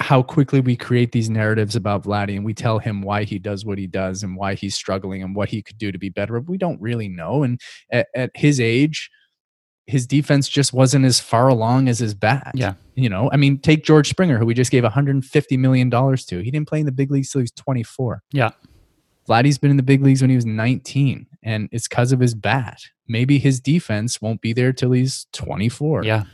how 0.00 0.22
quickly 0.22 0.60
we 0.60 0.76
create 0.76 1.12
these 1.12 1.28
narratives 1.30 1.76
about 1.76 2.04
Vladdy 2.04 2.34
and 2.34 2.44
we 2.44 2.54
tell 2.54 2.78
him 2.78 3.02
why 3.02 3.24
he 3.24 3.38
does 3.38 3.64
what 3.64 3.78
he 3.78 3.86
does 3.86 4.22
and 4.22 4.34
why 4.36 4.54
he's 4.54 4.74
struggling 4.74 5.22
and 5.22 5.36
what 5.36 5.48
he 5.50 5.62
could 5.62 5.78
do 5.78 5.92
to 5.92 5.98
be 5.98 6.08
better. 6.08 6.40
But 6.40 6.48
we 6.50 6.56
don't 6.58 6.80
really 6.80 7.08
know. 7.08 7.42
And 7.42 7.60
at, 7.92 8.08
at 8.14 8.30
his 8.34 8.60
age, 8.60 9.10
his 9.86 10.06
defense 10.06 10.48
just 10.48 10.72
wasn't 10.72 11.04
as 11.04 11.20
far 11.20 11.48
along 11.48 11.88
as 11.88 11.98
his 11.98 12.14
bat. 12.14 12.52
Yeah. 12.54 12.74
You 12.94 13.08
know, 13.08 13.28
I 13.32 13.36
mean, 13.36 13.58
take 13.58 13.84
George 13.84 14.08
Springer, 14.08 14.38
who 14.38 14.46
we 14.46 14.54
just 14.54 14.70
gave 14.70 14.84
$150 14.84 15.58
million 15.58 15.90
to. 15.90 16.38
He 16.42 16.50
didn't 16.50 16.68
play 16.68 16.80
in 16.80 16.86
the 16.86 16.92
big 16.92 17.10
leagues 17.10 17.30
till 17.30 17.40
he 17.40 17.44
was 17.44 17.52
24. 17.52 18.22
Yeah. 18.32 18.50
Vladdy's 19.28 19.58
been 19.58 19.70
in 19.70 19.76
the 19.76 19.82
big 19.82 20.02
leagues 20.02 20.22
when 20.22 20.30
he 20.30 20.36
was 20.36 20.46
19, 20.46 21.26
and 21.42 21.68
it's 21.72 21.86
because 21.88 22.10
of 22.12 22.20
his 22.20 22.34
bat. 22.34 22.80
Maybe 23.06 23.38
his 23.38 23.60
defense 23.60 24.20
won't 24.20 24.40
be 24.40 24.52
there 24.52 24.72
till 24.72 24.92
he's 24.92 25.26
24 25.32 26.04
Yeah. 26.04 26.24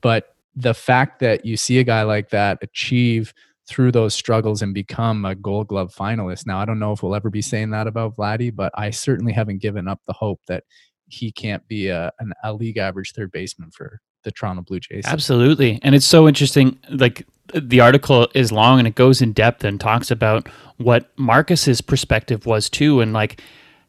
but 0.00 0.31
the 0.54 0.74
fact 0.74 1.20
that 1.20 1.44
you 1.44 1.56
see 1.56 1.78
a 1.78 1.84
guy 1.84 2.02
like 2.02 2.30
that 2.30 2.58
achieve 2.62 3.32
through 3.66 3.92
those 3.92 4.14
struggles 4.14 4.60
and 4.60 4.74
become 4.74 5.24
a 5.24 5.34
gold 5.34 5.68
glove 5.68 5.94
finalist 5.94 6.46
now 6.46 6.58
i 6.58 6.64
don't 6.64 6.78
know 6.78 6.92
if 6.92 7.02
we'll 7.02 7.14
ever 7.14 7.30
be 7.30 7.42
saying 7.42 7.70
that 7.70 7.86
about 7.86 8.16
vladdy 8.16 8.54
but 8.54 8.72
i 8.74 8.90
certainly 8.90 9.32
haven't 9.32 9.58
given 9.58 9.88
up 9.88 10.00
the 10.06 10.12
hope 10.12 10.40
that 10.48 10.64
he 11.06 11.30
can't 11.30 11.66
be 11.68 11.88
a, 11.88 12.10
an, 12.18 12.32
a 12.42 12.52
league 12.52 12.78
average 12.78 13.12
third 13.12 13.30
baseman 13.30 13.70
for 13.70 14.00
the 14.24 14.30
toronto 14.32 14.62
blue 14.62 14.80
jays 14.80 15.04
Absolutely. 15.06 15.78
And 15.82 15.94
it's 15.94 16.06
so 16.06 16.28
interesting. 16.28 16.78
Like 16.88 17.26
the 17.54 17.80
article 17.80 18.28
is 18.34 18.52
long 18.52 18.78
and 18.78 18.88
it 18.88 18.94
goes 18.94 19.20
in 19.20 19.32
depth 19.32 19.64
and 19.64 19.80
talks 19.80 20.10
about 20.10 20.48
what 20.78 21.10
Marcus's 21.18 21.80
perspective 21.80 22.46
was 22.46 22.70
too 22.70 23.00
and 23.00 23.12
like 23.12 23.42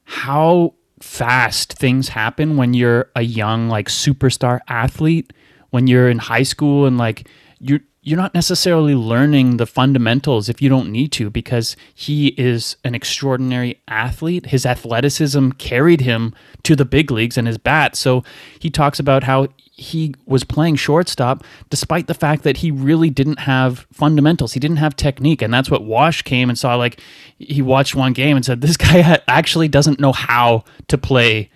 how 0.05 0.73
fast 1.01 1.73
things 1.73 2.09
happen 2.09 2.57
when 2.57 2.73
you're 2.73 3.09
a 3.15 3.21
young 3.21 3.69
like 3.69 3.87
superstar 3.87 4.59
athlete 4.67 5.33
when 5.73 5.87
you're 5.87 6.07
in 6.07 6.19
high 6.19 6.43
school 6.43 6.85
and 6.85 6.99
like 6.99 7.27
you're 7.59 7.79
you're 8.03 8.19
not 8.19 8.33
necessarily 8.35 8.93
learning 8.93 9.57
the 9.57 9.65
fundamentals 9.65 10.49
if 10.49 10.61
you 10.61 10.69
don't 10.69 10.91
need 10.91 11.11
to 11.13 11.29
because 11.29 11.75
he 11.95 12.27
is 12.37 12.75
an 12.83 12.93
extraordinary 12.93 13.81
athlete. 13.87 14.47
His 14.47 14.65
athleticism 14.65 15.51
carried 15.51 16.01
him 16.01 16.35
to 16.63 16.75
the 16.75 16.83
big 16.85 17.09
leagues 17.09 17.37
and 17.37 17.47
his 17.47 17.57
bat. 17.57 17.95
So 17.95 18.23
he 18.59 18.69
talks 18.69 18.99
about 18.99 19.23
how 19.23 19.47
he 19.71 20.13
was 20.25 20.43
playing 20.43 20.75
shortstop 20.75 21.43
despite 21.69 22.07
the 22.07 22.13
fact 22.13 22.43
that 22.43 22.57
he 22.57 22.69
really 22.69 23.09
didn't 23.09 23.39
have 23.39 23.87
fundamentals. 23.91 24.53
He 24.53 24.59
didn't 24.59 24.77
have 24.77 24.95
technique. 24.97 25.41
And 25.41 25.53
that's 25.53 25.71
what 25.71 25.85
Wash 25.85 26.21
came 26.23 26.49
and 26.49 26.59
saw. 26.59 26.75
Like, 26.75 26.99
he 27.39 27.61
watched 27.61 27.95
one 27.95 28.13
game 28.13 28.35
and 28.35 28.45
said, 28.45 28.59
This 28.61 28.77
guy 28.77 29.21
actually 29.27 29.69
doesn't 29.69 30.01
know 30.01 30.11
how 30.11 30.65
to 30.89 30.97
play 30.97 31.49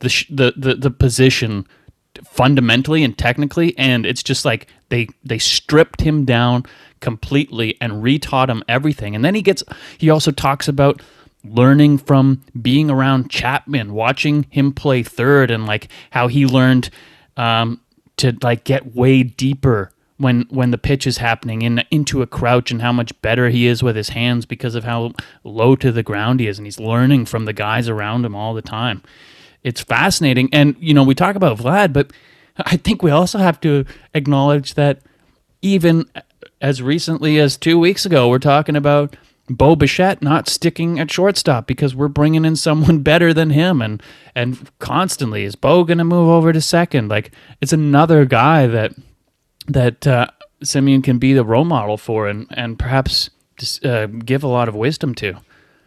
the, 0.00 0.08
sh- 0.08 0.26
the, 0.28 0.52
the, 0.56 0.74
the 0.74 0.90
position 0.90 1.64
fundamentally 2.24 3.02
and 3.02 3.16
technically 3.16 3.76
and 3.78 4.04
it's 4.04 4.22
just 4.22 4.44
like 4.44 4.68
they 4.90 5.08
they 5.24 5.38
stripped 5.38 6.02
him 6.02 6.24
down 6.24 6.64
completely 7.00 7.76
and 7.80 8.02
retaught 8.02 8.48
him 8.48 8.62
everything. 8.68 9.14
And 9.14 9.22
then 9.22 9.34
he 9.34 9.42
gets 9.42 9.62
he 9.98 10.08
also 10.08 10.30
talks 10.30 10.68
about 10.68 11.02
learning 11.44 11.98
from 11.98 12.42
being 12.60 12.88
around 12.90 13.28
Chapman 13.28 13.92
watching 13.92 14.46
him 14.48 14.72
play 14.72 15.02
third 15.02 15.50
and 15.50 15.66
like 15.66 15.88
how 16.10 16.28
he 16.28 16.46
learned 16.46 16.88
um, 17.36 17.80
to 18.18 18.36
like 18.42 18.64
get 18.64 18.94
way 18.94 19.22
deeper 19.22 19.92
when 20.18 20.42
when 20.50 20.70
the 20.70 20.78
pitch 20.78 21.06
is 21.06 21.18
happening 21.18 21.62
in 21.62 21.82
into 21.90 22.22
a 22.22 22.26
crouch 22.26 22.70
and 22.70 22.80
how 22.80 22.92
much 22.92 23.20
better 23.22 23.48
he 23.48 23.66
is 23.66 23.82
with 23.82 23.96
his 23.96 24.10
hands 24.10 24.46
because 24.46 24.74
of 24.74 24.84
how 24.84 25.12
low 25.44 25.74
to 25.74 25.90
the 25.90 26.02
ground 26.02 26.40
he 26.40 26.46
is. 26.46 26.58
And 26.58 26.66
he's 26.66 26.78
learning 26.78 27.26
from 27.26 27.44
the 27.44 27.52
guys 27.52 27.88
around 27.88 28.24
him 28.24 28.34
all 28.34 28.54
the 28.54 28.62
time 28.62 29.02
it's 29.64 29.80
fascinating. 29.80 30.48
And 30.52 30.76
you 30.78 30.94
know, 30.94 31.04
we 31.04 31.14
talk 31.14 31.36
about 31.36 31.58
Vlad, 31.58 31.92
but 31.92 32.12
I 32.58 32.76
think 32.76 33.02
we 33.02 33.10
also 33.10 33.38
have 33.38 33.60
to 33.60 33.84
acknowledge 34.14 34.74
that 34.74 35.00
even 35.62 36.06
as 36.60 36.82
recently 36.82 37.38
as 37.38 37.56
two 37.56 37.78
weeks 37.78 38.04
ago, 38.04 38.28
we're 38.28 38.38
talking 38.38 38.76
about 38.76 39.16
Bo 39.48 39.76
Bichette 39.76 40.22
not 40.22 40.48
sticking 40.48 40.98
at 40.98 41.10
shortstop 41.10 41.66
because 41.66 41.94
we're 41.94 42.08
bringing 42.08 42.44
in 42.44 42.56
someone 42.56 42.98
better 43.02 43.34
than 43.34 43.50
him, 43.50 43.82
and 43.82 44.02
and 44.34 44.70
constantly 44.78 45.44
is 45.44 45.56
Bo 45.56 45.84
going 45.84 45.98
to 45.98 46.04
move 46.04 46.28
over 46.28 46.52
to 46.52 46.60
second? 46.60 47.08
Like 47.08 47.32
it's 47.60 47.72
another 47.72 48.24
guy 48.24 48.66
that 48.66 48.92
that 49.66 50.06
uh, 50.06 50.28
Simeon 50.62 51.02
can 51.02 51.18
be 51.18 51.32
the 51.32 51.44
role 51.44 51.64
model 51.64 51.96
for, 51.96 52.28
and 52.28 52.46
and 52.50 52.78
perhaps 52.78 53.30
just, 53.56 53.84
uh, 53.84 54.06
give 54.06 54.42
a 54.42 54.48
lot 54.48 54.68
of 54.68 54.74
wisdom 54.74 55.14
to. 55.16 55.36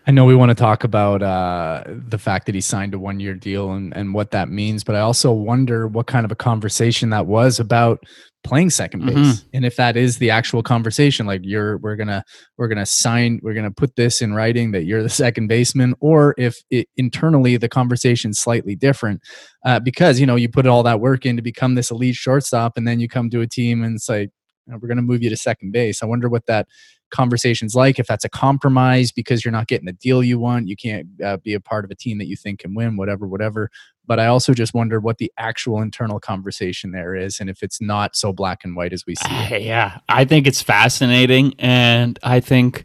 I 0.07 0.11
know 0.11 0.25
we 0.25 0.35
want 0.35 0.49
to 0.49 0.55
talk 0.55 0.83
about 0.83 1.23
uh, 1.23 1.83
the 1.87 2.19
fact 2.19 2.45
that 2.45 2.53
he 2.53 2.61
signed 2.61 2.93
a 2.93 2.99
one 2.99 3.19
year 3.19 3.33
deal 3.33 3.71
and, 3.71 3.95
and 3.97 4.13
what 4.13 4.31
that 4.31 4.49
means, 4.49 4.83
but 4.83 4.95
I 4.95 4.99
also 4.99 5.31
wonder 5.31 5.87
what 5.87 6.05
kind 6.05 6.25
of 6.25 6.31
a 6.31 6.35
conversation 6.35 7.09
that 7.09 7.25
was 7.25 7.59
about 7.59 8.03
playing 8.43 8.69
second 8.69 9.03
base 9.03 9.15
Mhm. 9.15 9.45
and 9.55 9.65
if 9.65 9.75
that 9.77 9.97
is 9.97 10.19
the 10.19 10.29
actual 10.29 10.61
conversation 10.61 11.25
like 11.25 11.41
you're 11.43 11.77
we're 11.77 11.95
gonna 11.95 12.23
we're 12.59 12.67
gonna 12.67 12.85
sign 12.85 13.39
we're 13.41 13.55
gonna 13.55 13.71
put 13.71 13.95
this 13.95 14.21
in 14.21 14.35
writing 14.35 14.69
that 14.71 14.83
you're 14.83 15.01
the 15.01 15.09
second 15.09 15.47
baseman 15.47 15.95
or 15.99 16.35
if 16.37 16.55
it, 16.69 16.87
internally 16.95 17.57
the 17.57 17.67
conversation's 17.67 18.37
slightly 18.39 18.75
different 18.75 19.19
uh, 19.65 19.79
because 19.79 20.19
you 20.19 20.27
know 20.27 20.35
you 20.35 20.47
put 20.47 20.67
all 20.67 20.83
that 20.83 20.99
work 20.99 21.25
in 21.25 21.35
to 21.35 21.41
become 21.41 21.73
this 21.73 21.89
elite 21.89 22.13
shortstop 22.13 22.73
and 22.77 22.87
then 22.87 22.99
you 22.99 23.07
come 23.09 23.31
to 23.31 23.41
a 23.41 23.47
team 23.47 23.83
and 23.83 23.95
it's 23.95 24.07
like 24.07 24.29
we're 24.67 24.87
gonna 24.87 25.01
move 25.01 25.23
you 25.23 25.29
to 25.31 25.37
second 25.37 25.71
base 25.71 26.03
i 26.03 26.05
wonder 26.05 26.29
what 26.29 26.45
that 26.45 26.67
conversations 27.11 27.75
like 27.75 27.99
if 27.99 28.07
that's 28.07 28.25
a 28.25 28.29
compromise 28.29 29.11
because 29.11 29.45
you're 29.45 29.51
not 29.51 29.67
getting 29.67 29.85
the 29.85 29.93
deal 29.93 30.21
you 30.21 30.37
want 30.39 30.67
you 30.67 30.75
can't 30.75 31.07
uh, 31.23 31.37
be 31.37 31.53
a 31.53 31.59
part 31.59 31.85
of 31.85 31.91
a 31.91 31.95
team 31.95 32.17
that 32.17 32.27
you 32.27 32.35
think 32.35 32.59
can 32.59 32.73
win 32.73 32.97
whatever 32.97 33.27
whatever 33.27 33.69
but 34.05 34.19
i 34.19 34.25
also 34.25 34.53
just 34.53 34.73
wonder 34.73 34.99
what 34.99 35.17
the 35.17 35.31
actual 35.37 35.81
internal 35.81 36.19
conversation 36.19 36.91
there 36.91 37.15
is 37.15 37.39
and 37.39 37.49
if 37.49 37.63
it's 37.63 37.79
not 37.79 38.15
so 38.15 38.33
black 38.33 38.63
and 38.63 38.75
white 38.75 38.93
as 38.93 39.05
we 39.05 39.15
see 39.15 39.27
it. 39.29 39.61
Yeah, 39.65 39.99
I 40.09 40.25
think 40.25 40.47
it's 40.47 40.61
fascinating, 40.61 41.53
and 41.59 42.19
I 42.23 42.39
think 42.39 42.83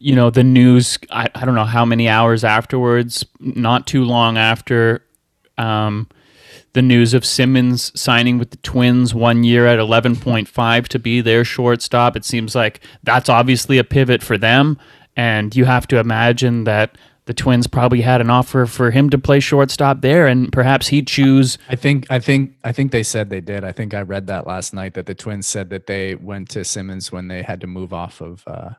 you 0.00 0.14
know 0.14 0.30
the 0.30 0.44
news. 0.44 0.98
I, 1.10 1.28
I 1.34 1.44
don't 1.44 1.54
know 1.54 1.64
how 1.64 1.84
many 1.84 2.08
hours 2.08 2.44
afterwards, 2.44 3.24
not 3.40 3.86
too 3.86 4.04
long 4.04 4.36
after. 4.36 5.02
Um, 5.56 6.08
the 6.72 6.82
news 6.82 7.14
of 7.14 7.24
Simmons 7.24 7.92
signing 7.98 8.38
with 8.38 8.50
the 8.50 8.56
Twins 8.58 9.14
one 9.14 9.44
year 9.44 9.66
at 9.66 9.78
11.5 9.78 10.88
to 10.88 10.98
be 10.98 11.20
their 11.20 11.44
shortstop. 11.44 12.16
It 12.16 12.24
seems 12.24 12.54
like 12.54 12.80
that's 13.02 13.28
obviously 13.28 13.78
a 13.78 13.84
pivot 13.84 14.22
for 14.22 14.38
them. 14.38 14.78
And 15.16 15.54
you 15.56 15.64
have 15.64 15.88
to 15.88 15.98
imagine 15.98 16.64
that 16.64 16.96
the 17.24 17.34
Twins 17.34 17.66
probably 17.66 18.00
had 18.00 18.20
an 18.20 18.30
offer 18.30 18.64
for 18.66 18.90
him 18.90 19.10
to 19.10 19.18
play 19.18 19.38
shortstop 19.40 20.00
there, 20.00 20.26
and 20.26 20.50
perhaps 20.50 20.88
he'd 20.88 21.06
choose. 21.06 21.58
I 21.68 21.76
think 21.76 22.06
I 22.08 22.20
think 22.20 22.54
I 22.64 22.72
think 22.72 22.90
they 22.90 23.02
said 23.02 23.28
they 23.28 23.42
did. 23.42 23.64
I 23.64 23.72
think 23.72 23.92
I 23.92 24.00
read 24.00 24.28
that 24.28 24.46
last 24.46 24.72
night 24.72 24.94
that 24.94 25.04
the 25.04 25.14
Twins 25.14 25.46
said 25.46 25.68
that 25.68 25.86
they 25.86 26.14
went 26.14 26.48
to 26.50 26.64
Simmons 26.64 27.12
when 27.12 27.28
they 27.28 27.42
had 27.42 27.60
to 27.60 27.66
move 27.66 27.92
off 27.92 28.22
of 28.22 28.44
uh, 28.46 28.70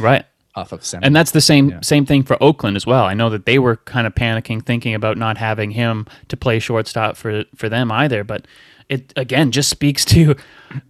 Right. 0.00 0.24
Off 0.54 0.72
of 0.72 0.84
Simmons. 0.84 1.06
And 1.06 1.14
that's 1.16 1.30
the 1.30 1.40
same 1.40 1.70
Yeah. 1.70 1.78
same 1.82 2.04
thing 2.06 2.22
for 2.22 2.36
Oakland 2.42 2.76
as 2.76 2.86
well. 2.86 3.04
I 3.04 3.14
know 3.14 3.30
that 3.30 3.46
they 3.46 3.58
were 3.58 3.76
kind 3.76 4.06
of 4.06 4.14
panicking, 4.14 4.64
thinking 4.64 4.94
about 4.94 5.16
not 5.16 5.38
having 5.38 5.70
him 5.72 6.06
to 6.28 6.36
play 6.36 6.58
shortstop 6.58 7.16
for 7.16 7.44
for 7.54 7.68
them 7.68 7.90
either. 7.92 8.24
But 8.24 8.46
it 8.88 9.12
again 9.16 9.52
just 9.52 9.70
speaks 9.70 10.04
to 10.06 10.34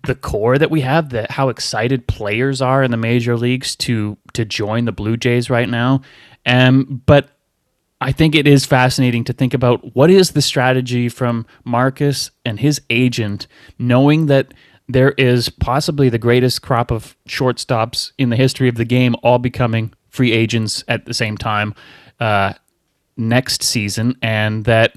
the 0.06 0.14
core 0.14 0.56
that 0.56 0.70
we 0.70 0.80
have, 0.80 1.10
that 1.10 1.32
how 1.32 1.50
excited 1.50 2.06
players 2.06 2.62
are 2.62 2.82
in 2.82 2.90
the 2.90 2.96
major 2.96 3.36
leagues 3.36 3.76
to 3.76 4.16
to 4.32 4.44
join 4.44 4.86
the 4.86 4.92
Blue 4.92 5.16
Jays 5.16 5.50
right 5.50 5.68
now. 5.68 6.00
Um, 6.46 7.02
but 7.04 7.28
I 8.00 8.12
think 8.12 8.34
it 8.34 8.46
is 8.46 8.64
fascinating 8.64 9.24
to 9.24 9.34
think 9.34 9.52
about 9.52 9.94
what 9.94 10.08
is 10.08 10.30
the 10.30 10.40
strategy 10.40 11.10
from 11.10 11.44
Marcus 11.64 12.30
and 12.46 12.58
his 12.58 12.80
agent, 12.88 13.46
knowing 13.78 14.24
that 14.26 14.54
there 14.92 15.12
is 15.12 15.48
possibly 15.48 16.08
the 16.08 16.18
greatest 16.18 16.62
crop 16.62 16.90
of 16.90 17.16
shortstops 17.28 18.12
in 18.18 18.30
the 18.30 18.36
history 18.36 18.68
of 18.68 18.76
the 18.76 18.84
game, 18.84 19.14
all 19.22 19.38
becoming 19.38 19.92
free 20.08 20.32
agents 20.32 20.84
at 20.88 21.04
the 21.06 21.14
same 21.14 21.36
time 21.36 21.74
uh, 22.18 22.54
next 23.16 23.62
season, 23.62 24.16
and 24.22 24.64
that 24.64 24.96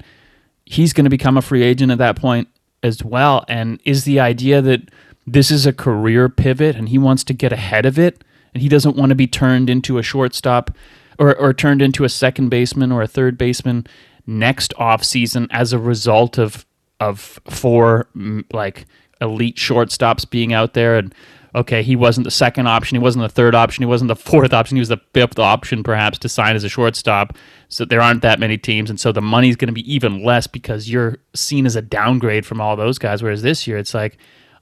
he's 0.64 0.92
going 0.92 1.04
to 1.04 1.10
become 1.10 1.36
a 1.36 1.42
free 1.42 1.62
agent 1.62 1.92
at 1.92 1.98
that 1.98 2.16
point 2.16 2.48
as 2.82 3.04
well. 3.04 3.44
And 3.48 3.80
is 3.84 4.04
the 4.04 4.20
idea 4.20 4.60
that 4.62 4.90
this 5.26 5.50
is 5.50 5.66
a 5.66 5.72
career 5.72 6.28
pivot 6.28 6.76
and 6.76 6.88
he 6.88 6.98
wants 6.98 7.24
to 7.24 7.32
get 7.32 7.52
ahead 7.52 7.86
of 7.86 7.98
it 7.98 8.22
and 8.52 8.62
he 8.62 8.68
doesn't 8.68 8.96
want 8.96 9.10
to 9.10 9.16
be 9.16 9.26
turned 9.26 9.70
into 9.70 9.98
a 9.98 10.02
shortstop 10.02 10.70
or, 11.18 11.34
or 11.36 11.52
turned 11.54 11.82
into 11.82 12.04
a 12.04 12.08
second 12.08 12.48
baseman 12.48 12.92
or 12.92 13.02
a 13.02 13.06
third 13.06 13.38
baseman 13.38 13.86
next 14.26 14.74
off 14.78 15.04
season 15.04 15.46
as 15.50 15.72
a 15.72 15.78
result 15.78 16.38
of 16.38 16.66
of 17.00 17.40
four 17.50 18.06
like 18.52 18.86
elite 19.24 19.56
shortstops 19.56 20.28
being 20.28 20.52
out 20.52 20.74
there 20.74 20.96
and 20.96 21.14
okay 21.54 21.82
he 21.82 21.96
wasn't 21.96 22.24
the 22.24 22.30
second 22.30 22.66
option 22.66 22.96
he 22.96 23.02
wasn't 23.02 23.22
the 23.22 23.28
third 23.28 23.54
option 23.54 23.82
he 23.82 23.86
wasn't 23.86 24.08
the 24.08 24.16
fourth 24.30 24.52
option 24.52 24.76
he 24.76 24.80
was 24.80 24.88
the 24.88 25.00
fifth 25.12 25.38
option 25.38 25.82
perhaps 25.82 26.18
to 26.18 26.28
sign 26.28 26.54
as 26.54 26.64
a 26.64 26.68
shortstop. 26.68 27.36
So 27.68 27.84
there 27.84 28.00
aren't 28.00 28.22
that 28.22 28.38
many 28.38 28.58
teams 28.58 28.90
and 28.90 29.00
so 29.00 29.10
the 29.10 29.22
money's 29.22 29.56
going 29.56 29.68
to 29.68 29.72
be 29.72 29.92
even 29.92 30.22
less 30.22 30.46
because 30.46 30.90
you're 30.90 31.18
seen 31.34 31.66
as 31.66 31.76
a 31.76 31.82
downgrade 31.82 32.46
from 32.46 32.60
all 32.60 32.76
those 32.76 32.98
guys. 32.98 33.22
Whereas 33.22 33.42
this 33.42 33.66
year 33.66 33.78
it's 33.78 33.94
like 33.94 34.18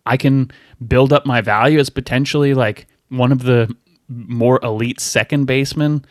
i 0.06 0.16
can 0.16 0.50
build 0.86 1.12
up 1.12 1.24
my 1.26 1.40
value 1.40 1.78
as 1.78 1.90
potentially 1.90 2.54
like 2.54 2.86
one 3.08 3.30
of 3.30 3.42
the 3.44 3.72
more 4.08 4.58
elite 4.62 5.00
second 5.00 5.44
basemen 5.44 6.04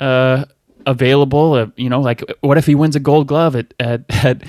uh, 0.00 0.44
available. 0.86 1.54
Uh, 1.54 1.66
you 1.76 1.88
know, 1.88 2.00
like 2.00 2.22
what 2.40 2.58
if 2.58 2.66
he 2.66 2.74
wins 2.74 2.96
a 2.96 3.00
Gold 3.00 3.26
Glove 3.26 3.56
at, 3.56 3.74
at 3.78 4.02
at 4.24 4.42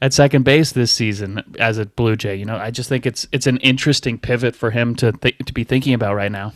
at 0.00 0.12
second 0.14 0.44
base 0.44 0.72
this 0.72 0.92
season 0.92 1.42
as 1.58 1.78
a 1.78 1.86
Blue 1.86 2.16
Jay? 2.16 2.36
You 2.36 2.44
know, 2.44 2.56
I 2.56 2.70
just 2.70 2.88
think 2.88 3.06
it's 3.06 3.26
it's 3.32 3.46
an 3.46 3.58
interesting 3.58 4.18
pivot 4.18 4.54
for 4.54 4.70
him 4.70 4.94
to 4.96 5.12
th- 5.12 5.38
to 5.44 5.52
be 5.52 5.64
thinking 5.64 5.94
about 5.94 6.14
right 6.14 6.32
now. 6.32 6.52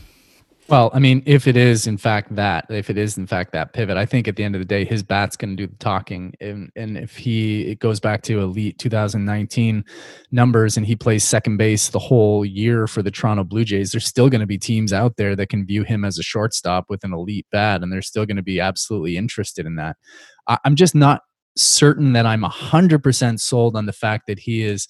Well, 0.70 0.92
I 0.94 1.00
mean, 1.00 1.24
if 1.26 1.48
it 1.48 1.56
is 1.56 1.88
in 1.88 1.98
fact 1.98 2.32
that, 2.36 2.64
if 2.70 2.90
it 2.90 2.96
is 2.96 3.18
in 3.18 3.26
fact 3.26 3.50
that 3.54 3.72
pivot, 3.72 3.96
I 3.96 4.06
think 4.06 4.28
at 4.28 4.36
the 4.36 4.44
end 4.44 4.54
of 4.54 4.60
the 4.60 4.64
day, 4.64 4.84
his 4.84 5.02
bat's 5.02 5.36
going 5.36 5.56
to 5.56 5.56
do 5.56 5.66
the 5.66 5.76
talking. 5.78 6.32
And, 6.40 6.70
and 6.76 6.96
if 6.96 7.16
he, 7.16 7.62
it 7.62 7.80
goes 7.80 7.98
back 7.98 8.22
to 8.22 8.40
elite 8.40 8.78
2019 8.78 9.84
numbers 10.30 10.76
and 10.76 10.86
he 10.86 10.94
plays 10.94 11.24
second 11.24 11.56
base 11.56 11.88
the 11.88 11.98
whole 11.98 12.44
year 12.44 12.86
for 12.86 13.02
the 13.02 13.10
Toronto 13.10 13.42
Blue 13.42 13.64
Jays, 13.64 13.90
there's 13.90 14.06
still 14.06 14.28
going 14.28 14.42
to 14.42 14.46
be 14.46 14.58
teams 14.58 14.92
out 14.92 15.16
there 15.16 15.34
that 15.34 15.48
can 15.48 15.66
view 15.66 15.82
him 15.82 16.04
as 16.04 16.20
a 16.20 16.22
shortstop 16.22 16.84
with 16.88 17.02
an 17.02 17.12
elite 17.12 17.46
bat. 17.50 17.82
And 17.82 17.92
they're 17.92 18.00
still 18.00 18.24
going 18.24 18.36
to 18.36 18.42
be 18.42 18.60
absolutely 18.60 19.16
interested 19.16 19.66
in 19.66 19.74
that. 19.74 19.96
I, 20.46 20.58
I'm 20.64 20.76
just 20.76 20.94
not 20.94 21.22
certain 21.56 22.12
that 22.12 22.26
I'm 22.26 22.42
100% 22.42 23.40
sold 23.40 23.76
on 23.76 23.86
the 23.86 23.92
fact 23.92 24.28
that 24.28 24.38
he 24.38 24.62
is 24.62 24.86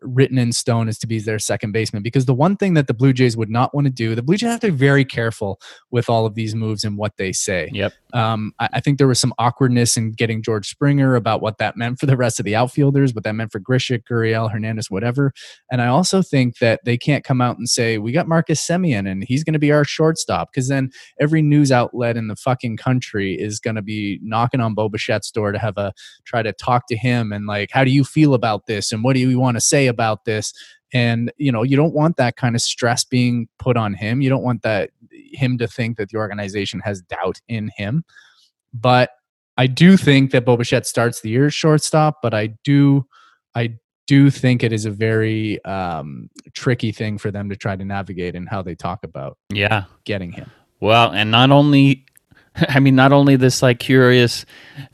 written 0.00 0.38
in 0.38 0.52
stone 0.52 0.88
is 0.88 0.98
to 0.98 1.06
be 1.06 1.18
their 1.20 1.38
second 1.38 1.72
baseman 1.72 2.02
because 2.02 2.26
the 2.26 2.34
one 2.34 2.56
thing 2.56 2.74
that 2.74 2.86
the 2.86 2.94
Blue 2.94 3.12
Jays 3.12 3.36
would 3.36 3.50
not 3.50 3.74
want 3.74 3.86
to 3.86 3.92
do, 3.92 4.14
the 4.14 4.22
Blue 4.22 4.36
Jays 4.36 4.50
have 4.50 4.60
to 4.60 4.70
be 4.70 4.76
very 4.76 5.04
careful 5.04 5.60
with 5.90 6.10
all 6.10 6.26
of 6.26 6.34
these 6.34 6.54
moves 6.54 6.84
and 6.84 6.96
what 6.96 7.16
they 7.16 7.32
say. 7.32 7.70
Yep. 7.72 7.92
Um, 8.14 8.52
I, 8.58 8.68
I, 8.74 8.80
think 8.80 8.98
there 8.98 9.06
was 9.06 9.20
some 9.20 9.34
awkwardness 9.38 9.96
in 9.96 10.12
getting 10.12 10.42
George 10.42 10.68
Springer 10.68 11.14
about 11.14 11.42
what 11.42 11.58
that 11.58 11.76
meant 11.76 12.00
for 12.00 12.06
the 12.06 12.16
rest 12.16 12.40
of 12.40 12.44
the 12.44 12.56
outfielders, 12.56 13.14
what 13.14 13.24
that 13.24 13.34
meant 13.34 13.52
for 13.52 13.60
Grichuk, 13.60 14.04
Gurriel, 14.10 14.50
Hernandez, 14.50 14.90
whatever. 14.90 15.32
And 15.70 15.82
I 15.82 15.88
also 15.88 16.22
think 16.22 16.58
that 16.58 16.80
they 16.84 16.96
can't 16.96 17.22
come 17.22 17.40
out 17.40 17.58
and 17.58 17.68
say, 17.68 17.98
we 17.98 18.12
got 18.12 18.26
Marcus 18.26 18.66
Semien 18.66 19.08
and 19.08 19.24
he's 19.24 19.44
going 19.44 19.52
to 19.52 19.58
be 19.58 19.72
our 19.72 19.84
shortstop 19.84 20.50
because 20.50 20.68
then 20.68 20.90
every 21.20 21.42
news 21.42 21.70
outlet 21.70 22.16
in 22.16 22.28
the 22.28 22.36
fucking 22.36 22.78
country 22.78 23.34
is 23.34 23.60
going 23.60 23.76
to 23.76 23.82
be 23.82 24.18
knocking 24.22 24.60
on 24.60 24.74
Bo 24.74 24.88
Bichette's 24.88 25.30
door 25.30 25.52
to 25.52 25.58
have 25.58 25.76
a 25.76 25.92
try 26.24 26.42
to 26.42 26.52
talk 26.52 26.86
to 26.88 26.96
him 26.96 27.32
and 27.32 27.46
like, 27.46 27.70
how 27.72 27.84
do 27.84 27.90
you 27.90 28.04
feel 28.04 28.34
about 28.34 28.66
this? 28.66 28.90
And 28.90 29.04
what 29.04 29.14
do 29.14 29.20
you 29.20 29.38
want 29.38 29.56
to 29.56 29.60
say 29.68 29.86
about 29.86 30.24
this 30.24 30.52
and 30.92 31.30
you 31.36 31.52
know 31.52 31.62
you 31.62 31.76
don't 31.76 31.94
want 31.94 32.16
that 32.16 32.36
kind 32.36 32.54
of 32.54 32.62
stress 32.62 33.04
being 33.04 33.48
put 33.58 33.76
on 33.76 33.94
him. 33.94 34.20
You 34.20 34.30
don't 34.30 34.42
want 34.42 34.62
that 34.62 34.90
him 35.10 35.58
to 35.58 35.68
think 35.68 35.98
that 35.98 36.08
the 36.08 36.16
organization 36.16 36.80
has 36.80 37.02
doubt 37.02 37.40
in 37.48 37.70
him. 37.76 38.04
But 38.72 39.10
i 39.56 39.66
do 39.66 39.96
think 39.96 40.30
that 40.30 40.44
Bo 40.44 40.56
Bichette 40.56 40.86
starts 40.86 41.20
the 41.20 41.30
year 41.30 41.50
shortstop 41.50 42.22
but 42.22 42.32
i 42.32 42.46
do 42.62 43.04
i 43.56 43.74
do 44.06 44.30
think 44.30 44.62
it 44.62 44.72
is 44.72 44.84
a 44.86 44.90
very 44.90 45.62
um, 45.64 46.30
tricky 46.54 46.92
thing 46.92 47.18
for 47.18 47.30
them 47.30 47.50
to 47.50 47.56
try 47.56 47.76
to 47.76 47.84
navigate 47.84 48.34
and 48.34 48.48
how 48.48 48.62
they 48.62 48.74
talk 48.74 49.04
about 49.04 49.36
yeah. 49.52 49.84
getting 50.04 50.32
him. 50.32 50.50
Well 50.80 51.10
and 51.10 51.30
not 51.30 51.50
only 51.50 52.06
I 52.68 52.80
mean, 52.80 52.96
not 52.96 53.12
only 53.12 53.36
this 53.36 53.62
like 53.62 53.78
curious 53.78 54.44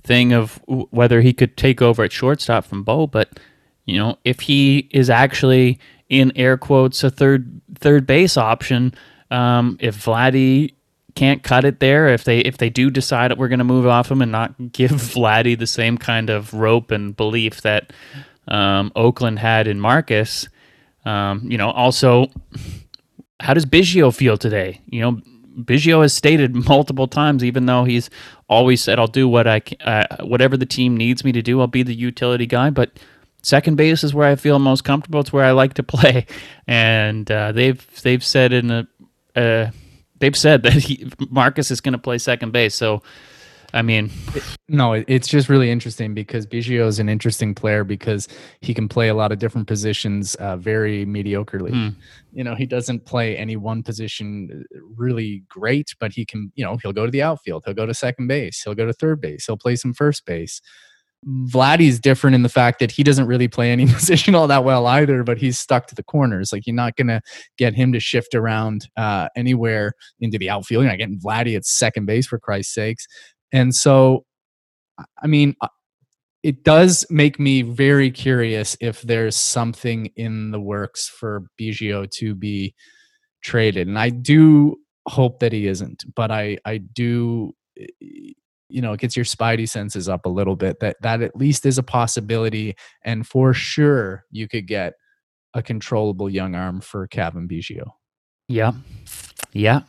thing 0.03 0.33
of 0.33 0.61
whether 0.67 1.21
he 1.21 1.33
could 1.33 1.57
take 1.57 1.81
over 1.81 2.03
at 2.05 2.13
shortstop 2.13 2.65
from 2.65 2.83
Bo, 2.83 3.07
but 3.07 3.39
you 3.85 3.99
know, 3.99 4.19
if 4.25 4.41
he 4.41 4.89
is 4.91 5.11
actually 5.11 5.79
in 6.09 6.33
air 6.37 6.57
quotes 6.57 7.03
a 7.05 7.11
third 7.11 7.61
third 7.77 8.07
base 8.07 8.37
option, 8.37 8.95
um, 9.31 9.77
if 9.81 10.05
Vladdy 10.05 10.75
can't 11.15 11.43
cut 11.43 11.65
it 11.65 11.81
there, 11.81 12.09
if 12.09 12.25
they 12.25 12.39
if 12.41 12.59
they 12.59 12.71
do 12.71 12.91
decide 12.91 13.31
that 13.31 13.39
we're 13.39 13.49
going 13.49 13.59
to 13.59 13.65
move 13.65 13.87
off 13.87 14.11
him 14.11 14.23
and 14.23 14.33
not 14.33 14.73
give 14.73 14.91
Vladdy 14.93 15.59
the 15.59 15.67
same 15.67 15.99
kind 15.99 16.31
of 16.31 16.53
rope 16.55 16.91
and 16.91 17.17
belief 17.17 17.63
that 17.63 17.93
um, 18.49 18.93
Oakland 18.97 19.39
had 19.39 19.67
in 19.67 19.81
Marcus, 19.81 20.49
um, 21.05 21.43
you 21.51 21.59
know, 21.59 21.71
also 21.71 22.31
how 23.41 23.55
does 23.55 23.67
Biggio 23.67 24.15
feel 24.15 24.37
today? 24.37 24.81
You 24.87 25.01
know, 25.01 25.21
Biggio 25.59 26.03
has 26.03 26.13
stated 26.13 26.55
multiple 26.69 27.07
times, 27.07 27.45
even 27.45 27.67
though 27.67 27.85
he's 27.85 28.11
always 28.49 28.83
said, 28.83 28.99
"I'll 28.99 29.07
do 29.07 29.29
what 29.29 29.47
I 29.47 29.63
uh, 29.85 30.25
whatever 30.25 30.57
the 30.57 30.67
team 30.67 30.97
needs 30.97 31.25
me 31.25 31.33
to 31.33 31.43
do. 31.43 31.61
I'll 31.61 31.67
be 31.67 31.83
the 31.83 31.95
utility 31.95 32.47
guy." 32.47 32.71
But 32.71 32.99
second 33.45 33.77
base 33.77 34.03
is 34.03 34.15
where 34.15 34.29
I 34.29 34.35
feel 34.35 34.59
most 34.59 34.83
comfortable. 34.83 35.21
It's 35.21 35.33
where 35.33 35.45
I 35.45 35.53
like 35.53 35.75
to 35.75 35.83
play, 35.85 36.27
and 36.67 37.31
uh, 37.31 37.53
they've 37.53 38.03
they've 38.03 38.25
said 38.25 38.53
in 38.53 38.71
a 38.71 38.89
uh, 39.37 39.71
they've 40.19 40.37
said 40.37 40.63
that 40.65 40.75
he, 40.75 41.11
Marcus 41.31 41.71
is 41.71 41.81
going 41.81 41.93
to 41.93 41.99
play 41.99 42.19
second 42.19 42.53
base. 42.53 42.75
So, 42.75 43.03
I 43.73 43.83
mean, 43.83 44.11
no, 44.69 44.93
it's 44.93 45.27
just 45.27 45.49
really 45.49 45.71
interesting 45.71 46.15
because 46.15 46.47
Biggio 46.47 46.87
is 46.87 47.01
an 47.01 47.09
interesting 47.09 47.55
player 47.55 47.83
because 47.83 48.29
he 48.61 48.73
can 48.73 48.89
play 48.89 49.09
a 49.09 49.15
lot 49.15 49.33
of 49.33 49.41
different 49.41 49.67
positions 49.67 50.37
uh, 50.37 50.57
very 50.57 51.05
mediocrely. 51.05 51.71
Hmm. 51.71 51.99
You 52.33 52.45
know, 52.45 52.55
he 52.55 52.67
doesn't 52.67 53.05
play 53.05 53.37
any 53.37 53.57
one 53.57 53.83
position 53.83 54.65
really 54.97 55.43
great, 55.49 55.95
but 55.99 56.13
he 56.13 56.25
can. 56.25 56.53
You 56.55 56.65
know, 56.65 56.79
he'll 56.83 56.93
go 56.93 57.05
to 57.05 57.11
the 57.11 57.23
outfield, 57.23 57.65
he'll 57.65 57.75
go 57.75 57.87
to 57.87 57.95
second 57.95 58.29
base, 58.29 58.63
he'll 58.63 58.75
go 58.75 58.87
to 58.87 58.93
third 58.93 59.21
base, 59.21 59.47
he'll 59.47 59.57
play 59.57 59.77
some 59.77 59.93
first 59.93 60.25
base. 60.25 60.61
Vladdy's 61.27 61.99
different 61.99 62.35
in 62.35 62.43
the 62.43 62.49
fact 62.49 62.79
that 62.81 62.91
he 62.91 63.03
doesn't 63.03 63.27
really 63.27 63.49
play 63.49 63.71
any 63.71 63.87
position 63.93 64.35
all 64.35 64.47
that 64.49 64.65
well 64.65 64.87
either, 64.87 65.23
but 65.23 65.39
he's 65.39 65.59
stuck 65.59 65.87
to 65.89 65.95
the 65.95 66.03
corners. 66.03 66.53
Like 66.53 66.67
you're 66.67 66.75
not 66.75 66.97
gonna 66.97 67.21
get 67.57 67.75
him 67.75 67.93
to 67.93 68.01
shift 68.01 68.35
around 68.35 68.89
uh, 68.97 69.29
anywhere 69.37 69.93
into 70.21 70.39
the 70.39 70.51
outfield. 70.51 70.85
You're 70.85 70.93
not 70.93 70.99
getting 70.99 71.21
Vladdy 71.21 71.57
at 71.57 71.65
second 71.65 72.07
base 72.07 72.27
for 72.27 72.39
Christ's 72.39 72.75
sakes. 72.75 73.07
And 73.53 73.75
so, 73.75 74.25
I 75.23 75.27
mean, 75.27 75.55
uh, 75.61 75.69
it 76.43 76.63
does 76.63 77.07
make 77.09 77.41
me 77.41 77.63
very 77.63 78.11
curious 78.11 78.77
if 78.81 79.01
there's 79.03 79.37
something 79.37 80.11
in 80.17 80.51
the 80.51 80.61
works 80.61 81.09
for 81.09 81.45
Biggio 81.59 82.11
to 82.11 82.35
be 82.35 82.75
traded, 83.43 83.89
and 83.89 83.99
I 83.99 84.11
do 84.11 84.77
hope 85.09 85.41
that 85.41 85.53
he 85.53 85.67
isn't. 85.67 86.05
But 86.15 86.31
I 86.31 86.59
I 86.67 86.79
do 86.79 87.55
you 88.75 88.83
know 88.83 88.93
it 88.93 89.01
gets 89.01 89.17
your 89.17 89.25
spidey 89.25 89.69
senses 89.69 90.09
up 90.09 90.27
a 90.27 90.29
little 90.29 90.57
bit 90.57 90.81
that 90.81 90.97
that 91.01 91.23
at 91.23 91.37
least 91.37 91.65
is 91.65 91.79
a 91.79 91.83
possibility 91.83 92.75
and 93.03 93.27
for 93.27 93.55
sure 93.55 94.25
you 94.33 94.49
could 94.49 94.67
get 94.67 94.95
a 95.55 95.63
controllable 95.63 96.29
young 96.29 96.57
arm 96.57 96.81
for 96.81 97.07
Cavan 97.07 97.47
Biggio. 97.49 97.93
Yeah. 98.49 98.73
Yeah. 99.53 99.83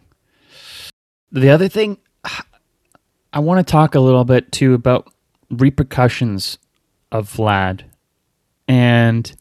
The 1.32 1.50
other 1.50 1.68
thing 1.68 1.98
I 3.34 3.40
want 3.40 3.66
to 3.66 3.70
talk 3.70 3.96
a 3.96 4.00
little 4.00 4.24
bit 4.24 4.52
too 4.52 4.74
about 4.76 5.12
repercussions 5.50 6.58
of 7.12 7.34
Vlad. 7.34 7.82
And 8.68 9.36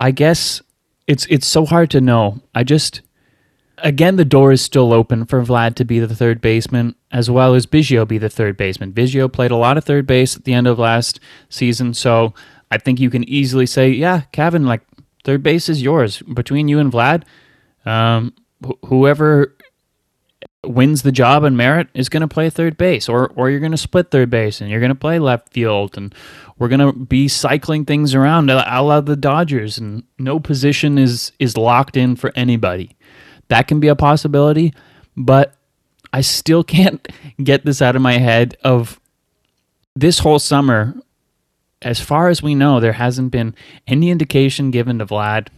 I 0.00 0.10
guess 0.10 0.62
it's 1.06 1.26
it's 1.26 1.46
so 1.46 1.66
hard 1.66 1.90
to 1.90 2.00
know. 2.00 2.40
I 2.54 2.64
just 2.64 3.02
again, 3.82 4.16
the 4.16 4.24
door 4.24 4.52
is 4.52 4.62
still 4.62 4.92
open 4.92 5.24
for 5.26 5.42
Vlad 5.42 5.74
to 5.76 5.84
be 5.84 6.00
the 6.00 6.14
third 6.14 6.40
baseman, 6.40 6.94
as 7.10 7.30
well 7.30 7.54
as 7.54 7.66
Biggio 7.66 8.06
be 8.06 8.18
the 8.18 8.28
third 8.28 8.56
baseman. 8.56 8.92
Biggio 8.92 9.32
played 9.32 9.50
a 9.50 9.56
lot 9.56 9.76
of 9.76 9.84
third 9.84 10.06
base 10.06 10.36
at 10.36 10.44
the 10.44 10.52
end 10.52 10.66
of 10.66 10.78
last 10.78 11.20
season, 11.48 11.94
so 11.94 12.34
I 12.70 12.78
think 12.78 13.00
you 13.00 13.10
can 13.10 13.28
easily 13.28 13.66
say, 13.66 13.90
yeah, 13.90 14.22
Cavan, 14.32 14.66
like 14.66 14.82
third 15.24 15.42
base 15.42 15.68
is 15.68 15.82
yours 15.82 16.22
between 16.22 16.68
you 16.68 16.78
and 16.78 16.92
Vlad. 16.92 17.24
Um, 17.84 18.34
wh- 18.64 18.86
whoever 18.86 19.56
wins 20.64 21.02
the 21.02 21.12
job 21.12 21.42
and 21.42 21.56
merit 21.56 21.88
is 21.94 22.08
going 22.10 22.20
to 22.20 22.28
play 22.28 22.50
third 22.50 22.76
base 22.76 23.08
or 23.08 23.28
or 23.34 23.48
you're 23.48 23.60
going 23.60 23.72
to 23.72 23.78
split 23.78 24.10
third 24.10 24.28
base 24.28 24.60
and 24.60 24.70
you're 24.70 24.80
going 24.80 24.90
to 24.90 24.94
play 24.94 25.18
left 25.18 25.50
field 25.54 25.96
and 25.96 26.14
we're 26.58 26.68
going 26.68 26.80
to 26.80 26.92
be 26.92 27.28
cycling 27.28 27.86
things 27.86 28.14
around 28.14 28.50
a 28.50 28.56
la 28.82 29.00
the 29.00 29.16
Dodgers 29.16 29.78
and 29.78 30.02
no 30.18 30.38
position 30.38 30.98
is 30.98 31.32
is 31.38 31.56
locked 31.56 31.96
in 31.96 32.14
for 32.14 32.30
anybody. 32.36 32.94
That 33.50 33.68
can 33.68 33.80
be 33.80 33.88
a 33.88 33.96
possibility, 33.96 34.72
but 35.16 35.54
I 36.12 36.22
still 36.22 36.64
can't 36.76 37.06
get 37.42 37.64
this 37.64 37.82
out 37.82 37.96
of 37.96 38.02
my 38.02 38.18
head 38.18 38.56
of 38.64 38.98
this 39.94 40.20
whole 40.20 40.38
summer 40.38 40.94
as 41.82 42.00
far 42.00 42.28
as 42.28 42.42
we 42.42 42.54
know 42.54 42.78
there 42.78 42.92
hasn't 42.92 43.30
been 43.30 43.54
any 43.86 44.10
indication 44.10 44.70
given 44.70 44.98
to 44.98 45.06
Vlad 45.06 45.48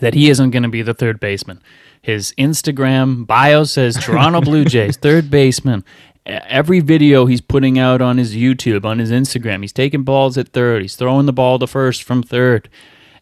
that 0.00 0.14
he 0.14 0.30
isn't 0.30 0.50
going 0.50 0.62
to 0.62 0.68
be 0.68 0.82
the 0.82 0.94
third 0.94 1.20
baseman. 1.20 1.62
His 2.00 2.32
Instagram 2.38 3.26
bio 3.26 3.64
says 3.64 3.96
Toronto 3.96 4.40
Blue 4.42 4.64
Jays, 4.64 4.96
third 4.96 5.30
baseman. 5.30 5.84
Every 6.24 6.80
video 6.80 7.26
he's 7.26 7.40
putting 7.40 7.78
out 7.78 8.00
on 8.00 8.16
his 8.16 8.34
YouTube, 8.34 8.84
on 8.84 8.98
his 8.98 9.10
Instagram, 9.10 9.60
he's 9.60 9.72
taking 9.72 10.02
balls 10.02 10.38
at 10.38 10.48
third. 10.48 10.82
He's 10.82 10.96
throwing 10.96 11.26
the 11.26 11.32
ball 11.32 11.58
to 11.58 11.66
first 11.66 12.02
from 12.02 12.22
third. 12.22 12.68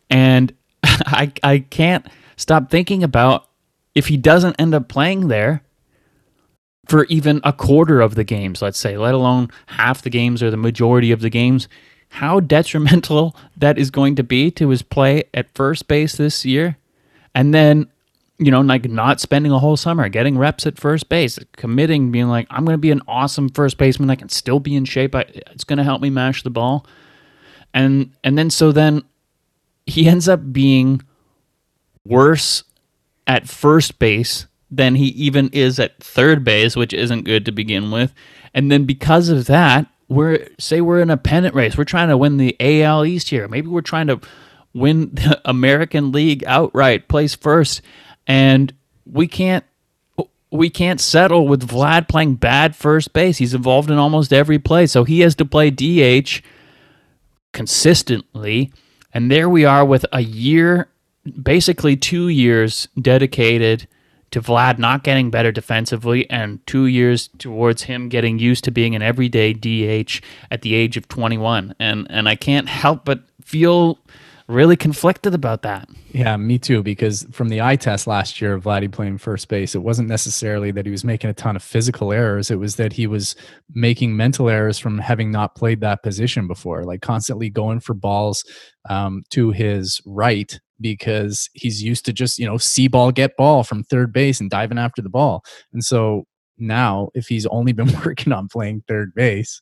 And 0.08 0.54
I, 0.82 1.32
I 1.42 1.58
can't 1.58 2.06
stop 2.36 2.70
thinking 2.70 3.02
about 3.02 3.49
if 3.94 4.06
he 4.08 4.16
doesn't 4.16 4.56
end 4.58 4.74
up 4.74 4.88
playing 4.88 5.28
there 5.28 5.62
for 6.86 7.04
even 7.06 7.40
a 7.44 7.52
quarter 7.52 8.00
of 8.00 8.14
the 8.14 8.24
games, 8.24 8.62
let's 8.62 8.78
say, 8.78 8.96
let 8.96 9.14
alone 9.14 9.48
half 9.66 10.02
the 10.02 10.10
games 10.10 10.42
or 10.42 10.50
the 10.50 10.56
majority 10.56 11.12
of 11.12 11.20
the 11.20 11.30
games, 11.30 11.68
how 12.10 12.40
detrimental 12.40 13.36
that 13.56 13.78
is 13.78 13.90
going 13.90 14.16
to 14.16 14.22
be 14.22 14.50
to 14.52 14.68
his 14.68 14.82
play 14.82 15.24
at 15.34 15.54
first 15.54 15.88
base 15.88 16.16
this 16.16 16.44
year. 16.44 16.76
And 17.34 17.54
then 17.54 17.88
you 18.40 18.50
know, 18.50 18.62
like 18.62 18.88
not 18.88 19.20
spending 19.20 19.52
a 19.52 19.58
whole 19.58 19.76
summer, 19.76 20.08
getting 20.08 20.38
reps 20.38 20.66
at 20.66 20.80
first 20.80 21.10
base, 21.10 21.38
committing, 21.56 22.10
being 22.10 22.28
like, 22.28 22.46
I'm 22.48 22.64
going 22.64 22.74
to 22.74 22.78
be 22.78 22.90
an 22.90 23.02
awesome 23.06 23.50
first 23.50 23.76
baseman. 23.76 24.08
I 24.08 24.16
can 24.16 24.30
still 24.30 24.58
be 24.58 24.74
in 24.74 24.86
shape. 24.86 25.14
I, 25.14 25.26
it's 25.52 25.62
going 25.62 25.76
to 25.76 25.84
help 25.84 26.00
me 26.00 26.08
mash 26.08 26.42
the 26.42 26.48
ball. 26.48 26.86
And 27.74 28.10
and 28.24 28.38
then 28.38 28.48
so 28.48 28.72
then 28.72 29.02
he 29.84 30.08
ends 30.08 30.26
up 30.26 30.52
being 30.52 31.02
worse 32.06 32.64
at 33.30 33.48
first 33.48 34.00
base 34.00 34.46
than 34.72 34.96
he 34.96 35.06
even 35.06 35.48
is 35.52 35.78
at 35.78 36.02
third 36.02 36.42
base, 36.42 36.74
which 36.74 36.92
isn't 36.92 37.22
good 37.22 37.44
to 37.44 37.52
begin 37.52 37.92
with. 37.92 38.12
And 38.52 38.72
then 38.72 38.84
because 38.84 39.28
of 39.28 39.46
that, 39.46 39.86
we're 40.08 40.48
say 40.58 40.80
we're 40.80 41.00
in 41.00 41.10
a 41.10 41.16
pennant 41.16 41.54
race. 41.54 41.78
We're 41.78 41.84
trying 41.84 42.08
to 42.08 42.16
win 42.16 42.36
the 42.36 42.56
AL 42.58 43.04
East 43.04 43.28
here. 43.28 43.46
Maybe 43.46 43.68
we're 43.68 43.82
trying 43.82 44.08
to 44.08 44.20
win 44.74 45.10
the 45.14 45.40
American 45.44 46.10
League 46.10 46.42
outright, 46.44 47.06
place 47.06 47.36
first 47.36 47.82
and 48.26 48.72
we 49.06 49.28
can't 49.28 49.64
we 50.50 50.68
can't 50.68 51.00
settle 51.00 51.46
with 51.46 51.68
Vlad 51.68 52.08
playing 52.08 52.34
bad 52.34 52.74
first 52.74 53.12
base. 53.12 53.38
He's 53.38 53.54
involved 53.54 53.88
in 53.88 53.98
almost 53.98 54.32
every 54.32 54.58
play, 54.58 54.86
so 54.86 55.04
he 55.04 55.20
has 55.20 55.36
to 55.36 55.44
play 55.44 55.70
DH 55.70 56.42
consistently. 57.52 58.72
And 59.14 59.30
there 59.30 59.48
we 59.48 59.64
are 59.64 59.84
with 59.84 60.04
a 60.12 60.20
year, 60.20 60.88
basically 61.42 61.96
two 61.96 62.28
years 62.28 62.88
dedicated 63.00 63.86
to 64.30 64.40
Vlad 64.40 64.78
not 64.78 65.02
getting 65.02 65.30
better 65.30 65.50
defensively, 65.50 66.28
and 66.30 66.64
two 66.66 66.86
years 66.86 67.28
towards 67.38 67.82
him 67.82 68.08
getting 68.08 68.38
used 68.38 68.64
to 68.64 68.70
being 68.70 68.94
an 68.94 69.02
everyday 69.02 69.52
DH 69.52 70.20
at 70.50 70.62
the 70.62 70.74
age 70.74 70.96
of 70.96 71.08
21. 71.08 71.74
And 71.80 72.06
and 72.10 72.28
I 72.28 72.36
can't 72.36 72.68
help 72.68 73.04
but 73.04 73.24
feel 73.42 73.98
really 74.50 74.76
conflicted 74.76 75.34
about 75.34 75.62
that. 75.62 75.88
Yeah, 76.12 76.36
me 76.36 76.58
too. 76.58 76.82
Because 76.82 77.26
from 77.30 77.48
the 77.48 77.60
eye 77.60 77.76
test 77.76 78.06
last 78.06 78.40
year 78.40 78.54
of 78.54 78.64
Vladdy 78.64 78.90
playing 78.90 79.18
first 79.18 79.48
base, 79.48 79.74
it 79.74 79.82
wasn't 79.82 80.08
necessarily 80.08 80.70
that 80.72 80.86
he 80.86 80.92
was 80.92 81.04
making 81.04 81.30
a 81.30 81.34
ton 81.34 81.56
of 81.56 81.62
physical 81.62 82.12
errors. 82.12 82.50
It 82.50 82.58
was 82.58 82.76
that 82.76 82.92
he 82.92 83.06
was 83.06 83.36
making 83.72 84.16
mental 84.16 84.48
errors 84.48 84.78
from 84.78 84.98
having 84.98 85.30
not 85.30 85.54
played 85.54 85.80
that 85.80 86.02
position 86.02 86.46
before, 86.46 86.84
like 86.84 87.00
constantly 87.00 87.48
going 87.48 87.80
for 87.80 87.94
balls 87.94 88.44
um, 88.88 89.22
to 89.30 89.50
his 89.50 90.00
right 90.04 90.58
because 90.80 91.48
he's 91.52 91.82
used 91.82 92.04
to 92.06 92.12
just, 92.12 92.38
you 92.38 92.46
know, 92.46 92.56
see 92.56 92.88
ball, 92.88 93.12
get 93.12 93.36
ball 93.36 93.62
from 93.62 93.84
third 93.84 94.12
base 94.12 94.40
and 94.40 94.50
diving 94.50 94.78
after 94.78 95.02
the 95.02 95.10
ball. 95.10 95.44
And 95.72 95.84
so 95.84 96.24
now, 96.58 97.08
if 97.14 97.26
he's 97.26 97.46
only 97.46 97.72
been 97.72 97.92
working 98.04 98.32
on 98.32 98.48
playing 98.48 98.82
third 98.86 99.14
base, 99.14 99.60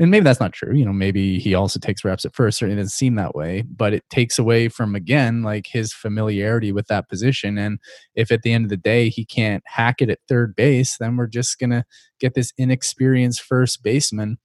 and 0.00 0.10
maybe 0.10 0.24
that's 0.24 0.40
not 0.40 0.54
true. 0.54 0.74
You 0.74 0.86
know, 0.86 0.94
maybe 0.94 1.38
he 1.38 1.54
also 1.54 1.78
takes 1.78 2.04
reps 2.04 2.24
at 2.24 2.34
first. 2.34 2.58
Certainly 2.58 2.80
doesn't 2.80 2.90
seem 2.90 3.16
that 3.16 3.34
way, 3.34 3.62
but 3.62 3.92
it 3.92 4.02
takes 4.08 4.38
away 4.38 4.68
from 4.68 4.94
again 4.94 5.42
like 5.42 5.66
his 5.66 5.92
familiarity 5.92 6.72
with 6.72 6.86
that 6.86 7.08
position. 7.10 7.58
And 7.58 7.78
if 8.14 8.32
at 8.32 8.40
the 8.40 8.52
end 8.52 8.64
of 8.64 8.70
the 8.70 8.78
day 8.78 9.10
he 9.10 9.26
can't 9.26 9.62
hack 9.66 10.00
it 10.00 10.08
at 10.08 10.20
third 10.26 10.56
base, 10.56 10.96
then 10.98 11.16
we're 11.16 11.26
just 11.26 11.58
gonna 11.58 11.84
get 12.18 12.32
this 12.34 12.50
inexperienced 12.56 13.42
first 13.42 13.82
baseman 13.82 14.38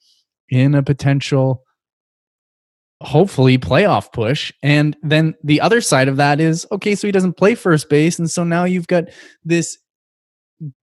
in 0.49 0.75
a 0.75 0.83
potential 0.83 1.63
hopefully 3.01 3.57
playoff 3.57 4.11
push. 4.11 4.51
And 4.61 4.97
then 5.03 5.35
the 5.43 5.61
other 5.61 5.79
side 5.79 6.07
of 6.07 6.17
that 6.17 6.41
is 6.41 6.67
okay, 6.71 6.95
so 6.95 7.07
he 7.07 7.11
doesn't 7.11 7.37
play 7.37 7.55
first 7.55 7.89
base. 7.89 8.19
And 8.19 8.29
so 8.29 8.43
now 8.43 8.65
you've 8.65 8.87
got 8.87 9.05
this 9.43 9.77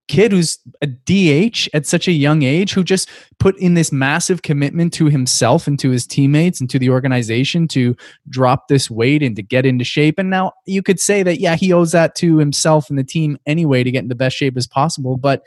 kid 0.07 0.31
who's 0.31 0.59
a 0.81 0.87
DH 0.87 1.67
at 1.73 1.85
such 1.85 2.07
a 2.07 2.11
young 2.11 2.43
age 2.43 2.73
who 2.73 2.83
just 2.83 3.09
put 3.39 3.57
in 3.57 3.73
this 3.73 3.91
massive 3.91 4.41
commitment 4.41 4.93
to 4.93 5.05
himself 5.05 5.65
and 5.65 5.79
to 5.79 5.89
his 5.89 6.05
teammates 6.05 6.59
and 6.61 6.69
to 6.69 6.77
the 6.77 6.89
organization 6.89 7.67
to 7.69 7.95
drop 8.29 8.67
this 8.67 8.91
weight 8.91 9.23
and 9.23 9.35
to 9.35 9.41
get 9.41 9.65
into 9.65 9.83
shape. 9.83 10.19
And 10.19 10.29
now 10.29 10.51
you 10.65 10.83
could 10.83 10.99
say 10.99 11.23
that, 11.23 11.39
yeah, 11.39 11.55
he 11.55 11.73
owes 11.73 11.91
that 11.93 12.15
to 12.15 12.37
himself 12.37 12.89
and 12.89 12.99
the 12.99 13.03
team 13.03 13.37
anyway 13.45 13.83
to 13.83 13.91
get 13.91 14.03
in 14.03 14.09
the 14.09 14.15
best 14.15 14.35
shape 14.35 14.57
as 14.57 14.67
possible. 14.67 15.17
But 15.17 15.43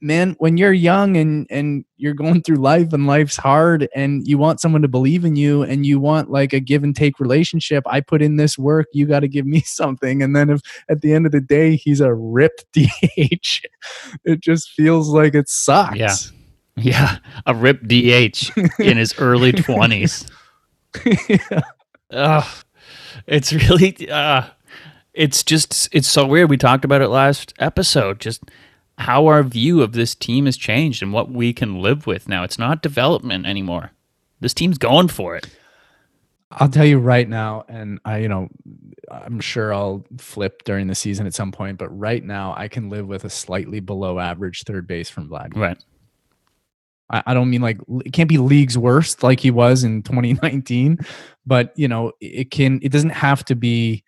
man, 0.00 0.36
when 0.38 0.56
you're 0.56 0.72
young 0.72 1.16
and 1.16 1.46
and 1.50 1.84
you're 1.96 2.14
going 2.14 2.42
through 2.42 2.56
life 2.56 2.92
and 2.92 3.06
life's 3.06 3.36
hard 3.36 3.88
and 3.94 4.26
you 4.26 4.38
want 4.38 4.60
someone 4.60 4.82
to 4.82 4.88
believe 4.88 5.24
in 5.24 5.36
you 5.36 5.62
and 5.62 5.86
you 5.86 5.98
want 5.98 6.30
like 6.30 6.52
a 6.52 6.60
give 6.60 6.84
and 6.84 6.94
take 6.94 7.18
relationship, 7.18 7.84
I 7.86 8.00
put 8.00 8.22
in 8.22 8.36
this 8.36 8.58
work, 8.58 8.86
you 8.92 9.06
got 9.06 9.20
to 9.20 9.28
give 9.28 9.46
me 9.46 9.60
something. 9.64 10.22
And 10.22 10.34
then 10.36 10.50
if 10.50 10.60
at 10.88 11.00
the 11.00 11.12
end 11.14 11.26
of 11.26 11.32
the 11.32 11.40
day 11.40 11.76
he's 11.76 12.00
a 12.00 12.14
ripped 12.14 12.64
DH, 12.72 13.60
it 14.24 14.40
just 14.40 14.70
feels 14.70 15.08
like 15.08 15.34
it 15.34 15.48
sucks. 15.48 15.96
Yeah. 15.96 16.14
Yeah, 16.78 17.16
a 17.46 17.54
ripped 17.54 17.88
DH 17.88 18.50
in 18.78 18.98
his 18.98 19.18
early 19.18 19.52
20s. 19.54 20.30
yeah. 21.28 21.62
Ugh. 22.10 22.64
It's 23.26 23.50
really 23.52 24.10
uh 24.10 24.42
it's 25.14 25.42
just 25.42 25.88
it's 25.92 26.06
so 26.06 26.26
weird. 26.26 26.50
We 26.50 26.58
talked 26.58 26.84
about 26.84 27.00
it 27.00 27.08
last 27.08 27.54
episode. 27.58 28.20
Just 28.20 28.42
how 28.98 29.26
our 29.26 29.42
view 29.42 29.82
of 29.82 29.92
this 29.92 30.14
team 30.14 30.46
has 30.46 30.56
changed 30.56 31.02
and 31.02 31.12
what 31.12 31.30
we 31.30 31.52
can 31.52 31.80
live 31.80 32.06
with 32.06 32.28
now. 32.28 32.42
It's 32.44 32.58
not 32.58 32.82
development 32.82 33.46
anymore. 33.46 33.92
This 34.40 34.54
team's 34.54 34.78
going 34.78 35.08
for 35.08 35.36
it. 35.36 35.46
I'll 36.50 36.68
tell 36.68 36.84
you 36.84 36.98
right 36.98 37.28
now, 37.28 37.64
and 37.68 37.98
I, 38.04 38.18
you 38.18 38.28
know, 38.28 38.48
I'm 39.10 39.40
sure 39.40 39.74
I'll 39.74 40.04
flip 40.16 40.62
during 40.64 40.86
the 40.86 40.94
season 40.94 41.26
at 41.26 41.34
some 41.34 41.50
point, 41.50 41.76
but 41.76 41.88
right 41.96 42.24
now 42.24 42.54
I 42.56 42.68
can 42.68 42.88
live 42.88 43.06
with 43.06 43.24
a 43.24 43.30
slightly 43.30 43.80
below 43.80 44.18
average 44.18 44.62
third 44.62 44.86
base 44.86 45.10
from 45.10 45.28
Vlad. 45.28 45.56
Right. 45.56 45.76
I, 47.10 47.22
I 47.26 47.34
don't 47.34 47.50
mean 47.50 47.62
like 47.62 47.78
it 48.04 48.12
can't 48.12 48.28
be 48.28 48.38
league's 48.38 48.78
worst 48.78 49.22
like 49.22 49.40
he 49.40 49.50
was 49.50 49.84
in 49.84 50.02
2019, 50.04 50.98
but 51.44 51.72
you 51.76 51.88
know, 51.88 52.12
it 52.20 52.50
can, 52.50 52.78
it 52.82 52.92
doesn't 52.92 53.10
have 53.10 53.44
to 53.46 53.56
be 53.56 54.04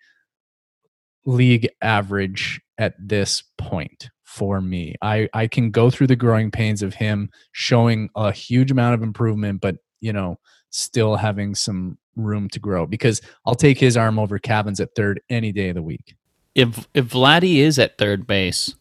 league 1.25 1.69
average 1.81 2.61
at 2.77 2.95
this 2.97 3.43
point 3.57 4.09
for 4.29 4.61
me. 4.61 4.93
I 5.01 5.27
I 5.33 5.47
can 5.47 5.71
go 5.71 5.89
through 5.89 6.07
the 6.07 6.15
growing 6.15 6.51
pains 6.51 6.83
of 6.83 6.93
him 6.93 7.31
showing 7.51 8.09
a 8.15 8.31
huge 8.31 8.69
amount 8.69 8.93
of 8.93 9.01
improvement, 9.01 9.59
but 9.59 9.77
you 10.01 10.13
know, 10.13 10.39
still 10.69 11.15
having 11.15 11.55
some 11.55 11.97
room 12.15 12.47
to 12.49 12.59
grow 12.59 12.85
because 12.85 13.21
I'll 13.45 13.55
take 13.55 13.79
his 13.79 13.97
arm 13.97 14.19
over 14.19 14.37
Cavan's 14.37 14.79
at 14.79 14.93
third 14.95 15.19
any 15.31 15.51
day 15.51 15.69
of 15.69 15.75
the 15.75 15.81
week. 15.81 16.15
If 16.53 16.87
if 16.93 17.09
Vladdy 17.09 17.57
is 17.57 17.79
at 17.79 17.97
third 17.97 18.27
base, 18.27 18.75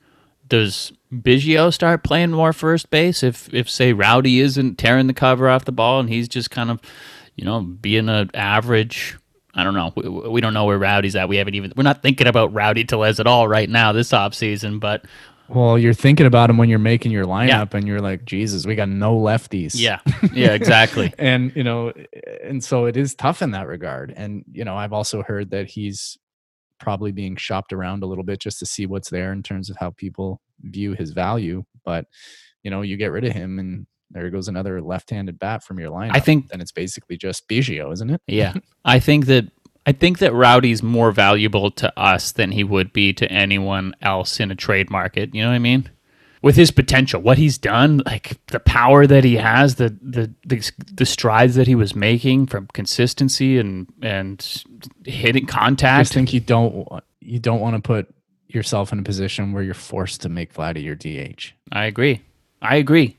does 0.47 0.93
Biggio 1.11 1.73
start 1.73 2.05
playing 2.05 2.33
more 2.33 2.53
first 2.53 2.91
base? 2.91 3.23
If 3.23 3.53
if 3.55 3.71
say 3.71 3.95
Rowdy 3.95 4.41
isn't 4.41 4.77
tearing 4.77 5.07
the 5.07 5.15
cover 5.15 5.49
off 5.49 5.65
the 5.65 5.73
ball 5.73 5.99
and 5.99 6.11
he's 6.11 6.29
just 6.29 6.51
kind 6.51 6.71
of, 6.71 6.81
you 7.37 7.47
know, 7.47 7.63
being 7.63 8.11
an 8.11 8.31
average 8.35 9.17
I 9.55 9.65
don't 9.65 9.75
know. 9.75 9.93
We, 9.97 10.29
we, 10.29 10.41
don't 10.41 10.55
know 10.55 10.67
where 10.67 10.79
Rowdy's 10.79 11.17
at. 11.17 11.29
We 11.29 11.37
haven't 11.37 11.57
even. 11.57 11.73
We're 11.75 11.83
not 11.83 12.01
thinking 12.01 12.29
about 12.29 12.55
Rowdy 12.55 12.85
Tellez 12.85 13.19
at 13.19 13.27
all 13.27 13.49
right 13.49 13.69
now 13.69 13.93
this 13.93 14.13
off 14.13 14.33
season. 14.33 14.79
But 14.79 15.05
well, 15.49 15.79
you're 15.79 15.95
thinking 15.95 16.27
about 16.27 16.51
him 16.51 16.59
when 16.59 16.69
you're 16.69 16.79
making 16.79 17.13
your 17.13 17.25
lineup, 17.25 17.49
yeah. 17.49 17.67
and 17.73 17.87
you're 17.87 18.01
like, 18.01 18.25
Jesus, 18.25 18.67
we 18.67 18.75
got 18.75 18.89
no 18.89 19.19
lefties. 19.19 19.73
Yeah, 19.75 20.01
yeah, 20.33 20.53
exactly. 20.53 21.13
and 21.19 21.55
you 21.57 21.65
know, 21.65 21.93
and 22.45 22.63
so 22.63 22.85
it 22.85 22.97
is 22.97 23.15
tough 23.15 23.43
in 23.43 23.53
that 23.53 23.67
regard. 23.67 24.13
And 24.17 24.45
you 24.53 24.65
know, 24.65 24.77
I've 24.77 24.93
also 24.93 25.23
heard 25.23 25.51
that 25.51 25.69
he's 25.71 26.19
probably 26.79 27.13
being 27.13 27.37
shopped 27.37 27.73
around 27.73 28.03
a 28.03 28.07
little 28.07 28.25
bit 28.25 28.41
just 28.41 28.59
to 28.61 28.67
see 28.67 28.87
what's 28.87 29.11
there 29.11 29.33
in 29.33 29.43
terms 29.43 29.71
of 29.71 29.77
how 29.77 29.91
people 29.91 30.41
view 30.61 30.93
his 30.93 31.11
value. 31.11 31.65
But 31.85 32.07
you 32.63 32.71
know, 32.71 32.83
you 32.83 32.97
get 32.97 33.13
rid 33.13 33.25
of 33.25 33.33
him, 33.33 33.59
and 33.59 33.87
there 34.11 34.31
goes 34.31 34.49
another 34.49 34.81
left-handed 34.81 35.39
bat 35.39 35.63
from 35.63 35.79
your 35.79 35.91
lineup. 35.91 36.13
I 36.15 36.21
think, 36.21 36.49
and 36.53 36.63
it's 36.63 36.73
basically 36.73 37.17
just 37.17 37.49
Biggio, 37.49 37.93
isn't 37.93 38.11
it? 38.11 38.21
Yeah, 38.27 38.55
I 38.85 38.99
think 38.99 39.27
that 39.27 39.51
I 39.89 39.93
think 39.93 40.19
that 40.19 40.35
Rowdy's 40.35 40.83
more 40.83 41.13
valuable 41.13 41.71
to 41.71 41.99
us 41.99 42.31
than 42.31 42.51
he 42.51 42.63
would 42.63 42.93
be 42.93 43.15
to 43.15 43.33
anyone 43.33 43.95
else 44.03 44.39
in 44.39 44.51
a 44.51 44.55
trade 44.55 44.91
market. 44.91 45.35
You 45.35 45.41
know 45.43 45.49
what 45.49 45.55
I 45.55 45.61
mean? 45.61 45.89
with 46.43 46.57
his 46.57 46.71
potential, 46.71 47.21
what 47.21 47.39
he's 47.39 47.59
done, 47.59 48.03
like 48.07 48.39
the 48.49 48.61
power 48.61 49.07
that 49.07 49.25
he 49.25 49.37
has, 49.37 49.77
the 49.77 49.97
the 50.03 50.31
the, 50.45 50.71
the 50.93 51.07
strides 51.07 51.55
that 51.55 51.67
he 51.67 51.75
was 51.75 51.97
making 51.97 52.47
from 52.47 52.67
consistency 52.69 53.59
and 53.59 53.89
and 54.03 54.65
hitting 55.05 55.47
I 55.49 55.51
contact. 55.51 56.01
just 56.03 56.13
think 56.13 56.33
you 56.35 56.41
don't 56.41 56.87
you 57.21 57.39
don't 57.39 57.61
want 57.61 57.77
to 57.77 57.83
put 57.83 58.15
yourself 58.47 58.93
in 58.93 58.99
a 58.99 59.03
position 59.03 59.53
where 59.53 59.63
you're 59.63 59.75
forced 59.75 60.21
to 60.23 60.29
make 60.29 60.53
Vladdy 60.55 60.83
your 60.83 60.95
DH. 60.95 61.55
I 61.73 61.87
agree. 61.87 62.23
I 62.63 62.77
agree. 62.77 63.18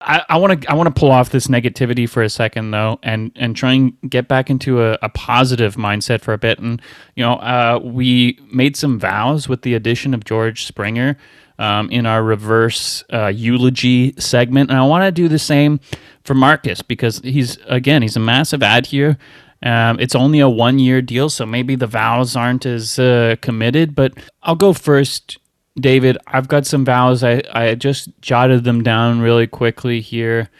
I 0.00 0.36
want 0.36 0.62
to 0.62 0.70
I 0.70 0.74
want 0.74 0.94
to 0.94 0.98
pull 0.98 1.10
off 1.10 1.30
this 1.30 1.48
negativity 1.48 2.08
for 2.08 2.22
a 2.22 2.28
second 2.28 2.70
though, 2.70 3.00
and 3.02 3.32
and 3.34 3.56
try 3.56 3.72
and 3.72 3.92
get 4.08 4.28
back 4.28 4.48
into 4.48 4.82
a, 4.82 4.98
a 5.02 5.08
positive 5.08 5.74
mindset 5.74 6.20
for 6.20 6.32
a 6.32 6.38
bit. 6.38 6.58
And 6.60 6.80
you 7.16 7.24
know, 7.24 7.34
uh, 7.34 7.80
we 7.82 8.38
made 8.52 8.76
some 8.76 8.98
vows 8.98 9.48
with 9.48 9.62
the 9.62 9.74
addition 9.74 10.14
of 10.14 10.24
George 10.24 10.66
Springer 10.66 11.16
um, 11.58 11.90
in 11.90 12.06
our 12.06 12.22
reverse 12.22 13.02
uh, 13.12 13.26
eulogy 13.26 14.14
segment, 14.18 14.70
and 14.70 14.78
I 14.78 14.84
want 14.84 15.04
to 15.04 15.12
do 15.12 15.28
the 15.28 15.38
same 15.38 15.80
for 16.24 16.34
Marcus 16.34 16.82
because 16.82 17.18
he's 17.20 17.58
again 17.66 18.02
he's 18.02 18.16
a 18.16 18.20
massive 18.20 18.62
ad 18.62 18.86
here. 18.86 19.18
Um, 19.64 19.98
it's 20.00 20.14
only 20.14 20.40
a 20.40 20.48
one 20.48 20.78
year 20.78 21.02
deal, 21.02 21.28
so 21.28 21.46
maybe 21.46 21.74
the 21.76 21.86
vows 21.86 22.36
aren't 22.36 22.66
as 22.66 22.98
uh, 22.98 23.36
committed. 23.40 23.94
But 23.94 24.14
I'll 24.42 24.56
go 24.56 24.72
first. 24.72 25.38
David, 25.76 26.18
I've 26.26 26.48
got 26.48 26.66
some 26.66 26.84
vows. 26.84 27.22
I, 27.24 27.42
I 27.52 27.74
just 27.74 28.10
jotted 28.20 28.64
them 28.64 28.82
down 28.82 29.20
really 29.20 29.46
quickly 29.46 30.00
here. 30.00 30.50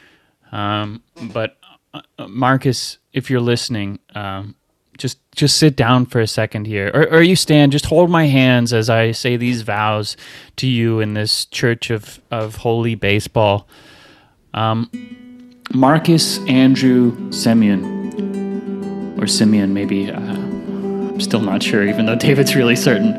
Um, 0.53 1.03
but 1.33 1.59
uh, 1.93 2.27
Marcus, 2.29 2.99
if 3.13 3.31
you're 3.31 3.41
listening, 3.41 3.99
um, 4.15 4.55
just 4.99 5.19
just 5.35 5.57
sit 5.57 5.75
down 5.77 6.07
for 6.07 6.21
a 6.21 6.27
second 6.27 6.67
here, 6.67 6.91
or, 6.95 7.09
or 7.15 7.23
you 7.23 7.37
stand. 7.37 7.73
Just 7.73 7.87
hold 7.87 8.11
my 8.11 8.27
hands 8.27 8.73
as 8.73 8.89
I 8.91 9.13
say 9.13 9.37
these 9.37 9.63
vows 9.63 10.17
to 10.57 10.67
you 10.67 11.01
in 11.01 11.15
this 11.15 11.47
church 11.47 11.91
of 11.91 12.21
of 12.31 12.57
holy 12.57 12.95
baseball. 12.95 13.67
Um, 14.55 14.91
Marcus 15.75 16.39
Andrew 16.47 17.33
Simeon, 17.33 19.19
or 19.19 19.27
Simeon, 19.27 19.75
maybe. 19.75 20.11
Uh, 20.11 20.21
I'm 20.21 21.21
still 21.21 21.41
not 21.41 21.63
sure, 21.63 21.87
even 21.87 22.07
though 22.07 22.17
David's 22.17 22.55
really 22.55 22.77
certain. 22.77 23.15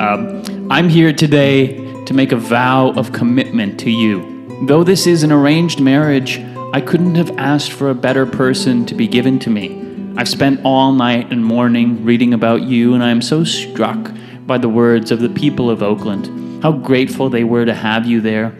Um, 0.00 0.42
I'm 0.72 0.88
here 0.88 1.12
today 1.12 1.76
to 2.06 2.14
make 2.14 2.32
a 2.32 2.36
vow 2.36 2.92
of 2.92 3.12
commitment 3.12 3.78
to 3.80 3.90
you. 3.90 4.64
Though 4.66 4.82
this 4.82 5.06
is 5.06 5.22
an 5.22 5.30
arranged 5.30 5.80
marriage, 5.80 6.38
I 6.72 6.80
couldn't 6.80 7.16
have 7.16 7.36
asked 7.36 7.72
for 7.72 7.90
a 7.90 7.94
better 7.94 8.24
person 8.24 8.86
to 8.86 8.94
be 8.94 9.06
given 9.06 9.38
to 9.40 9.50
me. 9.50 10.14
I've 10.16 10.30
spent 10.30 10.64
all 10.64 10.92
night 10.92 11.30
and 11.30 11.44
morning 11.44 12.06
reading 12.06 12.32
about 12.32 12.62
you, 12.62 12.94
and 12.94 13.04
I 13.04 13.10
am 13.10 13.20
so 13.20 13.44
struck 13.44 14.12
by 14.46 14.56
the 14.56 14.70
words 14.70 15.10
of 15.10 15.20
the 15.20 15.28
people 15.28 15.68
of 15.68 15.82
Oakland. 15.82 16.62
How 16.62 16.72
grateful 16.72 17.28
they 17.28 17.44
were 17.44 17.66
to 17.66 17.74
have 17.74 18.06
you 18.06 18.22
there. 18.22 18.56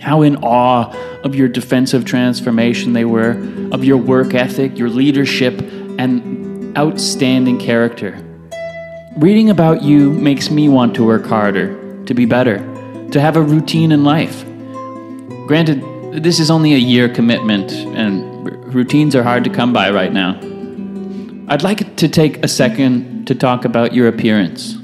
How 0.00 0.20
in 0.20 0.36
awe 0.44 0.92
of 1.24 1.34
your 1.34 1.48
defensive 1.48 2.04
transformation 2.04 2.92
they 2.92 3.06
were, 3.06 3.30
of 3.72 3.84
your 3.84 3.96
work 3.96 4.34
ethic, 4.34 4.76
your 4.76 4.90
leadership, 4.90 5.58
and 5.98 6.76
outstanding 6.76 7.58
character. 7.58 8.22
Reading 9.18 9.50
about 9.50 9.82
you 9.82 10.12
makes 10.12 10.48
me 10.48 10.68
want 10.68 10.94
to 10.94 11.04
work 11.04 11.26
harder, 11.26 12.04
to 12.04 12.14
be 12.14 12.24
better, 12.24 12.58
to 13.10 13.20
have 13.20 13.36
a 13.36 13.42
routine 13.42 13.90
in 13.90 14.04
life. 14.04 14.44
Granted, 15.48 15.82
this 16.22 16.38
is 16.38 16.52
only 16.52 16.74
a 16.74 16.78
year 16.78 17.08
commitment, 17.08 17.72
and 17.72 18.22
r- 18.48 18.56
routines 18.70 19.16
are 19.16 19.24
hard 19.24 19.42
to 19.42 19.50
come 19.50 19.72
by 19.72 19.90
right 19.90 20.12
now. 20.12 20.38
I'd 21.48 21.64
like 21.64 21.96
to 21.96 22.08
take 22.08 22.44
a 22.44 22.46
second 22.46 23.26
to 23.26 23.34
talk 23.34 23.64
about 23.64 23.92
your 23.92 24.06
appearance. 24.06 24.74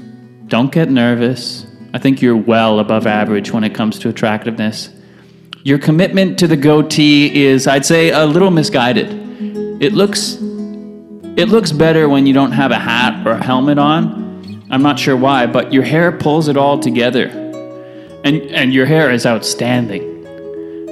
Don't 0.47 0.69
get 0.69 0.89
nervous. 0.89 1.65
I 1.93 1.99
think 1.99 2.21
you're 2.21 2.35
well 2.35 2.79
above 2.79 3.07
average 3.07 3.51
when 3.51 3.63
it 3.63 3.73
comes 3.73 3.99
to 3.99 4.09
attractiveness. 4.09 4.89
Your 5.63 5.79
commitment 5.79 6.37
to 6.39 6.47
the 6.47 6.57
goatee 6.57 7.45
is, 7.45 7.67
I'd 7.67 7.85
say, 7.85 8.09
a 8.09 8.25
little 8.25 8.51
misguided. 8.51 9.07
It 9.81 9.93
looks 9.93 10.33
it 11.37 11.47
looks 11.47 11.71
better 11.71 12.09
when 12.09 12.25
you 12.25 12.33
don't 12.33 12.51
have 12.51 12.71
a 12.71 12.79
hat 12.79 13.25
or 13.25 13.31
a 13.31 13.43
helmet 13.43 13.77
on. 13.77 14.24
I'm 14.69 14.81
not 14.81 14.97
sure 14.97 15.15
why, 15.15 15.45
but 15.45 15.71
your 15.71 15.83
hair 15.83 16.11
pulls 16.11 16.47
it 16.47 16.57
all 16.57 16.79
together. 16.79 17.27
And 18.23 18.41
and 18.51 18.73
your 18.73 18.85
hair 18.85 19.11
is 19.11 19.25
outstanding. 19.25 20.13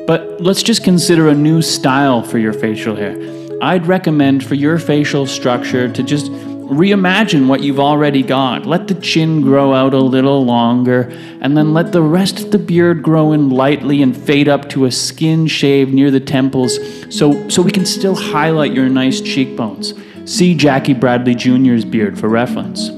But 0.06 0.42
let's 0.42 0.62
just 0.62 0.84
consider 0.84 1.30
a 1.30 1.34
new 1.34 1.62
style 1.62 2.22
for 2.22 2.38
your 2.38 2.54
facial 2.54 2.96
hair. 2.96 3.18
I'd 3.62 3.88
recommend 3.88 4.44
for 4.44 4.56
your 4.56 4.78
facial 4.78 5.26
structure 5.26 5.92
to 5.92 6.04
just 6.04 6.30
reimagine 6.32 7.48
what 7.48 7.62
you've 7.62 7.80
already 7.80 8.22
got. 8.24 8.66
Let 8.66 8.88
the 8.88 8.96
chin 8.96 9.42
grow 9.42 9.74
out 9.74 9.94
a 9.94 10.00
little 10.00 10.46
longer, 10.46 11.12
and 11.42 11.56
then 11.58 11.74
let 11.74 11.92
the 11.92 12.02
rest 12.02 12.40
of 12.40 12.52
the 12.52 12.60
beard 12.60 13.02
grow 13.02 13.32
in 13.32 13.50
lightly 13.50 14.02
and 14.02 14.16
fade 14.16 14.48
up 14.48 14.70
to 14.70 14.86
a 14.86 14.92
skin 14.92 15.48
shave 15.48 15.94
near 15.94 16.12
the 16.12 16.20
temples 16.20 16.80
so, 17.10 17.48
so 17.50 17.62
we 17.62 17.72
can 17.72 17.86
still 17.86 18.16
highlight 18.16 18.74
your 18.74 18.90
nice 18.90 19.22
cheekbones. 19.22 19.94
See 20.26 20.56
Jackie 20.56 20.94
Bradley 20.94 21.36
Jr.'s 21.36 21.86
beard 21.86 22.20
for 22.20 22.30
reference. 22.30 22.90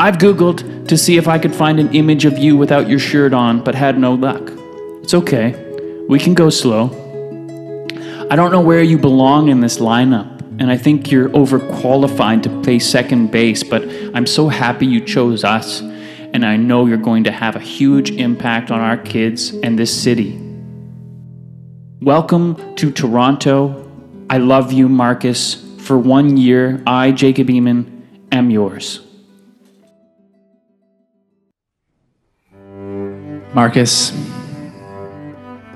I've 0.00 0.18
Googled 0.18 0.86
to 0.86 0.96
see 0.96 1.16
if 1.16 1.26
I 1.26 1.40
could 1.40 1.52
find 1.52 1.80
an 1.80 1.92
image 1.92 2.24
of 2.24 2.38
you 2.38 2.56
without 2.56 2.88
your 2.88 3.00
shirt 3.00 3.32
on, 3.32 3.64
but 3.64 3.74
had 3.74 3.98
no 3.98 4.14
luck. 4.14 4.52
It's 5.02 5.12
okay. 5.12 5.56
We 6.08 6.20
can 6.20 6.34
go 6.34 6.50
slow. 6.50 6.86
I 8.30 8.36
don't 8.36 8.52
know 8.52 8.60
where 8.60 8.80
you 8.80 8.96
belong 8.96 9.48
in 9.48 9.60
this 9.60 9.78
lineup, 9.78 10.40
and 10.60 10.70
I 10.70 10.76
think 10.76 11.10
you're 11.10 11.30
overqualified 11.30 12.44
to 12.44 12.60
play 12.62 12.78
second 12.78 13.32
base, 13.32 13.64
but 13.64 13.82
I'm 14.14 14.24
so 14.24 14.46
happy 14.46 14.86
you 14.86 15.00
chose 15.00 15.42
us, 15.42 15.80
and 15.80 16.46
I 16.46 16.56
know 16.56 16.86
you're 16.86 16.96
going 16.96 17.24
to 17.24 17.32
have 17.32 17.56
a 17.56 17.60
huge 17.60 18.12
impact 18.12 18.70
on 18.70 18.78
our 18.78 18.98
kids 18.98 19.50
and 19.50 19.76
this 19.76 19.92
city. 19.92 20.38
Welcome 22.00 22.76
to 22.76 22.92
Toronto. 22.92 23.90
I 24.30 24.38
love 24.38 24.72
you, 24.72 24.88
Marcus. 24.88 25.60
For 25.78 25.98
one 25.98 26.36
year, 26.36 26.84
I, 26.86 27.10
Jacob 27.10 27.48
Eamon, 27.48 28.04
am 28.30 28.50
yours. 28.50 29.07
Marcus, 33.54 34.12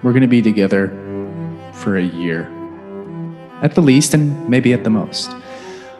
we're 0.03 0.12
going 0.12 0.20
to 0.20 0.29
be 0.29 0.43
together 0.43 0.89
for 1.73 1.97
a 1.97 2.03
year. 2.03 2.43
At 3.62 3.75
the 3.75 3.81
least, 3.81 4.12
and 4.12 4.47
maybe 4.47 4.75
at 4.75 4.85
the 4.85 4.91
most. 4.91 5.31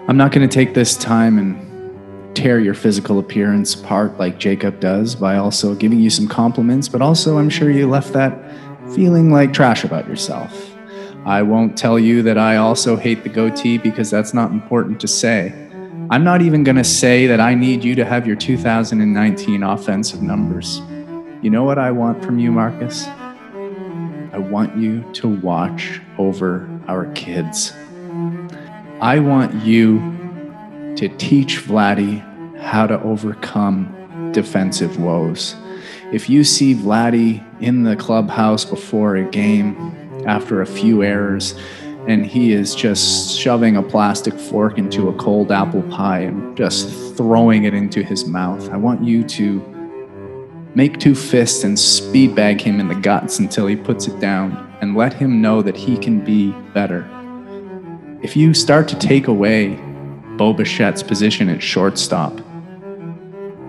I'm 0.07 0.18
not 0.18 0.33
going 0.33 0.47
to 0.47 0.53
take 0.53 0.75
this 0.75 0.99
time 0.99 1.39
and 1.39 2.37
tear 2.37 2.61
your 2.61 2.75
physical 2.75 3.18
appearance 3.18 3.75
apart 3.75 4.18
like 4.18 4.39
Jacob 4.39 4.81
does 4.81 5.14
by 5.14 5.37
also 5.37 5.75
giving 5.75 5.99
you 5.99 6.11
some 6.11 6.29
compliments, 6.29 6.91
but 6.91 7.01
also 7.01 7.39
I'm 7.39 7.49
sure 7.49 7.70
you 7.70 7.89
left 7.89 8.12
that 8.12 8.39
feeling 8.95 9.31
like 9.31 9.55
trash 9.55 9.83
about 9.83 10.07
yourself. 10.07 10.77
I 11.25 11.41
won't 11.41 11.79
tell 11.79 11.99
you 11.99 12.23
that 12.25 12.37
I 12.37 12.57
also 12.57 12.97
hate 12.97 13.23
the 13.23 13.31
goatee 13.31 13.79
because 13.79 14.11
that's 14.11 14.35
not 14.35 14.51
important 14.51 15.01
to 15.01 15.09
say. 15.09 15.55
I'm 16.11 16.25
not 16.25 16.43
even 16.43 16.64
going 16.64 16.77
to 16.77 16.85
say 16.85 17.27
that 17.29 17.41
I 17.41 17.55
need 17.55 17.83
you 17.83 17.95
to 17.95 18.05
have 18.05 18.27
your 18.27 18.37
2019 18.37 19.62
offensive 19.62 20.20
numbers. 20.20 20.83
You 21.43 21.51
know 21.51 21.64
what 21.64 21.76
I 21.76 21.90
want 21.90 22.24
from 22.24 22.38
you, 22.38 22.53
Marcus? 22.53 23.05
I 23.05 24.38
want 24.38 24.76
you 24.76 25.03
to 25.14 25.26
watch 25.26 26.01
over 26.16 26.70
our 26.86 27.07
kids. 27.14 27.72
I 29.01 29.18
want 29.18 29.53
you 29.64 29.99
to 30.95 31.09
teach 31.18 31.59
Vladdy 31.59 32.20
how 32.61 32.86
to 32.86 33.03
overcome 33.03 34.30
defensive 34.30 35.01
woes. 35.01 35.57
If 36.12 36.30
you 36.30 36.45
see 36.45 36.76
Vladdy 36.76 37.45
in 37.61 37.82
the 37.82 37.97
clubhouse 37.97 38.64
before 38.64 39.16
a 39.16 39.28
game 39.28 40.24
after 40.24 40.62
a 40.62 40.66
few 40.66 41.03
errors, 41.03 41.57
and 42.07 42.24
he 42.24 42.53
is 42.53 42.72
just 42.76 43.36
shoving 43.36 43.74
a 43.74 43.82
plastic 43.82 44.34
fork 44.34 44.78
into 44.78 45.09
a 45.09 45.12
cold 45.14 45.51
apple 45.51 45.82
pie 45.82 46.20
and 46.20 46.57
just 46.57 47.16
throwing 47.16 47.64
it 47.64 47.74
into 47.74 48.05
his 48.05 48.28
mouth, 48.28 48.70
I 48.70 48.76
want 48.76 49.03
you 49.03 49.24
to 49.24 49.72
Make 50.75 50.99
two 50.99 51.14
fists 51.14 51.64
and 51.64 51.79
speed 51.79 52.35
bag 52.35 52.61
him 52.61 52.81
in 52.81 52.89
the 52.89 52.95
guts 52.95 53.39
until 53.39 53.66
he 53.66 53.77
puts 53.77 54.07
it 54.09 54.18
down 54.20 54.75
and 54.81 54.97
let 54.97 55.12
him 55.12 55.43
know 55.43 55.61
that 55.61 55.77
he 55.77 55.99
can 55.99 56.25
be 56.25 56.53
better. 56.73 57.07
If 58.23 58.37
you 58.37 58.55
start 58.55 58.89
to 58.89 58.99
take 58.99 59.29
away 59.29 59.75
Bo 60.39 60.55
Bichette's 60.55 61.03
position 61.03 61.51
at 61.51 61.62
shortstop, 61.62 62.41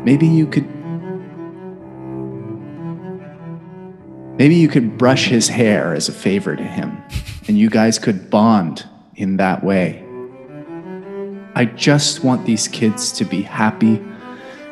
maybe 0.06 0.28
you 0.28 0.48
could 0.48 0.70
maybe 4.38 4.56
you 4.56 4.70
could 4.70 4.98
brush 4.98 5.28
his 5.28 5.50
hair 5.50 5.94
as 5.94 6.08
a 6.08 6.14
favor 6.14 6.56
to 6.56 6.64
him 6.64 7.04
and 7.50 7.58
you 7.58 7.70
guys 7.70 8.00
could 8.00 8.30
bond 8.30 8.86
in 9.16 9.38
that 9.38 9.62
way. 9.62 10.06
I 11.54 11.66
just 11.66 12.24
want 12.24 12.46
these 12.46 12.70
kids 12.70 13.12
to 13.14 13.26
be 13.26 13.42
happy 13.42 14.02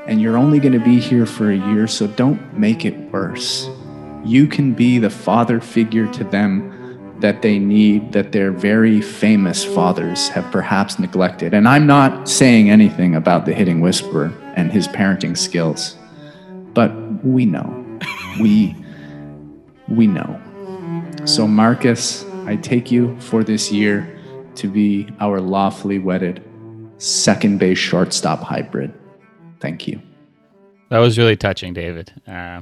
and 0.06 0.22
you're 0.22 0.38
only 0.38 0.60
going 0.60 0.74
to 0.74 0.84
be 0.84 1.00
here 1.00 1.26
for 1.26 1.52
a 1.52 1.58
year, 1.58 1.88
so 1.88 2.08
don't 2.08 2.58
make 2.58 2.86
it 2.86 2.98
worse. 3.12 3.70
You 4.24 4.48
can 4.48 4.74
be 4.74 5.00
the 5.00 5.10
father 5.10 5.60
figure 5.60 6.12
to 6.14 6.24
them 6.24 7.18
that 7.20 7.42
they 7.42 7.60
need, 7.60 8.12
that 8.14 8.32
their 8.32 8.52
very 8.52 9.00
famous 9.00 9.64
fathers 9.64 10.28
have 10.30 10.52
perhaps 10.52 11.00
neglected. 11.00 11.54
And 11.54 11.68
I'm 11.68 11.86
not 11.86 12.28
saying 12.28 12.70
anything 12.70 13.16
about 13.16 13.46
the 13.46 13.54
hitting 13.54 13.80
whisperer 13.80 14.34
and 14.56 14.72
his 14.72 14.88
parenting 14.88 15.38
skills, 15.38 15.98
but 16.74 16.92
we 17.24 17.46
know. 17.46 18.00
we 18.40 18.76
we 19.88 20.08
know. 20.08 20.40
So, 21.26 21.48
Marcus, 21.48 22.26
I 22.46 22.56
take 22.56 22.92
you 22.92 23.20
for 23.20 23.44
this 23.44 23.72
year 23.72 24.18
to 24.56 24.68
be 24.68 25.08
our 25.20 25.40
lawfully 25.40 26.00
wedded 26.00 26.44
second 26.98 27.60
base 27.60 27.78
shortstop 27.78 28.42
hybrid. 28.42 28.94
Thank 29.62 29.88
you. 29.88 30.02
That 30.90 31.00
was 31.00 31.18
really 31.18 31.38
touching, 31.38 31.74
David. 31.74 32.12
Uh, 32.28 32.62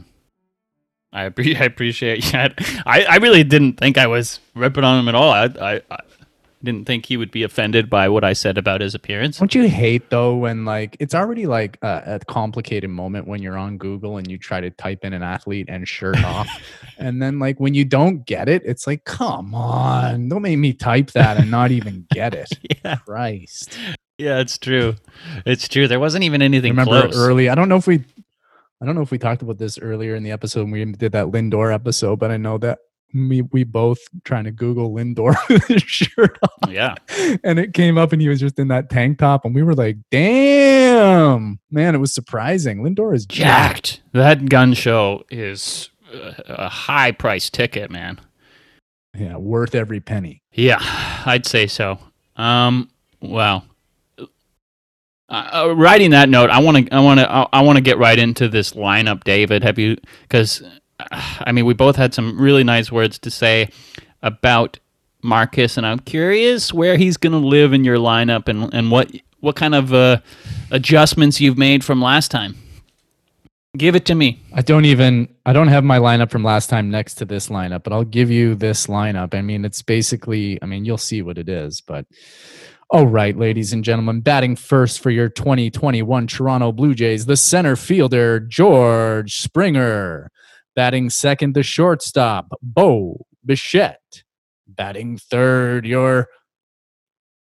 I, 1.12 1.30
appre- 1.30 1.56
I 1.60 1.64
appreciate 1.64 2.24
that. 2.26 2.54
I, 2.86 3.06
I 3.06 3.16
really 3.18 3.43
didn't 3.43 3.80
think 3.80 3.97
I 3.97 4.06
was 4.06 4.39
ripping 4.54 4.84
on 4.84 5.00
him 5.00 5.08
at 5.08 5.16
all. 5.16 5.32
I, 5.32 5.45
I, 5.45 5.82
I 5.89 6.00
didn't 6.62 6.86
think 6.86 7.06
he 7.06 7.18
would 7.18 7.32
be 7.32 7.43
offended 7.43 7.89
by 7.89 8.10
what 8.10 8.24
I 8.24 8.34
said 8.34 8.58
about 8.58 8.82
his 8.82 8.93
appearance. 8.93 9.39
Don't 9.39 9.56
you 9.56 9.70
hate 9.70 10.10
though 10.10 10.36
when 10.36 10.66
like 10.66 10.97
it's 11.00 11.16
already 11.16 11.47
like 11.47 11.78
a, 11.82 12.04
a 12.06 12.20
complicated 12.28 12.89
moment 12.89 13.28
when 13.28 13.41
you're 13.41 13.58
on 13.58 13.78
Google 13.78 14.18
and 14.18 14.30
you 14.30 14.38
try 14.38 14.60
to 14.60 14.70
type 14.70 15.06
in 15.06 15.14
an 15.14 15.24
athlete 15.24 15.68
and 15.70 15.88
shirt 15.88 16.22
off, 16.24 16.50
and 16.97 17.22
then 17.22 17.39
like 17.39 17.60
when 17.60 17.74
you 17.74 17.86
don't 17.86 18.26
get 18.26 18.50
it, 18.50 18.62
it's 18.66 18.86
like, 18.86 19.06
come 19.06 19.56
on, 19.56 20.28
don't 20.30 20.41
make 20.41 20.60
me 20.60 20.74
type 20.74 21.12
that 21.12 21.38
and 21.38 21.50
not 21.50 21.72
even 21.72 22.06
get 22.14 22.34
it. 22.34 22.50
Yeah, 22.84 22.97
Christ. 22.97 23.78
Yeah, 24.20 24.40
it's 24.40 24.58
true. 24.58 24.96
It's 25.46 25.68
true. 25.68 25.88
There 25.88 26.00
wasn't 26.00 26.24
even 26.26 26.42
anything 26.42 26.72
Remember 26.74 27.02
close. 27.10 27.18
early? 27.18 27.50
I 27.50 27.56
don't 27.56 27.70
know 27.70 27.78
if 27.78 27.88
we, 27.88 28.04
I 28.82 28.86
don't 28.86 28.94
know 28.96 29.02
if 29.02 29.12
we 29.12 29.18
talked 29.18 29.42
about 29.42 29.58
this 29.58 29.80
earlier 29.80 30.16
in 30.16 30.24
the 30.24 30.32
episode 30.32 30.64
when 30.64 30.72
we 30.72 30.86
did 30.86 31.12
that 31.14 31.28
Lindor 31.28 31.74
episode, 31.74 32.20
but 32.20 32.30
I 32.30 32.38
know 32.38 32.58
that 32.60 32.80
me 33.12 33.42
we 33.42 33.64
both 33.64 33.98
trying 34.24 34.44
to 34.44 34.52
Google 34.52 34.92
Lindor 34.94 35.36
with 35.50 35.66
his 35.66 35.82
shirt 35.82 36.38
off, 36.44 36.70
Yeah, 36.72 36.94
and 37.44 37.58
it 37.58 37.74
came 37.74 37.98
up 37.98 38.14
and 38.14 38.22
he 38.22 38.30
was 38.30 38.40
just 38.40 38.60
in 38.60 38.68
that 38.68 38.90
tank 38.92 39.18
top, 39.18 39.46
and 39.46 39.56
we 39.56 39.64
were 39.64 39.74
like, 39.74 39.98
damn, 40.12 41.60
man, 41.72 41.96
it 41.96 41.98
was 41.98 42.14
surprising. 42.14 42.84
Lindor 42.84 43.16
is 43.16 43.26
jacked. 43.26 43.94
jacked. 43.96 44.02
That 44.14 44.48
gun 44.50 44.74
show 44.74 45.24
is 45.32 45.90
a 46.14 46.70
high 46.70 47.12
price 47.12 47.50
ticket, 47.50 47.90
man. 47.90 48.20
Yeah, 49.18 49.38
worth 49.38 49.74
every 49.74 50.00
penny. 50.00 50.44
Yeah, 50.54 50.78
I'd 51.26 51.46
say 51.48 51.66
so. 51.68 51.98
Um, 52.36 52.90
well, 53.22 53.66
uh, 55.30 55.50
uh, 55.54 55.76
writing 55.76 56.12
that 56.12 56.30
note, 56.30 56.50
I 56.50 56.60
want 56.60 56.78
to, 56.88 56.96
I 56.96 57.00
want 57.00 57.20
to, 57.20 57.30
I 57.30 57.62
want 57.62 57.78
to 57.78 57.82
get 57.82 57.98
right 57.98 58.18
into 58.18 58.48
this 58.48 58.74
lineup, 58.74 59.24
David. 59.24 59.64
Have 59.64 59.78
you? 59.78 59.98
Because, 60.24 60.64
I 61.00 61.52
mean, 61.52 61.66
we 61.66 61.74
both 61.74 61.96
had 61.96 62.14
some 62.14 62.40
really 62.40 62.64
nice 62.64 62.92
words 62.92 63.20
to 63.20 63.32
say 63.32 63.70
about 64.24 64.80
Marcus, 65.22 65.78
and 65.78 65.86
I'm 65.86 66.00
curious 66.00 66.74
where 66.74 66.98
he's 66.98 67.18
going 67.18 67.34
to 67.34 67.48
live 67.48 67.74
in 67.74 67.84
your 67.84 67.98
lineup, 67.98 68.48
and 68.48 68.74
and 68.74 68.90
what 68.92 69.12
what 69.40 69.56
kind 69.56 69.76
of 69.76 69.94
uh, 69.94 70.20
adjustments 70.72 71.40
you've 71.40 71.58
made 71.58 71.84
from 71.84 72.02
last 72.02 72.32
time. 72.32 72.56
Give 73.78 73.96
it 73.96 74.06
to 74.06 74.16
me. 74.16 74.42
I 74.52 74.64
don't 74.64 74.86
even 74.86 75.30
I 75.46 75.54
don't 75.54 75.68
have 75.68 75.84
my 75.84 76.00
lineup 76.00 76.32
from 76.32 76.44
last 76.44 76.72
time 76.72 76.90
next 76.90 77.16
to 77.16 77.26
this 77.26 77.50
lineup, 77.50 77.84
but 77.84 77.94
I'll 77.94 78.04
give 78.04 78.32
you 78.32 78.56
this 78.56 78.88
lineup. 78.88 79.36
I 79.36 79.42
mean, 79.42 79.64
it's 79.64 79.84
basically 79.84 80.58
I 80.64 80.66
mean, 80.66 80.86
you'll 80.86 80.98
see 80.98 81.22
what 81.22 81.38
it 81.38 81.48
is, 81.48 81.80
but 81.82 82.08
all 82.92 83.06
right, 83.06 83.38
ladies 83.38 83.72
and 83.72 83.84
gentlemen, 83.84 84.22
batting 84.22 84.56
first 84.56 85.00
for 85.00 85.12
your 85.12 85.30
2021 85.30 86.26
Toronto 86.26 86.72
Blue 86.72 86.96
Jays, 86.96 87.28
the 87.28 87.38
center 87.38 87.76
fielder 87.76 88.40
George 88.40 89.36
Springer. 89.36 90.32
Batting 90.76 91.12
second, 91.12 91.54
the 91.54 91.62
shortstop 91.62 92.48
Bo 92.64 93.28
Bichette. 93.46 94.24
Batting 94.68 95.18
third, 95.18 95.86
your 95.86 96.30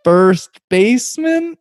first 0.03 0.61
baseman 0.70 1.59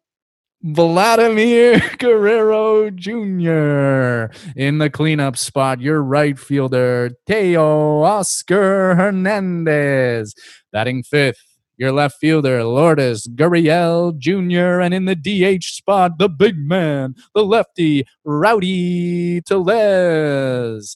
Vladimir 0.61 1.81
Guerrero 1.97 2.89
Jr. 2.89 4.33
In 4.55 4.77
the 4.77 4.89
cleanup 4.89 5.35
spot, 5.35 5.81
your 5.81 6.01
right 6.01 6.39
fielder, 6.39 7.11
Teoscar 7.29 8.95
Hernandez. 8.95 10.35
Batting 10.71 11.03
fifth, 11.03 11.52
your 11.83 11.91
left 11.91 12.17
fielder, 12.17 12.63
Lourdes 12.63 13.27
Gurriel 13.27 14.17
Jr. 14.17 14.79
And 14.79 14.93
in 14.93 15.03
the 15.03 15.17
DH 15.17 15.65
spot, 15.65 16.17
the 16.17 16.29
big 16.29 16.57
man, 16.57 17.13
the 17.35 17.43
lefty, 17.43 18.05
Rowdy 18.23 19.41
Tellez. 19.41 20.95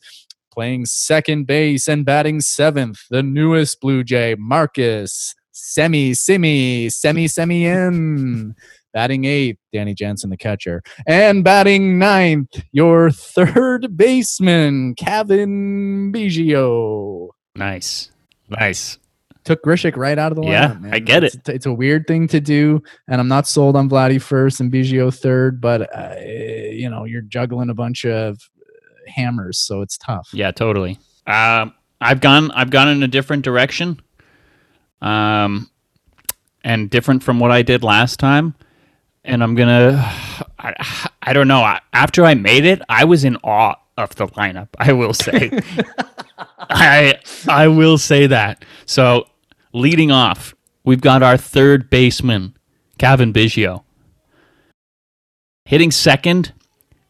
Playing 0.53 0.85
second 0.85 1.45
base 1.45 1.89
and 1.89 2.05
batting 2.05 2.39
seventh, 2.39 3.01
the 3.09 3.21
newest 3.21 3.81
Blue 3.81 4.01
Jay, 4.01 4.37
Marcus 4.39 5.35
Semi 5.51 6.13
Simi 6.13 6.87
Semi 6.87 7.27
Semi 7.27 7.65
in. 7.65 8.55
Batting 8.93 9.25
eighth, 9.25 9.59
Danny 9.73 9.93
Jansen, 9.93 10.29
the 10.29 10.37
catcher. 10.37 10.81
And 11.05 11.43
batting 11.43 11.99
ninth, 11.99 12.63
your 12.71 13.11
third 13.11 13.97
baseman, 13.97 14.95
Cavan 14.95 16.13
Biggio. 16.13 17.27
Nice, 17.55 18.09
nice. 18.49 18.97
Took 19.47 19.63
Grichuk 19.63 19.95
right 19.95 20.19
out 20.19 20.33
of 20.33 20.35
the 20.35 20.43
Yeah, 20.43 20.71
lineup. 20.73 20.81
man. 20.81 20.93
I 20.93 20.99
get 20.99 21.23
it's, 21.23 21.37
It's 21.47 21.65
a 21.65 21.71
weird 21.73 22.05
thing 22.05 22.27
to 22.27 22.41
do, 22.41 22.83
and 23.07 23.21
I'm 23.21 23.29
not 23.29 23.47
sold 23.47 23.77
on 23.77 23.89
Vladdy 23.89 24.21
first 24.21 24.59
and 24.59 24.69
Biggio 24.69 25.17
third, 25.17 25.61
but 25.61 25.83
uh, 25.97 26.15
you 26.19 26.89
know 26.89 27.05
you're 27.05 27.21
juggling 27.21 27.69
a 27.69 27.73
bunch 27.73 28.03
of 28.05 28.37
hammers, 29.07 29.57
so 29.57 29.81
it's 29.81 29.97
tough. 29.97 30.27
Yeah, 30.33 30.51
totally. 30.51 30.99
Um, 31.27 31.73
I've 32.01 32.19
gone 32.19 32.51
I've 32.51 32.71
gone 32.71 32.89
in 32.89 33.01
a 33.03 33.07
different 33.07 33.45
direction, 33.45 34.01
um, 35.01 35.69
and 36.65 36.89
different 36.89 37.23
from 37.23 37.39
what 37.39 37.51
I 37.51 37.61
did 37.61 37.83
last 37.83 38.19
time. 38.19 38.53
And 39.23 39.41
I'm 39.43 39.55
gonna, 39.55 39.93
I, 40.59 41.09
I 41.21 41.31
don't 41.33 41.47
know. 41.47 41.61
I, 41.61 41.79
after 41.93 42.25
I 42.25 42.33
made 42.33 42.65
it, 42.65 42.81
I 42.89 43.05
was 43.05 43.23
in 43.23 43.37
awe 43.43 43.75
of 43.97 44.13
the 44.15 44.27
lineup. 44.27 44.67
I 44.77 44.91
will 44.93 45.13
say, 45.13 45.51
I 46.69 47.19
I 47.47 47.67
will 47.67 47.97
say 47.97 48.27
that. 48.27 48.63
So 48.85 49.25
leading 49.77 50.11
off, 50.11 50.55
we've 50.83 51.01
got 51.01 51.23
our 51.23 51.37
third 51.37 51.89
baseman, 51.89 52.57
Cavan 52.97 53.33
Biggio. 53.33 53.83
Hitting 55.65 55.91
second 55.91 56.53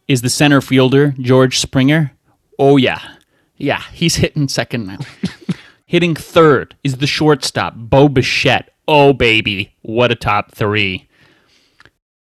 is 0.07 0.21
the 0.21 0.29
center 0.29 0.61
fielder, 0.61 1.13
George 1.19 1.59
Springer. 1.59 2.11
Oh, 2.57 2.77
yeah. 2.77 3.15
Yeah, 3.55 3.81
he's 3.91 4.15
hitting 4.15 4.47
second 4.47 4.87
now. 4.87 4.97
hitting 5.85 6.15
third 6.15 6.75
is 6.83 6.97
the 6.97 7.07
shortstop, 7.07 7.75
Bo 7.75 8.07
Bichette. 8.07 8.69
Oh, 8.87 9.13
baby. 9.13 9.75
What 9.81 10.11
a 10.11 10.15
top 10.15 10.53
three. 10.53 11.07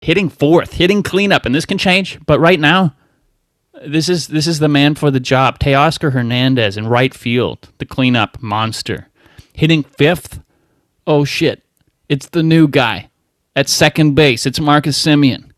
Hitting 0.00 0.28
fourth, 0.28 0.74
hitting 0.74 1.02
cleanup, 1.02 1.46
and 1.46 1.54
this 1.54 1.64
can 1.64 1.78
change, 1.78 2.18
but 2.26 2.38
right 2.38 2.60
now, 2.60 2.94
this 3.84 4.08
is 4.08 4.28
this 4.28 4.46
is 4.46 4.58
the 4.58 4.68
man 4.68 4.94
for 4.94 5.10
the 5.10 5.20
job. 5.20 5.58
Teoscar 5.58 6.12
Hernandez 6.12 6.76
in 6.76 6.86
right 6.86 7.12
field, 7.12 7.68
the 7.78 7.86
cleanup 7.86 8.40
monster. 8.42 9.08
Hitting 9.56 9.84
fifth, 9.84 10.40
oh 11.06 11.24
shit, 11.24 11.64
it's 12.10 12.28
the 12.28 12.42
new 12.42 12.68
guy. 12.68 13.08
At 13.56 13.70
second 13.70 14.14
base, 14.14 14.44
it's 14.44 14.60
Marcus 14.60 15.02
Semien. 15.02 15.50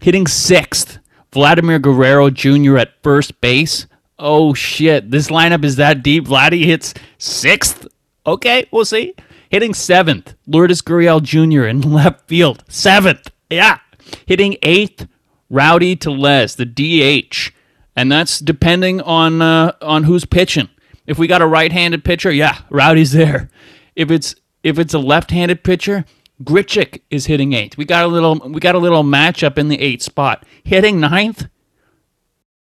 Hitting 0.00 0.26
sixth, 0.26 0.98
Vladimir 1.32 1.78
Guerrero 1.78 2.30
Jr. 2.30 2.78
at 2.78 3.00
first 3.04 3.40
base. 3.40 3.86
Oh 4.18 4.54
shit, 4.54 5.12
this 5.12 5.28
lineup 5.28 5.62
is 5.64 5.76
that 5.76 6.02
deep. 6.02 6.24
Vladdy 6.24 6.64
hits 6.64 6.94
sixth. 7.18 7.86
Okay, 8.26 8.66
we'll 8.72 8.84
see. 8.84 9.14
Hitting 9.50 9.72
seventh, 9.72 10.34
Lourdes 10.48 10.82
Gurriel 10.82 11.22
Jr. 11.22 11.66
in 11.66 11.80
left 11.92 12.26
field. 12.26 12.64
Seventh, 12.66 13.30
yeah. 13.48 13.78
Hitting 14.26 14.56
eighth, 14.62 15.06
Rowdy 15.48 15.94
Tellez, 15.94 16.56
the 16.56 16.66
DH, 16.66 17.52
and 17.94 18.10
that's 18.10 18.40
depending 18.40 19.00
on 19.00 19.40
uh, 19.40 19.74
on 19.80 20.02
who's 20.02 20.24
pitching. 20.24 20.68
If 21.06 21.18
we 21.18 21.26
got 21.26 21.42
a 21.42 21.46
right-handed 21.46 22.04
pitcher, 22.04 22.30
yeah, 22.30 22.58
Rowdy's 22.70 23.12
there. 23.12 23.50
If 23.96 24.10
it's 24.10 24.34
if 24.62 24.78
it's 24.78 24.94
a 24.94 24.98
left-handed 24.98 25.64
pitcher, 25.64 26.04
Grichuk 26.42 27.00
is 27.10 27.26
hitting 27.26 27.52
eighth. 27.52 27.76
We 27.76 27.84
got 27.84 28.04
a 28.04 28.08
little 28.08 28.36
we 28.36 28.60
got 28.60 28.74
a 28.74 28.78
little 28.78 29.02
matchup 29.02 29.58
in 29.58 29.68
the 29.68 29.80
eighth 29.80 30.02
spot. 30.02 30.44
Hitting 30.64 31.00
ninth, 31.00 31.48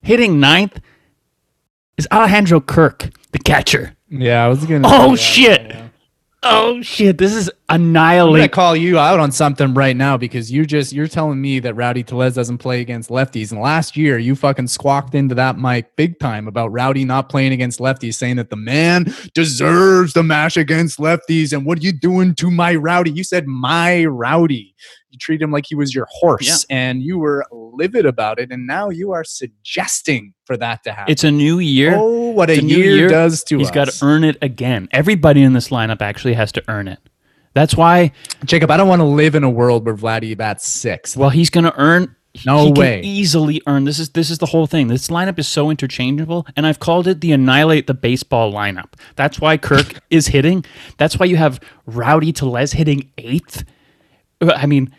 hitting 0.01 0.39
ninth 0.39 0.79
is 1.97 2.07
Alejandro 2.11 2.59
Kirk, 2.61 3.09
the 3.31 3.39
catcher. 3.39 3.95
Yeah, 4.09 4.45
I 4.45 4.47
was 4.47 4.65
gonna. 4.65 4.87
Oh 4.87 5.11
that. 5.11 5.17
shit! 5.17 5.75
Oh 6.47 6.79
shit! 6.83 7.17
This 7.17 7.33
is 7.33 7.49
annihilating. 7.69 8.35
I'm 8.35 8.39
gonna 8.41 8.49
call 8.49 8.75
you 8.75 8.99
out 8.99 9.19
on 9.19 9.31
something 9.31 9.73
right 9.73 9.95
now 9.97 10.15
because 10.15 10.51
you 10.51 10.67
just 10.67 10.93
you're 10.93 11.07
telling 11.07 11.41
me 11.41 11.57
that 11.59 11.73
Rowdy 11.73 12.03
Tellez 12.03 12.35
doesn't 12.35 12.59
play 12.59 12.81
against 12.81 13.09
lefties, 13.09 13.51
and 13.51 13.59
last 13.59 13.97
year 13.97 14.19
you 14.19 14.35
fucking 14.35 14.67
squawked 14.67 15.15
into 15.15 15.33
that 15.33 15.57
mic 15.57 15.95
big 15.95 16.19
time 16.19 16.47
about 16.47 16.71
Rowdy 16.71 17.03
not 17.03 17.29
playing 17.29 17.51
against 17.51 17.79
lefties, 17.79 18.13
saying 18.13 18.35
that 18.35 18.51
the 18.51 18.57
man 18.57 19.11
deserves 19.33 20.13
to 20.13 20.21
mash 20.21 20.55
against 20.55 20.99
lefties, 20.99 21.51
and 21.51 21.65
what 21.65 21.79
are 21.79 21.81
you 21.81 21.91
doing 21.91 22.35
to 22.35 22.51
my 22.51 22.75
Rowdy? 22.75 23.09
You 23.09 23.23
said 23.23 23.47
my 23.47 24.05
Rowdy. 24.05 24.75
You 25.15 25.19
treat 25.19 25.41
him 25.41 25.49
like 25.49 25.65
he 25.65 25.75
was 25.75 25.95
your 25.95 26.07
horse, 26.11 26.65
and 26.69 27.01
you 27.01 27.17
were 27.17 27.45
livid 27.53 28.05
about 28.05 28.37
it, 28.37 28.51
and 28.51 28.67
now 28.67 28.89
you 28.89 29.13
are 29.13 29.23
suggesting 29.23 30.33
for 30.43 30.57
that 30.57 30.83
to 30.83 30.91
happen. 30.91 31.09
It's 31.09 31.23
a 31.23 31.31
new 31.31 31.59
year. 31.59 31.93
oh, 31.95 32.31
what 32.31 32.49
a 32.49 32.53
It's 32.53 32.61
a 32.61 32.65
new 32.65 32.75
year, 32.75 32.95
year. 32.97 33.07
does 33.07 33.45
to 33.45 33.57
He's 33.57 33.69
us. 33.69 33.73
got 33.73 33.87
to 33.89 34.05
earn 34.05 34.25
it 34.25 34.37
again. 34.41 34.89
Everybody 34.91 35.41
in 35.41 35.53
this 35.53 35.69
lineup 35.69 36.01
actually 36.01 36.33
has 36.33 36.51
to 36.51 36.63
earn 36.67 36.89
it. 36.89 36.99
That's 37.53 37.77
why. 37.77 38.11
Jacob, 38.43 38.69
I 38.71 38.75
don't 38.75 38.89
want 38.89 38.99
to 38.99 39.05
live 39.05 39.35
in 39.35 39.45
a 39.45 39.49
world 39.49 39.85
where 39.85 39.95
Vladdy 39.95 40.35
bats 40.37 40.67
six. 40.67 41.15
Well, 41.15 41.29
he's 41.29 41.49
going 41.49 41.63
to 41.63 41.73
earn. 41.79 42.13
No 42.45 42.65
he 42.65 42.71
way. 42.73 42.95
Can 42.97 43.05
easily 43.05 43.61
earn 43.65 43.85
this 43.85 43.97
is 43.97 44.09
this 44.09 44.29
is 44.29 44.39
the 44.39 44.45
whole 44.45 44.67
thing. 44.67 44.87
This 44.89 45.07
lineup 45.07 45.39
is 45.39 45.47
so 45.47 45.69
interchangeable, 45.69 46.45
and 46.57 46.67
I've 46.67 46.79
called 46.79 47.07
it 47.07 47.21
the 47.21 47.31
annihilate 47.31 47.87
the 47.87 47.93
baseball 47.93 48.51
lineup. 48.51 48.95
That's 49.15 49.39
why 49.39 49.55
Kirk 49.55 50.01
is 50.09 50.27
hitting. 50.27 50.65
That's 50.97 51.17
why 51.17 51.27
you 51.27 51.37
have 51.37 51.61
Rowdy 51.85 52.33
Tellez 52.33 52.73
hitting 52.73 53.09
eighth. 53.17 53.63
Uh, 54.41 54.51
I 54.53 54.65
mean, 54.65 54.93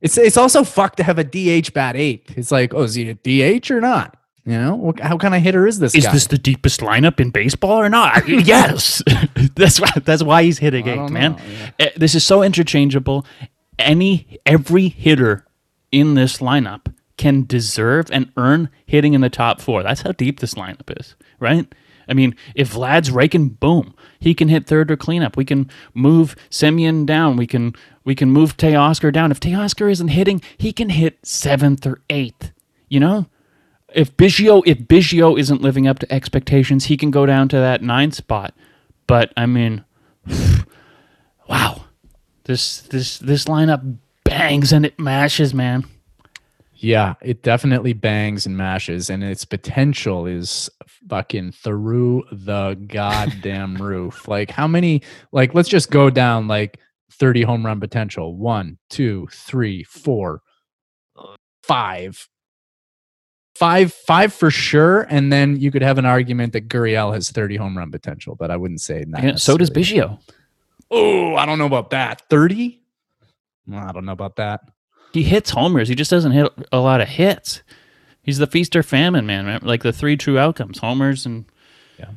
It's 0.00 0.16
it's 0.18 0.36
also 0.36 0.64
fucked 0.64 0.96
to 0.98 1.02
have 1.02 1.18
a 1.18 1.24
DH 1.24 1.72
bat 1.74 1.96
eighth. 1.96 2.36
It's 2.38 2.50
like, 2.50 2.72
oh, 2.74 2.82
is 2.82 2.94
he 2.94 3.08
a 3.10 3.14
DH 3.60 3.70
or 3.70 3.80
not? 3.80 4.16
You 4.46 4.58
know, 4.58 4.74
what, 4.74 4.98
how 5.00 5.18
kind 5.18 5.34
of 5.34 5.42
hitter 5.42 5.66
is 5.66 5.78
this 5.78 5.94
is 5.94 6.06
guy? 6.06 6.12
this 6.12 6.26
the 6.28 6.38
deepest 6.38 6.80
lineup 6.80 7.20
in 7.20 7.30
baseball 7.30 7.78
or 7.78 7.90
not? 7.90 8.26
yes, 8.28 9.02
that's 9.54 9.78
why 9.80 9.90
that's 10.04 10.22
why 10.22 10.42
he's 10.42 10.58
hitting 10.58 10.88
I 10.88 10.92
eighth, 10.94 11.10
man. 11.10 11.36
yeah. 11.78 11.86
Eh, 11.86 11.90
This 11.96 12.14
is 12.14 12.24
so 12.24 12.42
interchangeable. 12.42 13.26
Any 13.78 14.38
every 14.46 14.88
hitter 14.88 15.46
in 15.92 16.14
this 16.14 16.38
lineup 16.38 16.92
can 17.18 17.44
deserve 17.44 18.10
and 18.10 18.32
earn 18.38 18.70
hitting 18.86 19.12
in 19.12 19.20
the 19.20 19.28
top 19.30 19.60
four. 19.60 19.82
That's 19.82 20.00
how 20.00 20.12
deep 20.12 20.40
this 20.40 20.54
lineup 20.54 20.98
is, 20.98 21.14
right? 21.38 21.70
I 22.10 22.14
mean, 22.14 22.34
if 22.56 22.74
Vlad's 22.74 23.10
raking, 23.10 23.50
boom, 23.50 23.94
he 24.18 24.34
can 24.34 24.48
hit 24.48 24.66
third 24.66 24.90
or 24.90 24.96
cleanup. 24.96 25.36
We 25.36 25.44
can 25.44 25.70
move 25.94 26.34
Semien 26.50 27.06
down. 27.06 27.36
We 27.36 27.46
can 27.46 27.74
we 28.04 28.14
can 28.16 28.30
move 28.30 28.56
Teoscar 28.56 29.12
down. 29.12 29.30
If 29.30 29.38
Teoscar 29.38 29.90
isn't 29.90 30.08
hitting, 30.08 30.42
he 30.58 30.72
can 30.72 30.90
hit 30.90 31.24
seventh 31.24 31.86
or 31.86 32.00
eighth. 32.10 32.52
You 32.88 32.98
know, 32.98 33.26
if 33.94 34.16
Biggio 34.16 34.62
if 34.66 34.78
Biggio 34.78 35.38
isn't 35.38 35.62
living 35.62 35.86
up 35.86 36.00
to 36.00 36.12
expectations, 36.12 36.86
he 36.86 36.96
can 36.96 37.12
go 37.12 37.26
down 37.26 37.48
to 37.50 37.56
that 37.56 37.82
ninth 37.82 38.14
spot. 38.14 38.54
But 39.06 39.32
I 39.36 39.46
mean, 39.46 39.84
wow, 41.48 41.84
this 42.44 42.80
this 42.82 43.18
this 43.18 43.44
lineup 43.44 43.98
bangs 44.24 44.72
and 44.72 44.84
it 44.84 44.98
mashes, 44.98 45.54
man. 45.54 45.84
Yeah, 46.82 47.14
it 47.20 47.42
definitely 47.42 47.92
bangs 47.92 48.46
and 48.46 48.56
mashes, 48.56 49.10
and 49.10 49.22
its 49.22 49.44
potential 49.44 50.26
is 50.26 50.70
fucking 51.10 51.52
through 51.52 52.24
the 52.32 52.74
goddamn 52.86 53.76
roof. 53.80 54.26
Like, 54.26 54.50
how 54.50 54.66
many? 54.66 55.02
Like, 55.30 55.54
let's 55.54 55.68
just 55.68 55.90
go 55.90 56.08
down 56.08 56.48
like 56.48 56.80
30 57.12 57.42
home 57.42 57.66
run 57.66 57.80
potential. 57.80 58.34
One, 58.34 58.78
two, 58.88 59.28
three, 59.30 59.84
four, 59.84 60.40
five. 61.62 62.26
Five, 63.56 63.92
five 63.92 64.32
for 64.32 64.50
sure, 64.50 65.02
and 65.10 65.30
then 65.30 65.60
you 65.60 65.70
could 65.70 65.82
have 65.82 65.98
an 65.98 66.06
argument 66.06 66.54
that 66.54 66.68
Gurriel 66.68 67.12
has 67.12 67.30
30 67.30 67.56
home 67.56 67.76
run 67.76 67.90
potential, 67.90 68.34
but 68.36 68.50
I 68.50 68.56
wouldn't 68.56 68.80
say 68.80 69.04
that. 69.10 69.38
So 69.38 69.58
does. 69.58 69.68
Biggio. 69.68 70.18
Oh, 70.90 71.36
I 71.36 71.44
don't 71.44 71.58
know 71.58 71.66
about 71.66 71.90
that. 71.90 72.22
30? 72.30 72.80
I 73.70 73.92
don't 73.92 74.06
know 74.06 74.12
about 74.12 74.36
that. 74.36 74.62
He 75.12 75.22
hits 75.22 75.50
homers. 75.50 75.88
He 75.88 75.94
just 75.94 76.10
doesn't 76.10 76.32
hit 76.32 76.52
a 76.72 76.78
lot 76.80 77.00
of 77.00 77.08
hits. 77.08 77.62
He's 78.22 78.38
the 78.38 78.46
feast 78.46 78.76
or 78.76 78.82
famine 78.82 79.26
man, 79.26 79.46
right? 79.46 79.62
like 79.62 79.82
the 79.82 79.92
three 79.92 80.16
true 80.16 80.38
outcomes: 80.38 80.78
homers 80.78 81.26
and. 81.26 81.46
Yeah. 81.98 82.10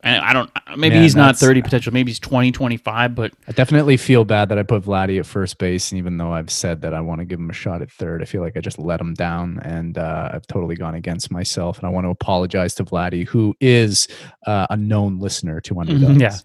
And 0.00 0.24
I 0.24 0.32
don't. 0.32 0.50
Maybe 0.76 0.94
Man, 0.94 1.02
he's 1.02 1.16
not 1.16 1.36
thirty 1.36 1.60
potential. 1.60 1.92
Maybe 1.92 2.10
he's 2.10 2.20
20, 2.20 2.52
25, 2.52 3.14
But 3.16 3.32
I 3.48 3.52
definitely 3.52 3.96
feel 3.96 4.24
bad 4.24 4.48
that 4.50 4.58
I 4.58 4.62
put 4.62 4.84
Vladdy 4.84 5.18
at 5.18 5.26
first 5.26 5.58
base, 5.58 5.90
and 5.90 5.98
even 5.98 6.18
though 6.18 6.32
I've 6.32 6.50
said 6.50 6.82
that 6.82 6.94
I 6.94 7.00
want 7.00 7.20
to 7.20 7.24
give 7.24 7.40
him 7.40 7.50
a 7.50 7.54
shot 7.54 7.82
at 7.82 7.90
third, 7.90 8.22
I 8.22 8.24
feel 8.24 8.40
like 8.40 8.56
I 8.56 8.60
just 8.60 8.78
let 8.78 9.00
him 9.00 9.14
down, 9.14 9.58
and 9.64 9.98
uh, 9.98 10.30
I've 10.32 10.46
totally 10.46 10.76
gone 10.76 10.94
against 10.94 11.32
myself. 11.32 11.78
And 11.78 11.86
I 11.86 11.90
want 11.90 12.04
to 12.04 12.10
apologize 12.10 12.74
to 12.76 12.84
Vladdy, 12.84 13.26
who 13.26 13.56
is 13.60 14.06
uh, 14.46 14.68
a 14.70 14.76
known 14.76 15.18
listener 15.18 15.60
to 15.62 15.80
Underdogs. 15.80 16.20
yeah, 16.20 16.36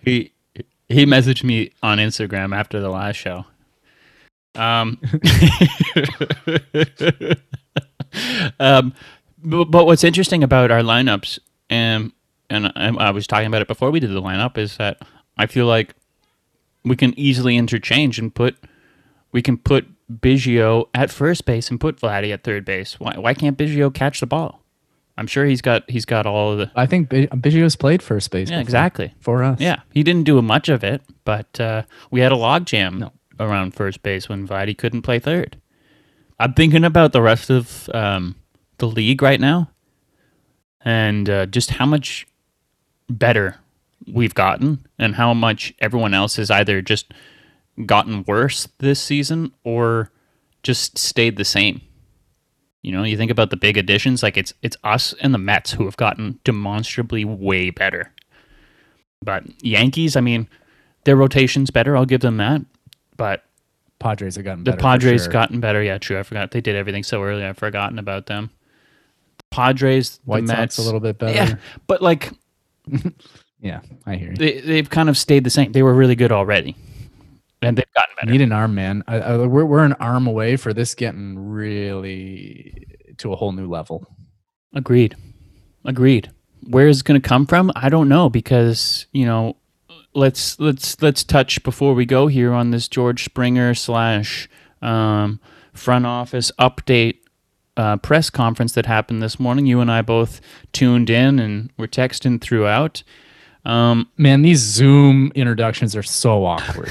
he 0.00 0.32
he 0.88 1.06
messaged 1.06 1.44
me 1.44 1.72
on 1.82 1.98
Instagram 1.98 2.54
after 2.54 2.78
the 2.80 2.90
last 2.90 3.16
show. 3.16 3.44
Um, 4.54 4.98
um, 8.60 8.94
but, 9.42 9.64
but 9.66 9.86
what's 9.86 10.04
interesting 10.04 10.42
about 10.42 10.70
our 10.70 10.80
lineups, 10.80 11.38
and 11.70 12.12
and 12.50 12.72
I, 12.74 12.88
I 12.88 13.10
was 13.10 13.26
talking 13.26 13.46
about 13.46 13.62
it 13.62 13.68
before 13.68 13.90
we 13.90 14.00
did 14.00 14.10
the 14.10 14.22
lineup, 14.22 14.58
is 14.58 14.76
that 14.78 14.98
I 15.36 15.46
feel 15.46 15.66
like 15.66 15.94
we 16.84 16.96
can 16.96 17.18
easily 17.18 17.56
interchange 17.56 18.18
and 18.18 18.34
put 18.34 18.56
we 19.32 19.42
can 19.42 19.56
put 19.58 19.86
Biggio 20.10 20.88
at 20.94 21.10
first 21.10 21.44
base 21.44 21.70
and 21.70 21.78
put 21.80 22.00
Vladdy 22.00 22.32
at 22.32 22.42
third 22.42 22.64
base. 22.64 22.98
Why 22.98 23.14
why 23.16 23.34
can't 23.34 23.56
Biggio 23.56 23.92
catch 23.92 24.20
the 24.20 24.26
ball? 24.26 24.62
I'm 25.16 25.26
sure 25.26 25.44
he's 25.44 25.60
got 25.60 25.88
he's 25.90 26.04
got 26.04 26.26
all 26.26 26.52
of 26.52 26.58
the 26.58 26.70
I 26.74 26.86
think 26.86 27.08
Bi- 27.10 27.26
Biggio's 27.26 27.76
played 27.76 28.02
first 28.02 28.30
base. 28.30 28.48
yeah 28.50 28.58
before 28.58 28.62
exactly. 28.62 29.14
for 29.20 29.42
us. 29.42 29.60
Yeah, 29.60 29.80
he 29.92 30.02
didn't 30.02 30.24
do 30.24 30.40
much 30.40 30.68
of 30.68 30.84
it, 30.84 31.02
but 31.24 31.60
uh, 31.60 31.82
we 32.10 32.20
had 32.20 32.32
a 32.32 32.36
logjam 32.36 33.10
around 33.38 33.74
first 33.74 34.02
base 34.02 34.28
when 34.28 34.46
Vladdy 34.46 34.76
couldn't 34.76 35.02
play 35.02 35.18
third. 35.18 35.60
I'm 36.40 36.54
thinking 36.54 36.84
about 36.84 37.12
the 37.12 37.22
rest 37.22 37.50
of 37.50 37.90
um, 37.92 38.36
the 38.78 38.86
league 38.86 39.22
right 39.22 39.40
now, 39.40 39.70
and 40.80 41.28
uh, 41.28 41.46
just 41.46 41.70
how 41.70 41.86
much 41.86 42.26
better 43.10 43.56
we've 44.12 44.34
gotten, 44.34 44.86
and 44.98 45.14
how 45.16 45.34
much 45.34 45.74
everyone 45.80 46.14
else 46.14 46.36
has 46.36 46.50
either 46.50 46.80
just 46.80 47.12
gotten 47.86 48.24
worse 48.26 48.68
this 48.78 49.00
season 49.00 49.52
or 49.64 50.10
just 50.62 50.98
stayed 50.98 51.36
the 51.36 51.44
same. 51.44 51.80
You 52.82 52.92
know, 52.92 53.02
you 53.02 53.16
think 53.16 53.30
about 53.30 53.50
the 53.50 53.56
big 53.56 53.76
additions, 53.76 54.22
like 54.22 54.36
it's 54.36 54.54
it's 54.62 54.76
us 54.84 55.14
and 55.20 55.34
the 55.34 55.38
Mets 55.38 55.72
who 55.72 55.84
have 55.84 55.96
gotten 55.96 56.38
demonstrably 56.44 57.24
way 57.24 57.70
better. 57.70 58.12
But 59.20 59.44
Yankees, 59.64 60.14
I 60.14 60.20
mean, 60.20 60.48
their 61.04 61.16
rotation's 61.16 61.70
better. 61.70 61.96
I'll 61.96 62.06
give 62.06 62.20
them 62.20 62.36
that. 62.36 62.62
But 63.18 63.44
Padres 63.98 64.36
have 64.36 64.44
gotten 64.46 64.64
the 64.64 64.70
better. 64.70 64.78
for 64.78 64.82
Padres 64.82 65.24
sure. 65.24 65.32
gotten 65.32 65.60
better. 65.60 65.82
Yeah, 65.82 65.98
true. 65.98 66.18
I 66.18 66.22
forgot 66.22 66.52
they 66.52 66.62
did 66.62 66.74
everything 66.76 67.02
so 67.02 67.22
early. 67.22 67.44
I've 67.44 67.58
forgotten 67.58 67.98
about 67.98 68.24
them. 68.26 68.48
Padres, 69.50 70.20
White 70.24 70.46
the 70.46 70.54
Sox 70.54 70.78
a 70.78 70.82
little 70.82 71.00
bit 71.00 71.18
better. 71.18 71.34
Yeah, 71.34 71.54
but 71.86 72.00
like 72.00 72.32
Yeah, 73.60 73.80
I 74.06 74.16
hear 74.16 74.30
you. 74.30 74.36
they 74.36 74.60
they've 74.60 74.88
kind 74.88 75.08
of 75.08 75.18
stayed 75.18 75.44
the 75.44 75.50
same. 75.50 75.72
They 75.72 75.82
were 75.82 75.94
really 75.94 76.14
good 76.14 76.30
already, 76.32 76.76
and 77.60 77.76
they've 77.76 77.92
gotten 77.94 78.14
better. 78.16 78.30
Need 78.30 78.40
an 78.42 78.52
arm, 78.52 78.74
man. 78.74 79.02
I, 79.08 79.16
I, 79.18 79.36
we're 79.46 79.64
we're 79.64 79.84
an 79.84 79.94
arm 79.94 80.26
away 80.26 80.56
for 80.56 80.72
this 80.72 80.94
getting 80.94 81.38
really 81.38 82.86
to 83.18 83.32
a 83.32 83.36
whole 83.36 83.52
new 83.52 83.68
level. 83.68 84.06
Agreed. 84.74 85.16
Agreed. 85.84 86.30
Where 86.68 86.86
is 86.88 87.00
it 87.00 87.04
going 87.04 87.20
to 87.20 87.26
come 87.28 87.46
from? 87.46 87.72
I 87.74 87.88
don't 87.88 88.08
know 88.08 88.28
because 88.28 89.06
you 89.12 89.24
know, 89.26 89.56
let's 90.14 90.58
let's 90.58 91.00
let's 91.02 91.24
touch 91.24 91.62
before 91.62 91.94
we 91.94 92.06
go 92.06 92.26
here 92.26 92.52
on 92.52 92.70
this 92.70 92.88
George 92.88 93.24
Springer 93.24 93.74
slash 93.74 94.48
um, 94.82 95.40
front 95.72 96.06
office 96.06 96.50
update 96.58 97.18
uh, 97.76 97.96
press 97.96 98.28
conference 98.28 98.72
that 98.72 98.86
happened 98.86 99.22
this 99.22 99.38
morning. 99.38 99.66
You 99.66 99.80
and 99.80 99.90
I 99.90 100.02
both 100.02 100.40
tuned 100.72 101.08
in 101.10 101.38
and 101.38 101.70
were 101.76 101.86
texting 101.88 102.40
throughout. 102.40 103.02
Um, 103.64 104.08
Man, 104.16 104.42
these 104.42 104.60
Zoom 104.60 105.30
introductions 105.34 105.94
are 105.94 106.02
so 106.02 106.44
awkward. 106.44 106.90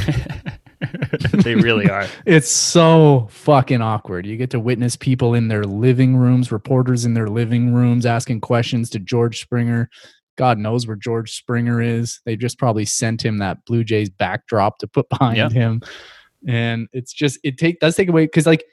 they 1.33 1.55
really 1.55 1.89
are. 1.89 2.05
it's 2.25 2.49
so 2.49 3.27
fucking 3.31 3.81
awkward. 3.81 4.25
You 4.25 4.37
get 4.37 4.51
to 4.51 4.59
witness 4.59 4.95
people 4.95 5.33
in 5.33 5.47
their 5.47 5.63
living 5.63 6.15
rooms, 6.15 6.51
reporters 6.51 7.03
in 7.03 7.13
their 7.13 7.29
living 7.29 7.73
rooms 7.73 8.05
asking 8.05 8.41
questions 8.41 8.89
to 8.91 8.99
George 8.99 9.41
Springer. 9.41 9.89
God 10.37 10.57
knows 10.57 10.87
where 10.87 10.95
George 10.95 11.31
Springer 11.33 11.81
is. 11.81 12.21
They 12.25 12.35
just 12.37 12.57
probably 12.57 12.85
sent 12.85 13.23
him 13.23 13.39
that 13.39 13.65
Blue 13.65 13.83
Jays 13.83 14.09
backdrop 14.09 14.77
to 14.79 14.87
put 14.87 15.09
behind 15.19 15.37
Yeah. 15.37 15.49
him. 15.49 15.81
And 16.47 16.87
it's 16.93 17.11
just 17.11 17.39
it 17.43 17.57
take 17.57 17.79
does 17.79 17.95
take 17.95 18.07
away 18.09 18.25
because 18.25 18.45
like 18.45 18.63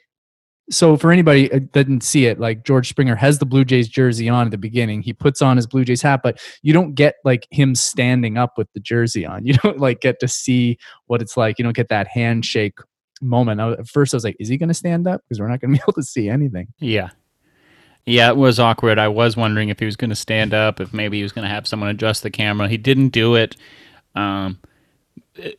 so 0.71 0.97
for 0.97 1.11
anybody 1.11 1.47
that 1.49 1.71
didn't 1.73 2.01
see 2.01 2.25
it, 2.25 2.39
like 2.39 2.63
George 2.63 2.89
Springer 2.89 3.15
has 3.15 3.37
the 3.37 3.45
Blue 3.45 3.63
Jays 3.63 3.87
jersey 3.87 4.27
on 4.29 4.47
at 4.47 4.51
the 4.51 4.57
beginning. 4.57 5.01
He 5.03 5.13
puts 5.13 5.39
on 5.41 5.57
his 5.57 5.67
Blue 5.67 5.85
Jays 5.85 6.01
hat, 6.01 6.21
but 6.23 6.39
you 6.63 6.73
don't 6.73 6.95
get 6.95 7.15
like 7.23 7.47
him 7.51 7.75
standing 7.75 8.37
up 8.37 8.53
with 8.57 8.67
the 8.73 8.79
jersey 8.79 9.25
on. 9.25 9.45
You 9.45 9.53
don't 9.53 9.79
like 9.79 9.99
get 10.01 10.19
to 10.21 10.27
see 10.27 10.77
what 11.05 11.21
it's 11.21 11.37
like. 11.37 11.59
You 11.59 11.63
don't 11.63 11.75
get 11.75 11.89
that 11.89 12.07
handshake 12.07 12.79
moment. 13.21 13.61
I, 13.61 13.73
at 13.73 13.87
first, 13.87 14.13
I 14.13 14.17
was 14.17 14.23
like, 14.23 14.37
"Is 14.39 14.47
he 14.47 14.57
going 14.57 14.69
to 14.69 14.73
stand 14.73 15.07
up?" 15.07 15.21
Because 15.23 15.39
we're 15.39 15.49
not 15.49 15.59
going 15.61 15.71
to 15.71 15.77
be 15.77 15.83
able 15.83 15.93
to 15.93 16.03
see 16.03 16.29
anything. 16.29 16.67
Yeah. 16.79 17.09
Yeah, 18.05 18.29
it 18.29 18.37
was 18.37 18.59
awkward. 18.59 18.99
I 18.99 19.07
was 19.07 19.35
wondering 19.35 19.69
if 19.69 19.79
he 19.79 19.85
was 19.85 19.95
going 19.95 20.11
to 20.11 20.15
stand 20.15 20.53
up, 20.53 20.79
if 20.79 20.93
maybe 20.93 21.17
he 21.17 21.23
was 21.23 21.31
going 21.31 21.47
to 21.47 21.53
have 21.53 21.67
someone 21.67 21.89
adjust 21.89 22.21
the 22.21 22.29
camera. 22.29 22.67
He 22.67 22.77
didn't 22.77 23.09
do 23.09 23.35
it. 23.35 23.55
Um, 24.13 24.59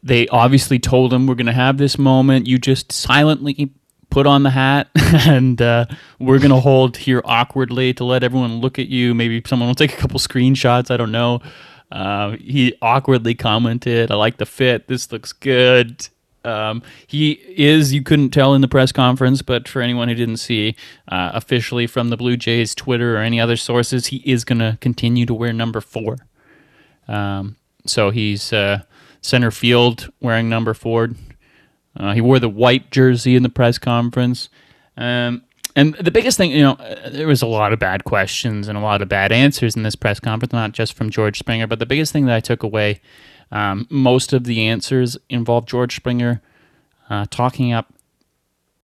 they 0.02 0.28
obviously 0.28 0.78
told 0.78 1.12
him 1.12 1.26
we're 1.26 1.34
going 1.34 1.46
to 1.46 1.52
have 1.52 1.76
this 1.76 1.98
moment. 1.98 2.46
You 2.46 2.58
just 2.58 2.92
silently 2.92 3.72
put 4.10 4.26
on 4.26 4.44
the 4.44 4.50
hat, 4.50 4.88
and 5.26 5.60
uh, 5.60 5.86
we're 6.20 6.38
going 6.38 6.50
to 6.50 6.60
hold 6.60 6.96
here 6.96 7.20
awkwardly 7.24 7.92
to 7.94 8.04
let 8.04 8.22
everyone 8.22 8.60
look 8.60 8.78
at 8.78 8.86
you. 8.88 9.12
Maybe 9.14 9.42
someone 9.44 9.68
will 9.68 9.74
take 9.74 9.92
a 9.92 9.96
couple 9.96 10.20
screenshots. 10.20 10.90
I 10.90 10.96
don't 10.96 11.12
know. 11.12 11.40
Uh, 11.90 12.36
he 12.40 12.74
awkwardly 12.80 13.34
commented, 13.34 14.10
"I 14.10 14.14
like 14.14 14.38
the 14.38 14.46
fit. 14.46 14.88
This 14.88 15.10
looks 15.12 15.32
good." 15.32 16.08
Um, 16.46 16.82
he 17.06 17.32
is, 17.32 17.92
you 17.92 18.02
couldn't 18.02 18.30
tell 18.30 18.54
in 18.54 18.60
the 18.60 18.68
press 18.68 18.92
conference, 18.92 19.42
but 19.42 19.68
for 19.68 19.82
anyone 19.82 20.08
who 20.08 20.14
didn't 20.14 20.36
see, 20.36 20.76
uh, 21.08 21.32
officially 21.34 21.86
from 21.86 22.08
the 22.10 22.16
Blue 22.16 22.36
Jays 22.36 22.74
Twitter 22.74 23.16
or 23.16 23.20
any 23.20 23.40
other 23.40 23.56
sources, 23.56 24.06
he 24.06 24.18
is 24.24 24.44
going 24.44 24.60
to 24.60 24.78
continue 24.80 25.26
to 25.26 25.34
wear 25.34 25.52
number 25.52 25.80
four. 25.80 26.16
Um, 27.08 27.56
so 27.84 28.10
he's 28.10 28.52
uh, 28.52 28.82
center 29.20 29.50
field 29.50 30.12
wearing 30.20 30.48
number 30.48 30.74
four. 30.74 31.10
Uh, 31.96 32.12
he 32.12 32.20
wore 32.20 32.38
the 32.38 32.48
white 32.48 32.90
jersey 32.90 33.36
in 33.36 33.42
the 33.42 33.48
press 33.48 33.78
conference. 33.78 34.48
Um, 34.96 35.42
And 35.76 35.94
the 35.96 36.10
biggest 36.10 36.38
thing, 36.38 36.52
you 36.52 36.62
know, 36.62 36.76
there 37.12 37.26
was 37.26 37.42
a 37.42 37.46
lot 37.46 37.72
of 37.74 37.78
bad 37.78 38.04
questions 38.04 38.66
and 38.68 38.78
a 38.78 38.80
lot 38.80 39.02
of 39.02 39.08
bad 39.08 39.30
answers 39.30 39.76
in 39.76 39.82
this 39.82 39.94
press 39.94 40.18
conference, 40.20 40.52
not 40.52 40.72
just 40.72 40.94
from 40.94 41.10
George 41.10 41.38
Springer, 41.38 41.66
but 41.66 41.78
the 41.78 41.86
biggest 41.86 42.12
thing 42.12 42.24
that 42.26 42.34
I 42.34 42.40
took 42.40 42.62
away, 42.62 43.00
um, 43.50 43.86
most 43.90 44.32
of 44.32 44.44
the 44.44 44.66
answers 44.66 45.16
involved 45.28 45.68
George 45.68 45.96
Springer 45.96 46.42
uh, 47.08 47.26
talking 47.30 47.72
up 47.72 47.92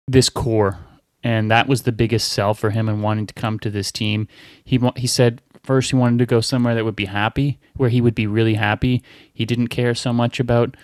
this 0.08 0.30
core, 0.30 0.80
and 1.24 1.52
that 1.52 1.68
was 1.68 1.84
the 1.84 1.92
biggest 1.92 2.32
sell 2.32 2.54
for 2.54 2.70
him 2.70 2.88
and 2.88 3.04
wanting 3.04 3.28
to 3.28 3.34
come 3.34 3.60
to 3.60 3.70
this 3.70 3.92
team. 3.92 4.28
He 4.64 4.80
he 4.96 5.08
said 5.08 5.42
first 5.64 5.92
he 5.92 5.98
wanted 5.98 6.20
to 6.20 6.26
go 6.26 6.40
somewhere 6.40 6.76
that 6.76 6.86
would 6.86 6.96
be 6.96 7.06
happy, 7.06 7.60
where 7.76 7.90
he 7.90 8.02
would 8.02 8.16
be 8.16 8.28
really 8.28 8.54
happy. 8.54 9.04
He 9.34 9.46
didn't 9.46 9.68
care 9.68 9.94
so 9.94 10.14
much 10.14 10.40
about 10.40 10.76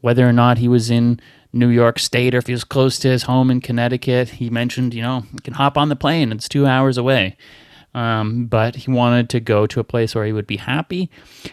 whether 0.00 0.28
or 0.28 0.32
not 0.32 0.58
he 0.58 0.68
was 0.68 0.90
in 0.90 1.20
New 1.52 1.68
York 1.68 1.98
State 2.00 2.34
or 2.34 2.38
if 2.38 2.48
he 2.48 2.52
was 2.52 2.64
close 2.64 2.98
to 2.98 3.08
his 3.08 3.22
home 3.22 3.50
in 3.50 3.60
Connecticut. 3.60 4.28
He 4.30 4.50
mentioned, 4.50 4.92
you 4.92 5.02
know, 5.02 5.24
you 5.32 5.38
can 5.42 5.54
hop 5.54 5.78
on 5.78 5.88
the 5.88 5.96
plane, 5.96 6.32
it's 6.32 6.48
two 6.48 6.66
hours 6.66 6.98
away. 6.98 7.36
Um, 7.94 8.46
but 8.46 8.74
he 8.76 8.90
wanted 8.90 9.30
to 9.30 9.40
go 9.40 9.66
to 9.66 9.80
a 9.80 9.84
place 9.84 10.14
where 10.14 10.24
he 10.24 10.32
would 10.32 10.46
be 10.46 10.56
happy, 10.56 11.10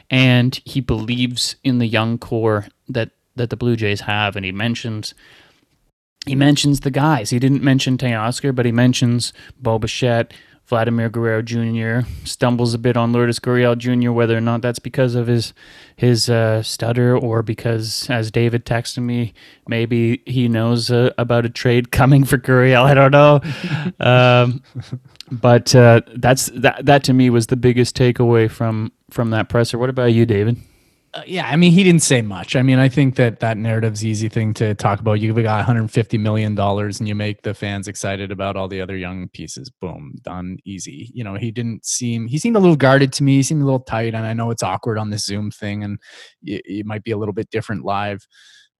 and 0.09 0.59
he 0.65 0.81
believes 0.81 1.55
in 1.63 1.77
the 1.77 1.87
young 1.87 2.17
core 2.17 2.67
that 2.89 3.11
that 3.35 3.49
the 3.49 3.57
Blue 3.57 3.75
Jays 3.75 4.01
have. 4.01 4.35
And 4.35 4.45
he 4.45 4.51
mentions 4.51 5.13
he 6.25 6.35
mentions 6.35 6.81
the 6.81 6.91
guys. 6.91 7.29
He 7.31 7.39
didn't 7.39 7.63
mention 7.63 7.97
Teoscar, 7.97 8.53
but 8.53 8.65
he 8.65 8.71
mentions 8.71 9.33
Bo 9.59 9.79
Bichette, 9.79 10.33
Vladimir 10.67 11.09
Guerrero 11.09 11.41
Jr. 11.41 12.07
stumbles 12.23 12.73
a 12.73 12.77
bit 12.77 12.95
on 12.95 13.11
Lourdes 13.11 13.39
Gurriel 13.39 13.77
Jr. 13.77 14.11
Whether 14.11 14.37
or 14.37 14.41
not 14.41 14.61
that's 14.61 14.79
because 14.79 15.15
of 15.15 15.27
his 15.27 15.53
his 15.97 16.29
uh, 16.29 16.63
stutter 16.63 17.17
or 17.17 17.41
because, 17.43 18.09
as 18.09 18.31
David 18.31 18.65
texted 18.65 18.99
me, 18.99 19.33
maybe 19.67 20.21
he 20.25 20.47
knows 20.47 20.89
uh, 20.89 21.11
about 21.17 21.45
a 21.45 21.49
trade 21.49 21.91
coming 21.91 22.23
for 22.23 22.37
Gurriel. 22.37 22.83
I 22.83 22.93
don't 22.93 23.11
know, 23.11 23.41
um, 23.99 24.63
but 25.31 25.73
uh, 25.73 26.01
that's 26.15 26.47
that. 26.47 26.85
That 26.85 27.03
to 27.05 27.13
me 27.13 27.29
was 27.29 27.47
the 27.47 27.55
biggest 27.55 27.95
takeaway 27.95 28.49
from 28.49 28.91
from 29.09 29.29
that 29.31 29.49
presser. 29.49 29.77
What 29.77 29.89
about 29.89 30.13
you, 30.13 30.25
David? 30.25 30.57
Uh, 31.13 31.23
yeah, 31.25 31.45
I 31.49 31.57
mean, 31.57 31.73
he 31.73 31.83
didn't 31.83 32.03
say 32.03 32.21
much. 32.21 32.55
I 32.55 32.61
mean, 32.61 32.79
I 32.79 32.87
think 32.87 33.15
that 33.17 33.41
that 33.41 33.57
narrative's 33.57 34.05
easy 34.05 34.29
thing 34.29 34.53
to 34.55 34.73
talk 34.75 35.01
about. 35.01 35.19
You've 35.19 35.35
got 35.35 35.57
150 35.57 36.17
million 36.17 36.55
dollars, 36.55 36.99
and 36.99 37.07
you 37.07 37.15
make 37.15 37.41
the 37.41 37.53
fans 37.53 37.89
excited 37.89 38.31
about 38.31 38.55
all 38.55 38.69
the 38.69 38.79
other 38.79 38.95
young 38.95 39.27
pieces. 39.29 39.69
Boom, 39.69 40.15
done, 40.21 40.57
easy. 40.63 41.11
You 41.13 41.25
know, 41.25 41.35
he 41.35 41.51
didn't 41.51 41.85
seem. 41.85 42.27
He 42.27 42.37
seemed 42.37 42.55
a 42.55 42.59
little 42.59 42.77
guarded 42.77 43.11
to 43.13 43.23
me. 43.23 43.35
He 43.35 43.43
seemed 43.43 43.61
a 43.61 43.65
little 43.65 43.81
tight, 43.81 44.13
and 44.13 44.25
I 44.25 44.33
know 44.33 44.51
it's 44.51 44.63
awkward 44.63 44.97
on 44.97 45.09
the 45.09 45.17
Zoom 45.17 45.51
thing, 45.51 45.83
and 45.83 45.99
it, 46.43 46.61
it 46.65 46.85
might 46.85 47.03
be 47.03 47.11
a 47.11 47.17
little 47.17 47.33
bit 47.33 47.49
different 47.49 47.83
live. 47.83 48.25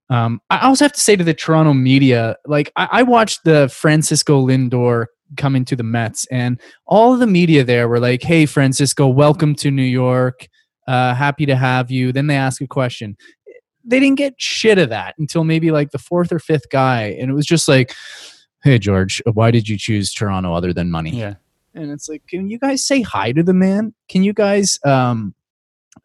Um, 0.10 0.42
I 0.50 0.68
also 0.68 0.86
have 0.86 0.94
to 0.94 1.00
say 1.00 1.16
to 1.16 1.24
the 1.24 1.34
Toronto 1.34 1.74
media, 1.74 2.36
like 2.46 2.72
I, 2.76 2.88
I 2.92 3.04
watched 3.04 3.46
the 3.46 3.70
Francisco 3.70 4.46
Lindor 4.46 5.06
come 5.38 5.64
to 5.66 5.76
the 5.76 5.84
Mets, 5.84 6.26
and 6.32 6.60
all 6.86 7.14
of 7.14 7.20
the 7.20 7.28
media 7.28 7.64
there 7.64 7.88
were 7.88 8.00
like, 8.00 8.24
"Hey, 8.24 8.46
Francisco, 8.46 9.08
welcome 9.08 9.56
to 9.56 9.72
New 9.72 9.84
York." 9.84 10.48
uh, 10.88 11.14
happy 11.16 11.46
to 11.46 11.56
have 11.56 11.92
you. 11.92 12.12
Then 12.12 12.28
they 12.28 12.36
ask 12.36 12.62
a 12.62 12.68
question. 12.68 13.16
They 13.84 14.00
didn't 14.00 14.18
get 14.18 14.36
shit 14.38 14.78
of 14.78 14.90
that 14.90 15.16
until 15.18 15.44
maybe 15.44 15.72
like 15.72 15.92
the 15.92 15.98
fourth 15.98 16.32
or 16.32 16.40
fifth 16.40 16.70
guy. 16.70 17.16
And 17.20 17.32
it 17.32 17.34
was 17.34 17.46
just 17.46 17.68
like, 17.68 17.94
hey, 18.64 18.78
George, 18.78 19.22
why 19.34 19.52
did 19.52 19.68
you 19.68 19.78
choose 19.78 20.14
Toronto 20.14 20.54
other 20.54 20.74
than 20.74 20.92
money? 20.92 21.12
Yeah. 21.12 21.36
And 21.74 21.92
it's 21.92 22.10
like, 22.10 22.28
can 22.28 22.50
you 22.50 22.60
guys 22.60 22.86
say 22.86 23.02
hi 23.02 23.32
to 23.32 23.42
the 23.42 23.54
man? 23.54 23.94
Can 24.10 24.24
you 24.24 24.34
guys 24.34 24.80
um, 24.86 25.34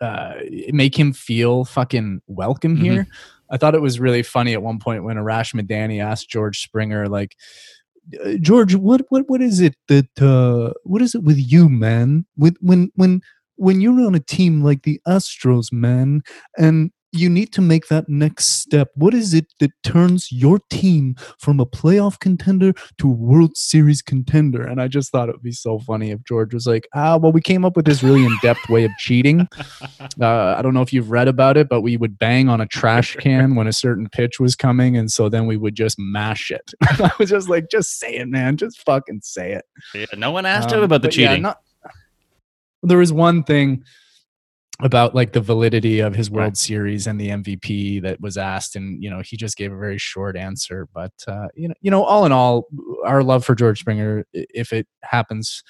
uh, 0.01 0.35
make 0.69 0.97
him 0.97 1.13
feel 1.13 1.65
fucking 1.65 2.23
welcome 2.29 2.77
mm-hmm. 2.77 2.85
here? 2.85 3.07
I 3.51 3.57
thought 3.57 3.75
it 3.75 3.83
was 3.83 4.01
really 4.01 4.23
funny 4.23 4.55
at 4.55 4.63
one 4.63 4.79
point 4.79 5.05
when 5.05 5.17
Arash 5.17 5.55
Madani 5.55 6.03
asked 6.03 6.29
George 6.29 6.61
Springer, 6.61 7.09
like, 7.09 7.37
uh, 8.25 8.35
George, 8.41 8.75
what 8.75 9.03
what 9.09 9.25
what 9.29 9.41
is 9.43 9.61
it 9.61 9.75
that 9.89 10.11
uh, 10.21 10.73
what 10.85 11.03
is 11.03 11.15
it 11.15 11.23
with 11.23 11.39
you, 11.39 11.69
man? 11.69 12.27
With 12.37 12.57
when 12.61 12.91
when 12.95 13.21
when 13.57 13.81
you're 13.81 14.07
on 14.07 14.15
a 14.15 14.21
team 14.21 14.63
like 14.63 14.83
the 14.83 15.01
Astros, 15.07 15.73
man, 15.73 16.23
and 16.59 16.91
you 17.13 17.29
need 17.29 17.53
to 17.53 17.61
make 17.61 17.89
that 17.89 18.09
next 18.09 18.47
step. 18.61 18.89
What 18.95 19.15
is 19.15 19.35
it 19.35 19.47
that 19.61 19.71
turns 19.83 20.31
your 20.31 20.59
team 20.71 21.17
from 21.39 21.61
a 21.61 21.67
playoff 21.67 22.19
contender 22.21 22.73
to 22.99 23.09
a 23.09 23.11
World 23.11 23.57
Series 23.57 24.03
contender? 24.03 24.63
And 24.63 24.81
I 24.81 24.89
just 24.89 25.13
thought 25.13 25.29
it 25.29 25.35
would 25.35 25.43
be 25.43 25.53
so 25.53 25.79
funny 25.79 26.11
if 26.11 26.23
George 26.25 26.53
was 26.53 26.67
like, 26.67 26.89
ah, 26.95 27.17
well, 27.17 27.33
we 27.33 27.41
came 27.41 27.65
up 27.65 27.77
with 27.77 27.87
this 27.87 28.03
really 28.03 28.25
in 28.25 28.37
depth 28.43 28.69
way 28.69 28.85
of 28.85 28.93
cheating. 28.99 29.49
Uh, 30.21 30.55
I 30.57 30.63
don't 30.63 30.73
know 30.73 30.83
if 30.83 30.93
you've 30.93 31.11
read 31.11 31.29
about 31.29 31.57
it, 31.57 31.69
but 31.69 31.83
we 31.83 31.97
would 31.97 32.19
bang 32.19 32.49
on 32.49 32.61
a 32.61 32.67
trash 32.67 33.17
can 33.17 33.55
when 33.55 33.67
a 33.67 33.73
certain 33.73 34.09
pitch 34.09 34.41
was 34.41 34.55
coming. 34.55 34.97
And 34.97 35.11
so 35.11 35.29
then 35.29 35.47
we 35.47 35.57
would 35.57 35.75
just 35.75 35.99
mash 35.99 36.51
it. 36.51 36.73
I 36.83 37.11
was 37.19 37.31
just 37.31 37.49
like, 37.49 37.69
just 37.71 37.99
say 37.99 38.17
it, 38.17 38.29
man. 38.29 38.57
Just 38.57 38.81
fucking 38.83 39.21
say 39.23 39.53
it. 39.53 39.65
Yeah, 39.95 40.07
no 40.17 40.31
one 40.31 40.47
asked 40.47 40.71
um, 40.71 40.79
him 40.79 40.85
about 40.85 41.03
the 41.03 41.09
cheating. 41.09 41.37
Yeah, 41.37 41.37
not, 41.37 41.61
there 42.83 42.99
was 42.99 43.13
one 43.13 43.43
thing 43.43 43.85
about 44.81 45.15
like 45.15 45.33
the 45.33 45.41
validity 45.41 46.01
of 46.01 46.15
his 46.15 46.31
World 46.31 46.49
right. 46.49 46.57
Series 46.57 47.07
and 47.07 47.21
the 47.21 47.29
MVP 47.29 48.03
that 48.03 48.21
was 48.21 48.37
asked, 48.37 48.77
and 48.77 49.03
you 49.03 49.11
know 49.11 49.23
he 49.25 49.37
just 49.37 49.57
gave 49.57 49.73
a 49.73 49.77
very 49.77 49.99
short 49.99 50.37
answer. 50.37 50.89
But 50.93 51.13
uh, 51.27 51.49
you 51.55 51.69
know, 51.69 51.75
you 51.81 51.91
know, 51.91 52.05
all 52.05 52.27
in 52.27 52.33
all, 52.33 52.67
our 53.05 53.23
love 53.23 53.45
for 53.45 53.55
George 53.55 53.81
Springer, 53.81 54.27
if 54.33 54.73
it 54.73 54.87
happens 55.03 55.63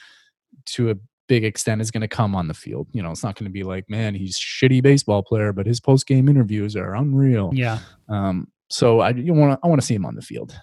to 0.66 0.90
a 0.90 0.96
big 1.28 1.44
extent, 1.44 1.80
is 1.80 1.90
going 1.90 2.00
to 2.00 2.08
come 2.08 2.34
on 2.34 2.48
the 2.48 2.54
field. 2.54 2.88
You 2.92 3.02
know, 3.02 3.10
it's 3.10 3.22
not 3.22 3.36
going 3.36 3.46
to 3.46 3.52
be 3.52 3.62
like, 3.62 3.88
man, 3.88 4.14
he's 4.14 4.38
shitty 4.38 4.82
baseball 4.82 5.22
player, 5.22 5.52
but 5.52 5.66
his 5.66 5.80
post 5.80 6.06
game 6.06 6.28
interviews 6.28 6.76
are 6.76 6.94
unreal. 6.94 7.50
Yeah. 7.52 7.78
Um. 8.08 8.48
So 8.68 9.00
I 9.00 9.10
you 9.10 9.34
want 9.34 9.60
I 9.62 9.68
want 9.68 9.80
to 9.80 9.86
see 9.86 9.94
him 9.94 10.06
on 10.06 10.16
the 10.16 10.22
field. 10.22 10.58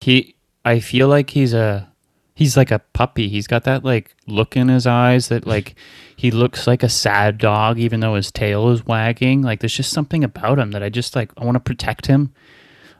He, 0.00 0.36
I 0.64 0.80
feel 0.80 1.08
like 1.08 1.30
he's 1.30 1.54
a 1.54 1.93
he's 2.34 2.56
like 2.56 2.70
a 2.70 2.80
puppy. 2.92 3.28
He's 3.28 3.46
got 3.46 3.64
that 3.64 3.84
like 3.84 4.14
look 4.26 4.56
in 4.56 4.68
his 4.68 4.86
eyes 4.86 5.28
that 5.28 5.46
like 5.46 5.74
he 6.16 6.30
looks 6.30 6.66
like 6.66 6.82
a 6.82 6.88
sad 6.88 7.38
dog 7.38 7.78
even 7.78 8.00
though 8.00 8.14
his 8.14 8.30
tail 8.30 8.68
is 8.70 8.84
wagging. 8.84 9.42
Like 9.42 9.60
there's 9.60 9.76
just 9.76 9.92
something 9.92 10.24
about 10.24 10.58
him 10.58 10.72
that 10.72 10.82
I 10.82 10.88
just 10.88 11.16
like 11.16 11.32
I 11.38 11.44
want 11.44 11.54
to 11.56 11.60
protect 11.60 12.06
him. 12.06 12.34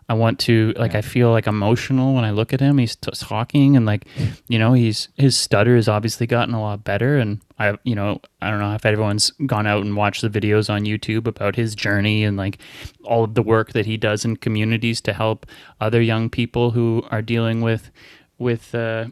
I 0.06 0.12
want 0.12 0.38
to 0.40 0.74
like 0.76 0.94
I 0.94 1.00
feel 1.00 1.30
like 1.30 1.46
emotional 1.46 2.14
when 2.14 2.24
I 2.24 2.30
look 2.30 2.52
at 2.52 2.60
him. 2.60 2.76
He's 2.78 2.94
t- 2.94 3.10
talking 3.12 3.74
and 3.74 3.86
like 3.86 4.06
you 4.48 4.58
know 4.58 4.74
he's 4.74 5.08
his 5.16 5.36
stutter 5.36 5.76
has 5.76 5.88
obviously 5.88 6.26
gotten 6.26 6.54
a 6.54 6.60
lot 6.60 6.84
better 6.84 7.16
and 7.18 7.40
I 7.58 7.78
you 7.84 7.94
know 7.94 8.20
I 8.40 8.50
don't 8.50 8.60
know 8.60 8.74
if 8.74 8.86
everyone's 8.86 9.30
gone 9.46 9.66
out 9.66 9.82
and 9.82 9.96
watched 9.96 10.20
the 10.20 10.28
videos 10.28 10.68
on 10.68 10.84
YouTube 10.84 11.26
about 11.26 11.56
his 11.56 11.74
journey 11.74 12.22
and 12.22 12.36
like 12.36 12.58
all 13.02 13.24
of 13.24 13.34
the 13.34 13.42
work 13.42 13.72
that 13.72 13.86
he 13.86 13.96
does 13.96 14.24
in 14.26 14.36
communities 14.36 15.00
to 15.02 15.14
help 15.14 15.46
other 15.80 16.02
young 16.02 16.28
people 16.28 16.72
who 16.72 17.02
are 17.10 17.22
dealing 17.22 17.62
with 17.62 17.90
with 18.38 18.74
uh, 18.74 19.06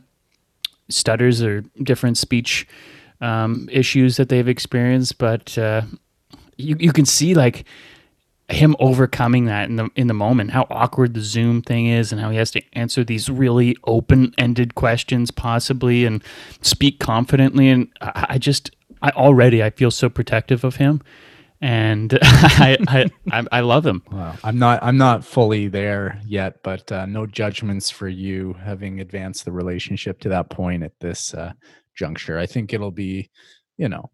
stutters 0.93 1.43
or 1.43 1.62
different 1.82 2.18
speech 2.18 2.66
um, 3.20 3.68
issues 3.70 4.16
that 4.16 4.28
they've 4.28 4.49
experienced, 4.49 5.18
but 5.18 5.57
uh, 5.57 5.82
you 6.57 6.76
you 6.78 6.93
can 6.93 7.07
see 7.07 7.34
like 7.34 7.64
him 8.49 8.76
overcoming 8.78 9.47
that 9.47 9.68
in 9.68 9.76
the 9.76 9.88
in 9.97 10.07
the 10.09 10.14
moment, 10.14 10.51
how 10.51 10.66
awkward 10.70 11.14
the 11.14 11.20
Zoom 11.20 11.62
thing 11.62 11.86
is, 11.86 12.12
and 12.12 12.20
how 12.20 12.30
he 12.30 12.36
has 12.36 12.51
to 12.51 12.62
answer 12.74 13.05
these 13.05 13.28
really 13.28 13.76
open 13.84 14.34
ended 14.38 14.74
questions, 14.74 15.30
possibly, 15.30 16.05
and 16.05 16.22
speak 16.61 16.99
confidently. 16.99 17.68
And 17.68 17.88
I, 18.01 18.26
I 18.30 18.38
just, 18.38 18.70
I 19.01 19.11
already 19.11 19.62
I 19.62 19.70
feel 19.70 19.90
so 19.90 20.09
protective 20.09 20.64
of 20.64 20.76
him 20.76 21.01
and 21.63 22.19
I, 22.23 22.77
I 23.29 23.47
I 23.51 23.61
love 23.61 23.87
him. 23.87 24.03
Wow. 24.11 24.37
I'm 24.43 24.59
not 24.59 24.83
I'm 24.83 24.99
not 24.99 25.25
fully 25.25 25.69
there 25.69 26.21
yet, 26.27 26.63
but 26.63 26.91
uh, 26.91 27.07
no 27.07 27.25
judgments 27.25 27.89
for 27.89 28.09
you 28.09 28.55
having 28.55 29.01
advanced 29.01 29.45
the 29.45 29.53
relationship 29.53 30.19
to 30.21 30.29
that 30.31 30.51
point 30.51 30.83
at 30.83 30.99
this 31.01 31.33
uh, 31.33 31.53
juncture. 31.95 32.39
I 32.39 32.47
think 32.47 32.73
it'll 32.73 32.91
be, 32.91 33.31
you 33.79 33.89
know, 33.89 34.11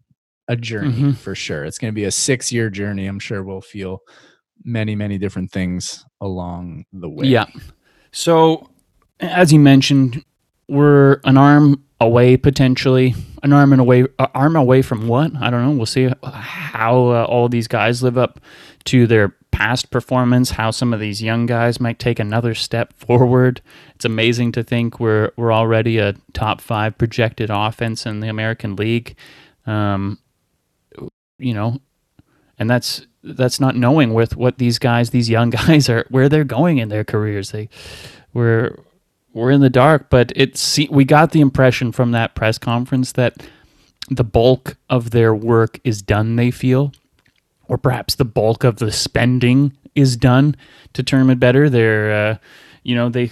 a 0.47 0.55
journey 0.55 0.91
mm-hmm. 0.91 1.11
for 1.13 1.33
sure. 1.33 1.65
It's 1.65 1.79
going 1.79 1.91
to 1.91 1.95
be 1.95 2.05
a 2.05 2.11
six 2.11 2.51
year 2.51 2.69
journey. 2.69 3.07
I'm 3.07 3.19
sure 3.19 3.43
we'll 3.43 3.61
feel 3.61 3.99
many 4.63 4.95
many 4.95 5.17
different 5.17 5.51
things 5.51 6.05
along 6.21 6.85
the 6.93 7.09
way. 7.09 7.25
Yeah. 7.25 7.47
So 8.11 8.69
as 9.19 9.51
you 9.51 9.59
mentioned, 9.59 10.23
we're 10.67 11.19
an 11.23 11.35
arm 11.35 11.83
away 12.01 12.37
potentially 12.37 13.13
an 13.43 13.53
arm 13.53 13.71
and 13.73 13.81
away 13.81 14.05
uh, 14.17 14.27
arm 14.33 14.55
away 14.55 14.81
from 14.81 15.07
what? 15.07 15.35
I 15.35 15.49
don't 15.49 15.65
know. 15.65 15.71
We'll 15.71 15.85
see 15.85 16.09
how 16.23 17.07
uh, 17.07 17.25
all 17.25 17.49
these 17.49 17.67
guys 17.67 18.03
live 18.03 18.17
up 18.17 18.39
to 18.85 19.07
their 19.07 19.35
past 19.51 19.89
performance 19.89 20.51
how 20.51 20.71
some 20.71 20.93
of 20.93 20.99
these 20.99 21.21
young 21.21 21.45
guys 21.45 21.79
might 21.79 21.99
take 21.99 22.19
another 22.19 22.53
step 22.53 22.93
forward. 22.93 23.61
It's 23.95 24.05
amazing 24.05 24.51
to 24.53 24.63
think 24.63 24.99
we're 24.99 25.31
we're 25.35 25.53
already 25.53 25.97
a 25.97 26.13
top 26.33 26.61
5 26.61 26.97
projected 26.97 27.49
offense 27.51 28.05
in 28.05 28.19
the 28.21 28.29
American 28.29 28.75
League. 28.75 29.15
Um, 29.65 30.19
you 31.37 31.53
know 31.53 31.79
and 32.59 32.69
that's 32.69 33.07
that's 33.23 33.59
not 33.59 33.75
knowing 33.75 34.13
with 34.13 34.35
what 34.35 34.57
these 34.57 34.77
guys 34.77 35.09
these 35.09 35.29
young 35.29 35.49
guys 35.67 35.89
are 35.89 36.05
where 36.09 36.29
they're 36.29 36.43
going 36.43 36.77
in 36.77 36.89
their 36.89 37.03
careers. 37.03 37.51
They 37.51 37.69
we're 38.33 38.77
we're 39.33 39.51
in 39.51 39.61
the 39.61 39.69
dark, 39.69 40.09
but 40.09 40.31
it's 40.35 40.79
we 40.89 41.05
got 41.05 41.31
the 41.31 41.41
impression 41.41 41.91
from 41.91 42.11
that 42.11 42.35
press 42.35 42.57
conference 42.57 43.11
that 43.13 43.45
the 44.09 44.23
bulk 44.23 44.77
of 44.89 45.11
their 45.11 45.35
work 45.35 45.79
is 45.83 46.01
done. 46.01 46.35
They 46.35 46.51
feel, 46.51 46.91
or 47.67 47.77
perhaps 47.77 48.15
the 48.15 48.25
bulk 48.25 48.63
of 48.63 48.77
the 48.77 48.91
spending 48.91 49.75
is 49.95 50.17
done 50.17 50.55
to 50.93 51.03
term 51.03 51.29
it 51.29 51.39
better. 51.39 51.69
They're, 51.69 52.11
uh, 52.11 52.37
you 52.83 52.95
know, 52.95 53.09
they 53.09 53.31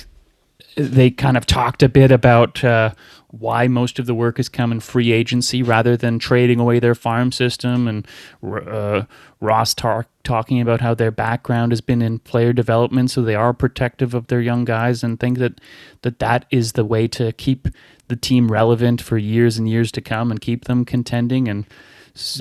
they 0.77 1.09
kind 1.09 1.35
of 1.37 1.45
talked 1.45 1.81
a 1.81 1.89
bit 1.89 2.11
about 2.11 2.63
uh, 2.63 2.91
why 3.31 3.67
most 3.67 3.97
of 3.97 4.05
the 4.05 4.13
work 4.13 4.37
has 4.37 4.47
come 4.47 4.71
in 4.71 4.79
free 4.79 5.11
agency 5.11 5.63
rather 5.63 5.97
than 5.97 6.19
trading 6.19 6.59
away 6.59 6.79
their 6.79 6.93
farm 6.93 7.31
system, 7.31 7.87
and 7.87 8.07
uh, 8.43 9.03
Ross 9.41 9.73
talk, 9.73 10.07
talking 10.23 10.61
about 10.61 10.79
how 10.79 10.93
their 10.93 11.09
background 11.09 11.71
has 11.71 11.81
been 11.81 12.01
in 12.03 12.19
player 12.19 12.53
development, 12.53 13.09
so 13.09 13.23
they 13.23 13.35
are 13.35 13.53
protective 13.53 14.13
of 14.13 14.27
their 14.27 14.39
young 14.39 14.65
guys, 14.65 15.03
and 15.03 15.19
think 15.19 15.39
that 15.39 15.59
that 16.03 16.19
that 16.19 16.45
is 16.51 16.73
the 16.73 16.85
way 16.85 17.07
to 17.07 17.31
keep 17.33 17.67
the 18.07 18.15
team 18.15 18.51
relevant 18.51 19.01
for 19.01 19.17
years 19.17 19.57
and 19.57 19.67
years 19.67 19.91
to 19.91 20.01
come 20.01 20.29
and 20.29 20.39
keep 20.39 20.65
them 20.65 20.85
contending 20.85 21.47
and 21.49 21.65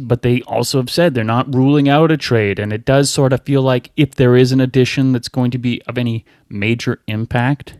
but 0.03 0.23
they 0.23 0.41
also 0.43 0.79
have 0.79 0.91
said 0.91 1.13
they're 1.13 1.25
not 1.25 1.55
ruling 1.55 1.87
out 1.87 2.11
a 2.11 2.17
trade. 2.17 2.59
And 2.59 2.73
it 2.73 2.87
does 2.87 3.11
sort 3.11 3.35
of 3.35 3.43
feel 3.43 3.61
like 3.61 3.91
if 3.97 4.15
there 4.15 4.35
is 4.35 4.53
an 4.53 4.61
addition 4.61 5.13
that's 5.13 5.29
going 5.29 5.51
to 5.51 5.59
be 5.59 5.83
of 5.83 5.99
any 5.99 6.25
major 6.49 7.03
impact, 7.07 7.77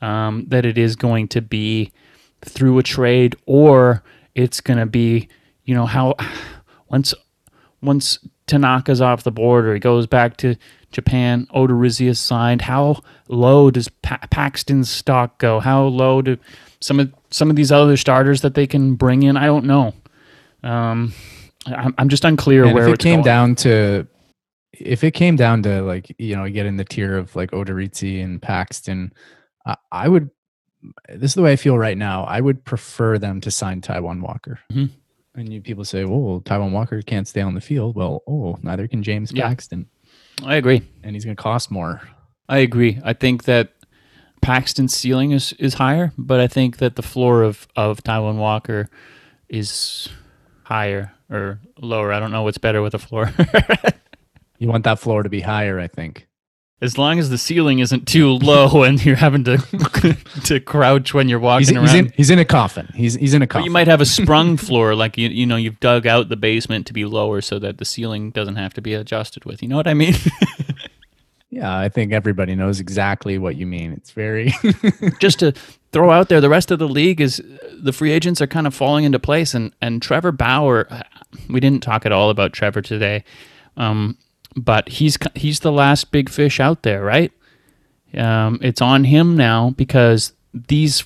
um, 0.00 0.44
that 0.48 0.64
it 0.66 0.78
is 0.78 0.96
going 0.96 1.28
to 1.28 1.40
be 1.42 1.92
through 2.44 2.78
a 2.78 2.82
trade 2.82 3.36
or 3.46 4.02
it's 4.34 4.60
going 4.60 4.78
to 4.78 4.86
be, 4.86 5.28
you 5.64 5.74
know, 5.74 5.86
how 5.86 6.14
once 6.88 7.14
once 7.80 8.18
Tanaka's 8.46 9.00
off 9.00 9.22
the 9.24 9.30
board 9.30 9.66
or 9.66 9.74
he 9.74 9.80
goes 9.80 10.06
back 10.06 10.36
to 10.38 10.56
Japan, 10.90 11.46
Odorizzi 11.54 12.06
is 12.08 12.18
signed. 12.18 12.62
How 12.62 13.02
low 13.28 13.70
does 13.70 13.88
pa- 13.88 14.20
Paxton's 14.30 14.90
stock 14.90 15.38
go? 15.38 15.60
How 15.60 15.84
low 15.84 16.22
do 16.22 16.38
some 16.80 16.98
of 17.00 17.12
some 17.30 17.50
of 17.50 17.56
these 17.56 17.70
other 17.70 17.96
starters 17.96 18.40
that 18.40 18.54
they 18.54 18.66
can 18.66 18.94
bring 18.94 19.22
in? 19.22 19.36
I 19.36 19.46
don't 19.46 19.66
know. 19.66 19.94
Um, 20.62 21.12
I'm, 21.66 21.94
I'm 21.98 22.08
just 22.08 22.24
unclear 22.24 22.64
And 22.64 22.74
where 22.74 22.88
it 22.88 22.94
it's 22.94 23.02
came 23.02 23.16
going. 23.16 23.24
down 23.24 23.54
to 23.56 24.06
if 24.72 25.02
it 25.04 25.12
came 25.12 25.36
down 25.36 25.62
to 25.64 25.82
like 25.82 26.14
you 26.18 26.34
know 26.36 26.48
get 26.48 26.66
in 26.66 26.76
the 26.78 26.84
tier 26.84 27.16
of 27.18 27.36
like 27.36 27.50
Odorizzi 27.50 28.22
and 28.24 28.40
Paxton, 28.40 29.12
I, 29.68 29.76
I 29.92 30.08
would. 30.08 30.30
This 31.08 31.30
is 31.32 31.34
the 31.34 31.42
way 31.42 31.52
I 31.52 31.56
feel 31.56 31.78
right 31.78 31.96
now. 31.98 32.24
I 32.24 32.40
would 32.40 32.64
prefer 32.64 33.18
them 33.18 33.40
to 33.42 33.50
sign 33.52 33.80
Taijuan 33.82 34.20
Walker. 34.20 34.58
Mhm. 34.72 34.90
And 35.36 35.52
you 35.52 35.60
people 35.60 35.84
say, 35.84 36.04
"Well, 36.04 36.40
Taijuan 36.44 36.72
Walker 36.72 37.00
can't 37.02 37.28
stay 37.28 37.40
on 37.42 37.54
the 37.54 37.60
field." 37.60 37.94
Well, 37.94 38.22
oh, 38.26 38.58
neither 38.62 38.88
can 38.88 39.02
James 39.04 39.30
Yeah. 39.32 39.46
Paxton, 39.48 39.86
I 40.44 40.56
agree. 40.56 40.82
and 41.04 41.14
he's 41.14 41.24
going 41.24 41.36
to 41.36 41.42
cost 41.42 41.70
more. 41.70 42.00
I 42.48 42.58
agree. 42.58 42.98
I 43.04 43.12
think 43.12 43.44
that 43.44 43.74
Paxton's 44.40 44.94
ceiling 44.94 45.32
is, 45.32 45.52
is 45.54 45.74
higher, 45.74 46.12
but 46.16 46.40
I 46.40 46.46
think 46.46 46.78
that 46.78 46.96
the 46.96 47.02
floor 47.02 47.42
of, 47.42 47.66
of 47.76 48.02
Taijuan 48.04 48.36
Walker 48.36 48.88
is 49.48 50.08
higher 50.62 51.12
or 51.28 51.60
lower. 51.80 52.12
I 52.12 52.20
don't 52.20 52.30
know 52.30 52.44
what's 52.44 52.56
better 52.58 52.80
with 52.82 52.92
the 52.92 52.98
floor. 52.98 53.32
You 54.60 54.66
want 54.68 54.84
that 54.84 54.98
floor 54.98 55.22
to 55.22 55.28
be 55.28 55.40
higher, 55.40 55.78
I 55.78 55.86
think. 55.86 56.26
As 56.80 56.96
long 56.96 57.18
as 57.18 57.28
the 57.28 57.38
ceiling 57.38 57.80
isn't 57.80 58.06
too 58.06 58.30
low 58.34 58.82
and 58.84 59.04
you're 59.04 59.16
having 59.16 59.44
to 59.44 59.58
to 60.44 60.60
crouch 60.60 61.12
when 61.12 61.28
you're 61.28 61.40
walking 61.40 61.66
He's, 61.66 61.76
around. 61.76 61.84
he's 61.86 61.94
in 61.94 62.12
he's 62.16 62.30
in 62.30 62.38
a 62.38 62.44
coffin. 62.44 62.88
He's 62.94 63.14
he's 63.14 63.34
in 63.34 63.42
a 63.42 63.46
coffin. 63.46 63.62
but 63.62 63.66
you 63.66 63.72
might 63.72 63.88
have 63.88 64.00
a 64.00 64.06
sprung 64.18 64.56
floor, 64.56 64.94
like 64.94 65.18
you 65.18 65.28
you 65.28 65.46
know 65.46 65.56
you've 65.56 65.80
dug 65.80 66.06
out 66.06 66.28
the 66.28 66.36
basement 66.36 66.86
to 66.86 66.92
be 66.92 67.04
lower 67.04 67.40
so 67.40 67.58
that 67.58 67.78
the 67.78 67.84
ceiling 67.84 68.30
doesn't 68.30 68.56
have 68.56 68.74
to 68.74 68.80
be 68.80 68.94
adjusted 68.94 69.44
with. 69.44 69.62
You 69.62 69.68
know 69.68 69.76
what 69.76 69.88
I 69.88 69.94
mean? 69.94 70.14
yeah, 71.50 71.76
I 71.76 71.88
think 71.88 72.12
everybody 72.12 72.54
knows 72.54 72.78
exactly 72.80 73.38
what 73.38 73.56
you 73.56 73.66
mean. 73.66 73.92
It's 73.92 74.12
very 74.12 74.52
just 75.18 75.40
to 75.40 75.52
throw 75.92 76.10
out 76.10 76.28
there, 76.28 76.40
the 76.40 76.48
rest 76.50 76.70
of 76.70 76.78
the 76.78 76.88
league 76.88 77.20
is 77.20 77.42
the 77.72 77.92
free 77.92 78.12
agents 78.12 78.40
are 78.40 78.46
kind 78.46 78.66
of 78.66 78.74
falling 78.74 79.04
into 79.04 79.18
place, 79.18 79.54
and 79.54 79.72
and 79.80 80.00
Trevor 80.02 80.32
Bauer, 80.32 80.86
we 81.48 81.60
didn't 81.60 81.82
talk 81.82 82.06
at 82.06 82.12
all 82.12 82.30
about 82.30 82.52
Trevor 82.52 82.82
today, 82.82 83.24
um, 83.76 84.16
but 84.56 84.88
he's 84.88 85.18
he's 85.34 85.60
the 85.60 85.72
last 85.72 86.10
big 86.10 86.28
fish 86.28 86.60
out 86.60 86.82
there, 86.82 87.02
right? 87.02 87.32
Um, 88.14 88.58
it's 88.62 88.80
on 88.80 89.04
him 89.04 89.36
now 89.36 89.70
because 89.70 90.32
these 90.52 91.04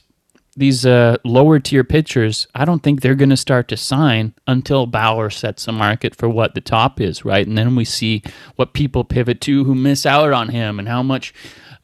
these 0.54 0.84
uh, 0.84 1.16
lower 1.24 1.58
tier 1.58 1.82
pitchers, 1.82 2.46
I 2.54 2.64
don't 2.64 2.82
think 2.82 3.00
they're 3.00 3.14
going 3.14 3.30
to 3.30 3.36
start 3.36 3.68
to 3.68 3.76
sign 3.76 4.34
until 4.46 4.86
Bauer 4.86 5.30
sets 5.30 5.66
a 5.66 5.72
market 5.72 6.14
for 6.14 6.28
what 6.28 6.54
the 6.54 6.60
top 6.60 7.00
is, 7.00 7.24
right? 7.24 7.46
And 7.46 7.56
then 7.56 7.74
we 7.74 7.86
see 7.86 8.22
what 8.56 8.74
people 8.74 9.02
pivot 9.02 9.40
to 9.42 9.64
who 9.64 9.74
miss 9.74 10.04
out 10.04 10.32
on 10.32 10.50
him 10.50 10.78
and 10.78 10.88
how 10.88 11.02
much, 11.02 11.32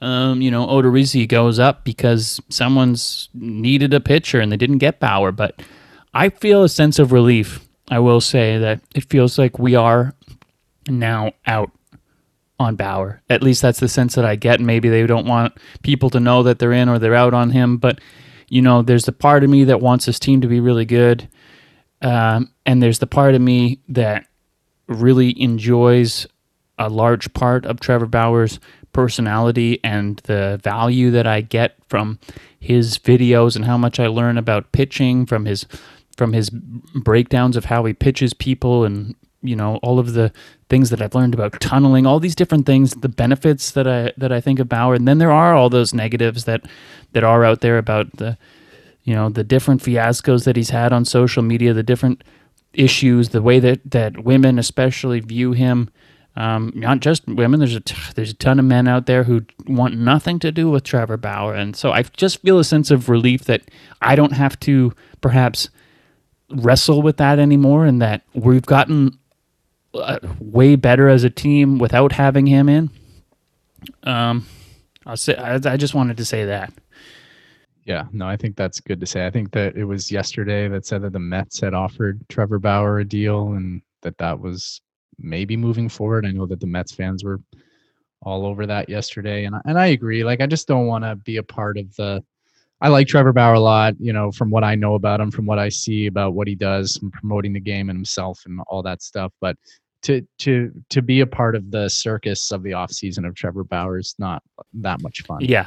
um, 0.02 0.42
you 0.42 0.50
know, 0.50 0.66
Odorizzi 0.66 1.26
goes 1.26 1.58
up 1.58 1.82
because 1.82 2.40
someone's 2.50 3.30
needed 3.32 3.94
a 3.94 4.00
pitcher 4.00 4.38
and 4.38 4.52
they 4.52 4.58
didn't 4.58 4.78
get 4.78 5.00
Bauer. 5.00 5.32
But 5.32 5.62
I 6.12 6.28
feel 6.28 6.62
a 6.62 6.68
sense 6.68 6.98
of 6.98 7.10
relief. 7.10 7.66
I 7.90 8.00
will 8.00 8.20
say 8.20 8.58
that 8.58 8.80
it 8.94 9.04
feels 9.04 9.38
like 9.38 9.58
we 9.58 9.76
are 9.76 10.14
now 10.90 11.32
out 11.46 11.70
on 12.60 12.76
Bauer. 12.76 13.22
At 13.30 13.42
least 13.42 13.62
that's 13.62 13.80
the 13.80 13.88
sense 13.88 14.14
that 14.14 14.24
I 14.24 14.36
get. 14.36 14.60
Maybe 14.60 14.88
they 14.88 15.06
don't 15.06 15.26
want 15.26 15.56
people 15.82 16.10
to 16.10 16.20
know 16.20 16.42
that 16.42 16.58
they're 16.58 16.72
in 16.72 16.88
or 16.88 16.98
they're 16.98 17.14
out 17.14 17.34
on 17.34 17.50
him, 17.50 17.76
but 17.76 18.00
you 18.48 18.62
know, 18.62 18.82
there's 18.82 19.04
the 19.04 19.12
part 19.12 19.44
of 19.44 19.50
me 19.50 19.64
that 19.64 19.80
wants 19.80 20.06
this 20.06 20.18
team 20.18 20.40
to 20.40 20.48
be 20.48 20.58
really 20.58 20.86
good, 20.86 21.28
um, 22.00 22.50
and 22.64 22.82
there's 22.82 22.98
the 22.98 23.06
part 23.06 23.34
of 23.34 23.42
me 23.42 23.80
that 23.88 24.26
really 24.86 25.40
enjoys 25.40 26.26
a 26.78 26.88
large 26.88 27.32
part 27.34 27.66
of 27.66 27.80
Trevor 27.80 28.06
Bauer's 28.06 28.58
personality 28.92 29.80
and 29.84 30.18
the 30.24 30.58
value 30.62 31.10
that 31.10 31.26
I 31.26 31.40
get 31.42 31.76
from 31.88 32.18
his 32.58 32.98
videos 32.98 33.54
and 33.54 33.64
how 33.64 33.76
much 33.76 34.00
I 34.00 34.06
learn 34.06 34.38
about 34.38 34.72
pitching 34.72 35.26
from 35.26 35.44
his 35.44 35.66
from 36.16 36.32
his 36.32 36.50
breakdowns 36.50 37.56
of 37.56 37.66
how 37.66 37.84
he 37.84 37.92
pitches 37.92 38.34
people 38.34 38.84
and 38.84 39.14
you 39.42 39.56
know 39.56 39.76
all 39.76 39.98
of 39.98 40.14
the 40.14 40.32
things 40.68 40.90
that 40.90 41.00
I've 41.00 41.14
learned 41.14 41.34
about 41.34 41.60
tunneling, 41.60 42.06
all 42.06 42.20
these 42.20 42.34
different 42.34 42.66
things, 42.66 42.92
the 42.94 43.08
benefits 43.08 43.70
that 43.72 43.86
I 43.86 44.12
that 44.16 44.32
I 44.32 44.40
think 44.40 44.58
of 44.58 44.68
Bauer, 44.68 44.94
and 44.94 45.06
then 45.06 45.18
there 45.18 45.32
are 45.32 45.54
all 45.54 45.70
those 45.70 45.94
negatives 45.94 46.44
that 46.44 46.64
that 47.12 47.24
are 47.24 47.44
out 47.44 47.60
there 47.60 47.78
about 47.78 48.16
the 48.16 48.36
you 49.04 49.14
know 49.14 49.28
the 49.28 49.44
different 49.44 49.82
fiascos 49.82 50.44
that 50.44 50.56
he's 50.56 50.70
had 50.70 50.92
on 50.92 51.04
social 51.04 51.42
media, 51.42 51.72
the 51.72 51.82
different 51.82 52.22
issues, 52.72 53.30
the 53.30 53.42
way 53.42 53.58
that 53.60 53.90
that 53.90 54.24
women 54.24 54.58
especially 54.58 55.20
view 55.20 55.52
him. 55.52 55.90
Um, 56.36 56.72
not 56.76 57.00
just 57.00 57.26
women. 57.26 57.58
There's 57.58 57.74
a 57.74 57.80
t- 57.80 57.96
there's 58.14 58.30
a 58.30 58.34
ton 58.34 58.60
of 58.60 58.64
men 58.64 58.86
out 58.86 59.06
there 59.06 59.24
who 59.24 59.44
want 59.66 59.98
nothing 59.98 60.38
to 60.40 60.52
do 60.52 60.70
with 60.70 60.84
Trevor 60.84 61.16
Bauer, 61.16 61.54
and 61.54 61.74
so 61.74 61.90
I 61.90 62.02
just 62.02 62.42
feel 62.42 62.60
a 62.60 62.64
sense 62.64 62.92
of 62.92 63.08
relief 63.08 63.44
that 63.44 63.62
I 64.02 64.14
don't 64.14 64.34
have 64.34 64.58
to 64.60 64.92
perhaps 65.20 65.68
wrestle 66.50 67.02
with 67.02 67.16
that 67.16 67.40
anymore, 67.40 67.86
and 67.86 68.00
that 68.00 68.22
we've 68.34 68.64
gotten 68.64 69.18
uh, 69.94 70.18
way 70.40 70.76
better 70.76 71.08
as 71.08 71.24
a 71.24 71.30
team 71.30 71.78
without 71.78 72.12
having 72.12 72.46
him 72.46 72.68
in. 72.68 72.90
Um, 74.02 74.46
I'll 75.06 75.16
say 75.16 75.34
I, 75.36 75.54
I 75.54 75.76
just 75.76 75.94
wanted 75.94 76.16
to 76.18 76.24
say 76.24 76.44
that. 76.46 76.72
Yeah, 77.84 78.04
no, 78.12 78.28
I 78.28 78.36
think 78.36 78.56
that's 78.56 78.80
good 78.80 79.00
to 79.00 79.06
say. 79.06 79.26
I 79.26 79.30
think 79.30 79.50
that 79.52 79.76
it 79.76 79.84
was 79.84 80.12
yesterday 80.12 80.68
that 80.68 80.84
said 80.84 81.02
that 81.02 81.14
the 81.14 81.18
Mets 81.18 81.60
had 81.60 81.72
offered 81.72 82.20
Trevor 82.28 82.58
Bauer 82.58 82.98
a 82.98 83.04
deal 83.04 83.54
and 83.54 83.80
that 84.02 84.18
that 84.18 84.38
was 84.38 84.82
maybe 85.18 85.56
moving 85.56 85.88
forward. 85.88 86.26
I 86.26 86.32
know 86.32 86.44
that 86.46 86.60
the 86.60 86.66
Mets 86.66 86.92
fans 86.92 87.24
were 87.24 87.40
all 88.20 88.44
over 88.44 88.66
that 88.66 88.88
yesterday 88.88 89.44
and 89.44 89.56
and 89.64 89.78
I 89.78 89.86
agree. 89.86 90.22
Like 90.22 90.40
I 90.40 90.46
just 90.46 90.68
don't 90.68 90.86
want 90.86 91.04
to 91.04 91.16
be 91.16 91.38
a 91.38 91.42
part 91.42 91.78
of 91.78 91.94
the 91.96 92.22
I 92.80 92.88
like 92.88 93.08
Trevor 93.08 93.32
Bauer 93.32 93.54
a 93.54 93.60
lot, 93.60 93.94
you 93.98 94.12
know, 94.12 94.30
from 94.30 94.50
what 94.50 94.62
I 94.62 94.74
know 94.74 94.94
about 94.94 95.20
him, 95.20 95.30
from 95.30 95.46
what 95.46 95.58
I 95.58 95.68
see 95.68 96.06
about 96.06 96.34
what 96.34 96.46
he 96.46 96.54
does 96.54 96.96
from 96.96 97.10
promoting 97.10 97.52
the 97.52 97.60
game 97.60 97.90
and 97.90 97.96
himself 97.96 98.42
and 98.46 98.60
all 98.68 98.82
that 98.82 99.02
stuff, 99.02 99.32
but 99.40 99.56
to 100.02 100.26
to 100.38 100.70
to 100.90 101.02
be 101.02 101.20
a 101.20 101.26
part 101.26 101.56
of 101.56 101.70
the 101.72 101.88
circus 101.88 102.52
of 102.52 102.62
the 102.62 102.72
off 102.72 102.92
season 102.92 103.24
of 103.24 103.34
Trevor 103.34 103.64
Bauer 103.64 103.98
is 103.98 104.14
not 104.18 104.42
that 104.74 105.02
much 105.02 105.22
fun. 105.22 105.40
Yeah. 105.40 105.66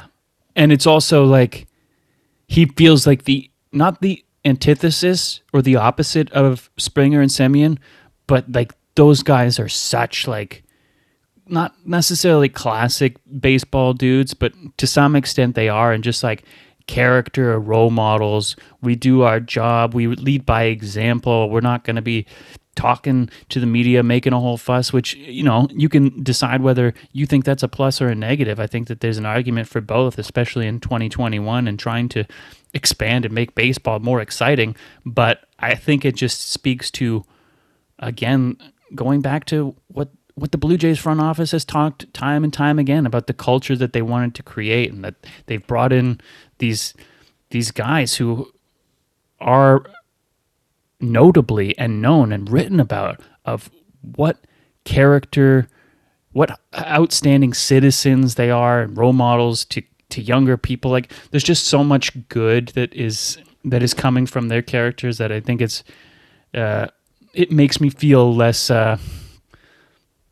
And 0.56 0.72
it's 0.72 0.86
also 0.86 1.24
like 1.24 1.66
he 2.48 2.66
feels 2.66 3.06
like 3.06 3.24
the 3.24 3.50
not 3.72 4.00
the 4.00 4.24
antithesis 4.44 5.42
or 5.52 5.62
the 5.62 5.76
opposite 5.76 6.30
of 6.32 6.70
Springer 6.78 7.20
and 7.20 7.30
Semien, 7.30 7.78
but 8.26 8.50
like 8.50 8.72
those 8.94 9.22
guys 9.22 9.58
are 9.58 9.68
such 9.68 10.26
like 10.26 10.62
not 11.46 11.74
necessarily 11.86 12.48
classic 12.48 13.16
baseball 13.40 13.92
dudes, 13.92 14.32
but 14.32 14.52
to 14.78 14.86
some 14.86 15.14
extent 15.14 15.54
they 15.54 15.68
are 15.68 15.92
and 15.92 16.04
just 16.04 16.22
like 16.22 16.44
character 16.86 17.52
or 17.52 17.60
role 17.60 17.90
models. 17.90 18.56
We 18.82 18.96
do 18.96 19.22
our 19.22 19.40
job, 19.40 19.94
we 19.94 20.06
lead 20.06 20.46
by 20.46 20.64
example. 20.64 21.50
We're 21.50 21.60
not 21.60 21.84
going 21.84 21.96
to 21.96 22.02
be 22.02 22.26
talking 22.74 23.28
to 23.50 23.60
the 23.60 23.66
media, 23.66 24.02
making 24.02 24.32
a 24.32 24.40
whole 24.40 24.56
fuss, 24.56 24.92
which, 24.92 25.14
you 25.14 25.42
know, 25.42 25.68
you 25.70 25.88
can 25.88 26.22
decide 26.22 26.62
whether 26.62 26.94
you 27.12 27.26
think 27.26 27.44
that's 27.44 27.62
a 27.62 27.68
plus 27.68 28.00
or 28.00 28.08
a 28.08 28.14
negative. 28.14 28.58
I 28.58 28.66
think 28.66 28.88
that 28.88 29.00
there's 29.00 29.18
an 29.18 29.26
argument 29.26 29.68
for 29.68 29.80
both, 29.80 30.18
especially 30.18 30.66
in 30.66 30.80
2021 30.80 31.68
and 31.68 31.78
trying 31.78 32.08
to 32.10 32.24
expand 32.72 33.24
and 33.24 33.34
make 33.34 33.54
baseball 33.54 33.98
more 33.98 34.20
exciting. 34.20 34.74
But 35.04 35.46
I 35.58 35.74
think 35.74 36.04
it 36.04 36.16
just 36.16 36.50
speaks 36.50 36.90
to, 36.92 37.24
again, 37.98 38.56
going 38.94 39.20
back 39.20 39.44
to 39.46 39.74
what 39.88 40.08
what 40.34 40.50
the 40.50 40.58
Blue 40.58 40.78
Jays 40.78 40.98
front 40.98 41.20
office 41.20 41.50
has 41.50 41.64
talked 41.64 42.12
time 42.14 42.42
and 42.42 42.52
time 42.52 42.78
again 42.78 43.04
about 43.04 43.26
the 43.26 43.34
culture 43.34 43.76
that 43.76 43.92
they 43.92 44.00
wanted 44.00 44.34
to 44.36 44.42
create 44.42 44.90
and 44.90 45.04
that 45.04 45.14
they've 45.44 45.66
brought 45.66 45.92
in 45.92 46.20
these 46.62 46.94
these 47.50 47.72
guys 47.72 48.16
who 48.16 48.50
are 49.40 49.84
notably 51.00 51.76
and 51.76 52.00
known 52.00 52.32
and 52.32 52.48
written 52.48 52.78
about 52.78 53.20
of 53.44 53.68
what 54.16 54.38
character 54.84 55.66
what 56.30 56.58
outstanding 56.74 57.52
citizens 57.52 58.36
they 58.36 58.50
are 58.50 58.80
and 58.82 58.96
role 58.96 59.12
models 59.12 59.64
to 59.66 59.82
to 60.10 60.22
younger 60.22 60.56
people. 60.56 60.90
Like 60.90 61.12
there's 61.30 61.42
just 61.42 61.66
so 61.66 61.82
much 61.82 62.12
good 62.28 62.68
that 62.68 62.94
is 62.94 63.38
that 63.64 63.82
is 63.82 63.92
coming 63.94 64.26
from 64.26 64.48
their 64.48 64.62
characters 64.62 65.18
that 65.18 65.32
I 65.32 65.40
think 65.40 65.60
it's 65.60 65.82
uh, 66.54 66.86
it 67.34 67.50
makes 67.50 67.80
me 67.80 67.90
feel 67.90 68.34
less. 68.34 68.70
Uh, 68.70 68.98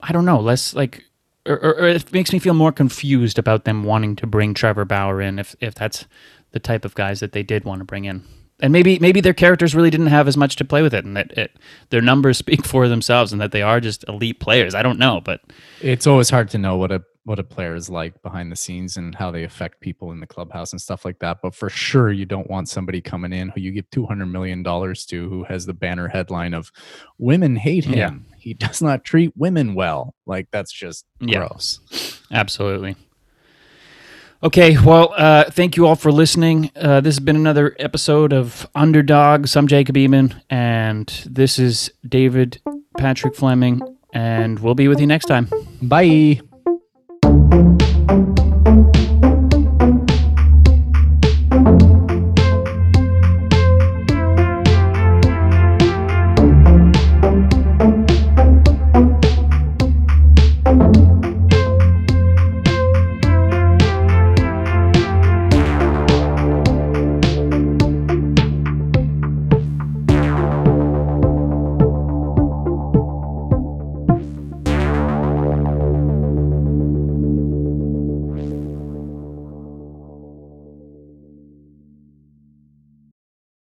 I 0.00 0.12
don't 0.12 0.24
know, 0.24 0.40
less 0.40 0.74
like. 0.74 1.04
Or, 1.53 1.76
or, 1.76 1.88
it 1.88 2.12
makes 2.12 2.32
me 2.32 2.38
feel 2.38 2.55
more 2.55 2.72
confused 2.72 3.38
about 3.38 3.64
them 3.64 3.84
wanting 3.84 4.16
to 4.16 4.26
bring 4.26 4.55
Trevor 4.55 4.84
Bauer 4.84 5.20
in 5.20 5.38
if, 5.38 5.55
if 5.61 5.74
that's 5.74 6.07
the 6.53 6.61
type 6.61 6.84
of 6.84 6.94
guys 6.94 7.20
that 7.20 7.32
they 7.32 7.42
did 7.42 7.64
want 7.64 7.80
to 7.80 7.84
bring 7.84 8.05
in 8.05 8.24
and 8.61 8.72
maybe 8.72 8.98
maybe 8.98 9.20
their 9.20 9.34
characters 9.34 9.74
really 9.74 9.90
didn't 9.90 10.09
have 10.09 10.28
as 10.28 10.36
much 10.36 10.57
to 10.57 10.64
play 10.64 10.82
with 10.82 10.94
it, 10.94 11.05
and 11.05 11.16
that 11.16 11.32
it, 11.32 11.57
their 11.90 12.01
numbers 12.01 12.38
speak 12.38 12.64
for 12.64 12.88
themselves, 12.88 13.32
and 13.32 13.40
that 13.40 13.53
they 13.53 13.62
are 13.62 13.80
just 13.80 14.05
elite 14.09 14.40
players. 14.40 14.74
I 14.74 14.82
don't 14.82 14.98
know, 14.98 15.20
but 15.20 15.40
it's 15.80 16.07
always 16.07 16.30
hard 16.30 16.51
to 16.51 16.59
know 16.59 16.76
what 16.76 16.92
a 16.92 17.03
what 17.24 17.38
a 17.38 17.44
player 17.44 17.74
is 17.74 17.90
like 17.90 18.22
behind 18.22 18.51
the 18.51 18.57
scenes 18.57 18.96
and 18.96 19.14
how 19.14 19.30
they 19.30 19.44
affect 19.44 19.80
people 19.80 20.11
in 20.11 20.20
the 20.20 20.26
clubhouse 20.26 20.72
and 20.72 20.80
stuff 20.80 21.05
like 21.05 21.18
that. 21.18 21.42
But 21.42 21.55
for 21.55 21.68
sure, 21.68 22.11
you 22.11 22.24
don't 22.24 22.48
want 22.48 22.68
somebody 22.68 23.01
coming 23.01 23.32
in 23.32 23.51
who 23.51 23.61
you 23.61 23.72
give 23.72 23.90
two 23.90 24.07
hundred 24.07 24.26
million 24.26 24.62
dollars 24.62 25.05
to, 25.07 25.28
who 25.28 25.44
has 25.44 25.66
the 25.66 25.74
banner 25.74 26.09
headline 26.09 26.55
of 26.55 26.72
"Women 27.18 27.57
hate 27.57 27.84
him. 27.84 27.94
Yeah. 27.98 28.29
He 28.41 28.55
does 28.55 28.80
not 28.82 29.05
treat 29.05 29.32
women 29.36 29.74
well." 29.74 30.14
Like 30.26 30.49
that's 30.51 30.72
just 30.72 31.05
Yeah. 31.20 31.38
gross. 31.47 32.20
Absolutely. 32.32 32.97
Okay, 34.43 34.78
well, 34.78 35.12
uh, 35.18 35.45
thank 35.51 35.76
you 35.76 35.86
all 35.86 35.97
for 35.97 36.11
listening. 36.11 36.70
Uh, 36.74 37.03
this 37.03 37.16
has 37.16 37.20
been 37.20 37.36
another 37.36 37.76
episode 37.78 38.32
of 38.32 38.66
Underdogs. 38.74 39.55
I'm 39.55 39.66
Jacob 39.66 39.97
Eamon, 39.97 40.41
and 40.49 41.07
this 41.26 41.59
is 41.59 41.93
David 42.09 42.59
Patrick 42.97 43.36
Fleming, 43.36 43.82
and 44.14 44.59
we'll 44.61 44.74
be 44.74 44.88
with 44.88 44.99
you 44.99 45.07
next 45.07 45.26
time. 45.26 45.49
Bye. 45.82 46.41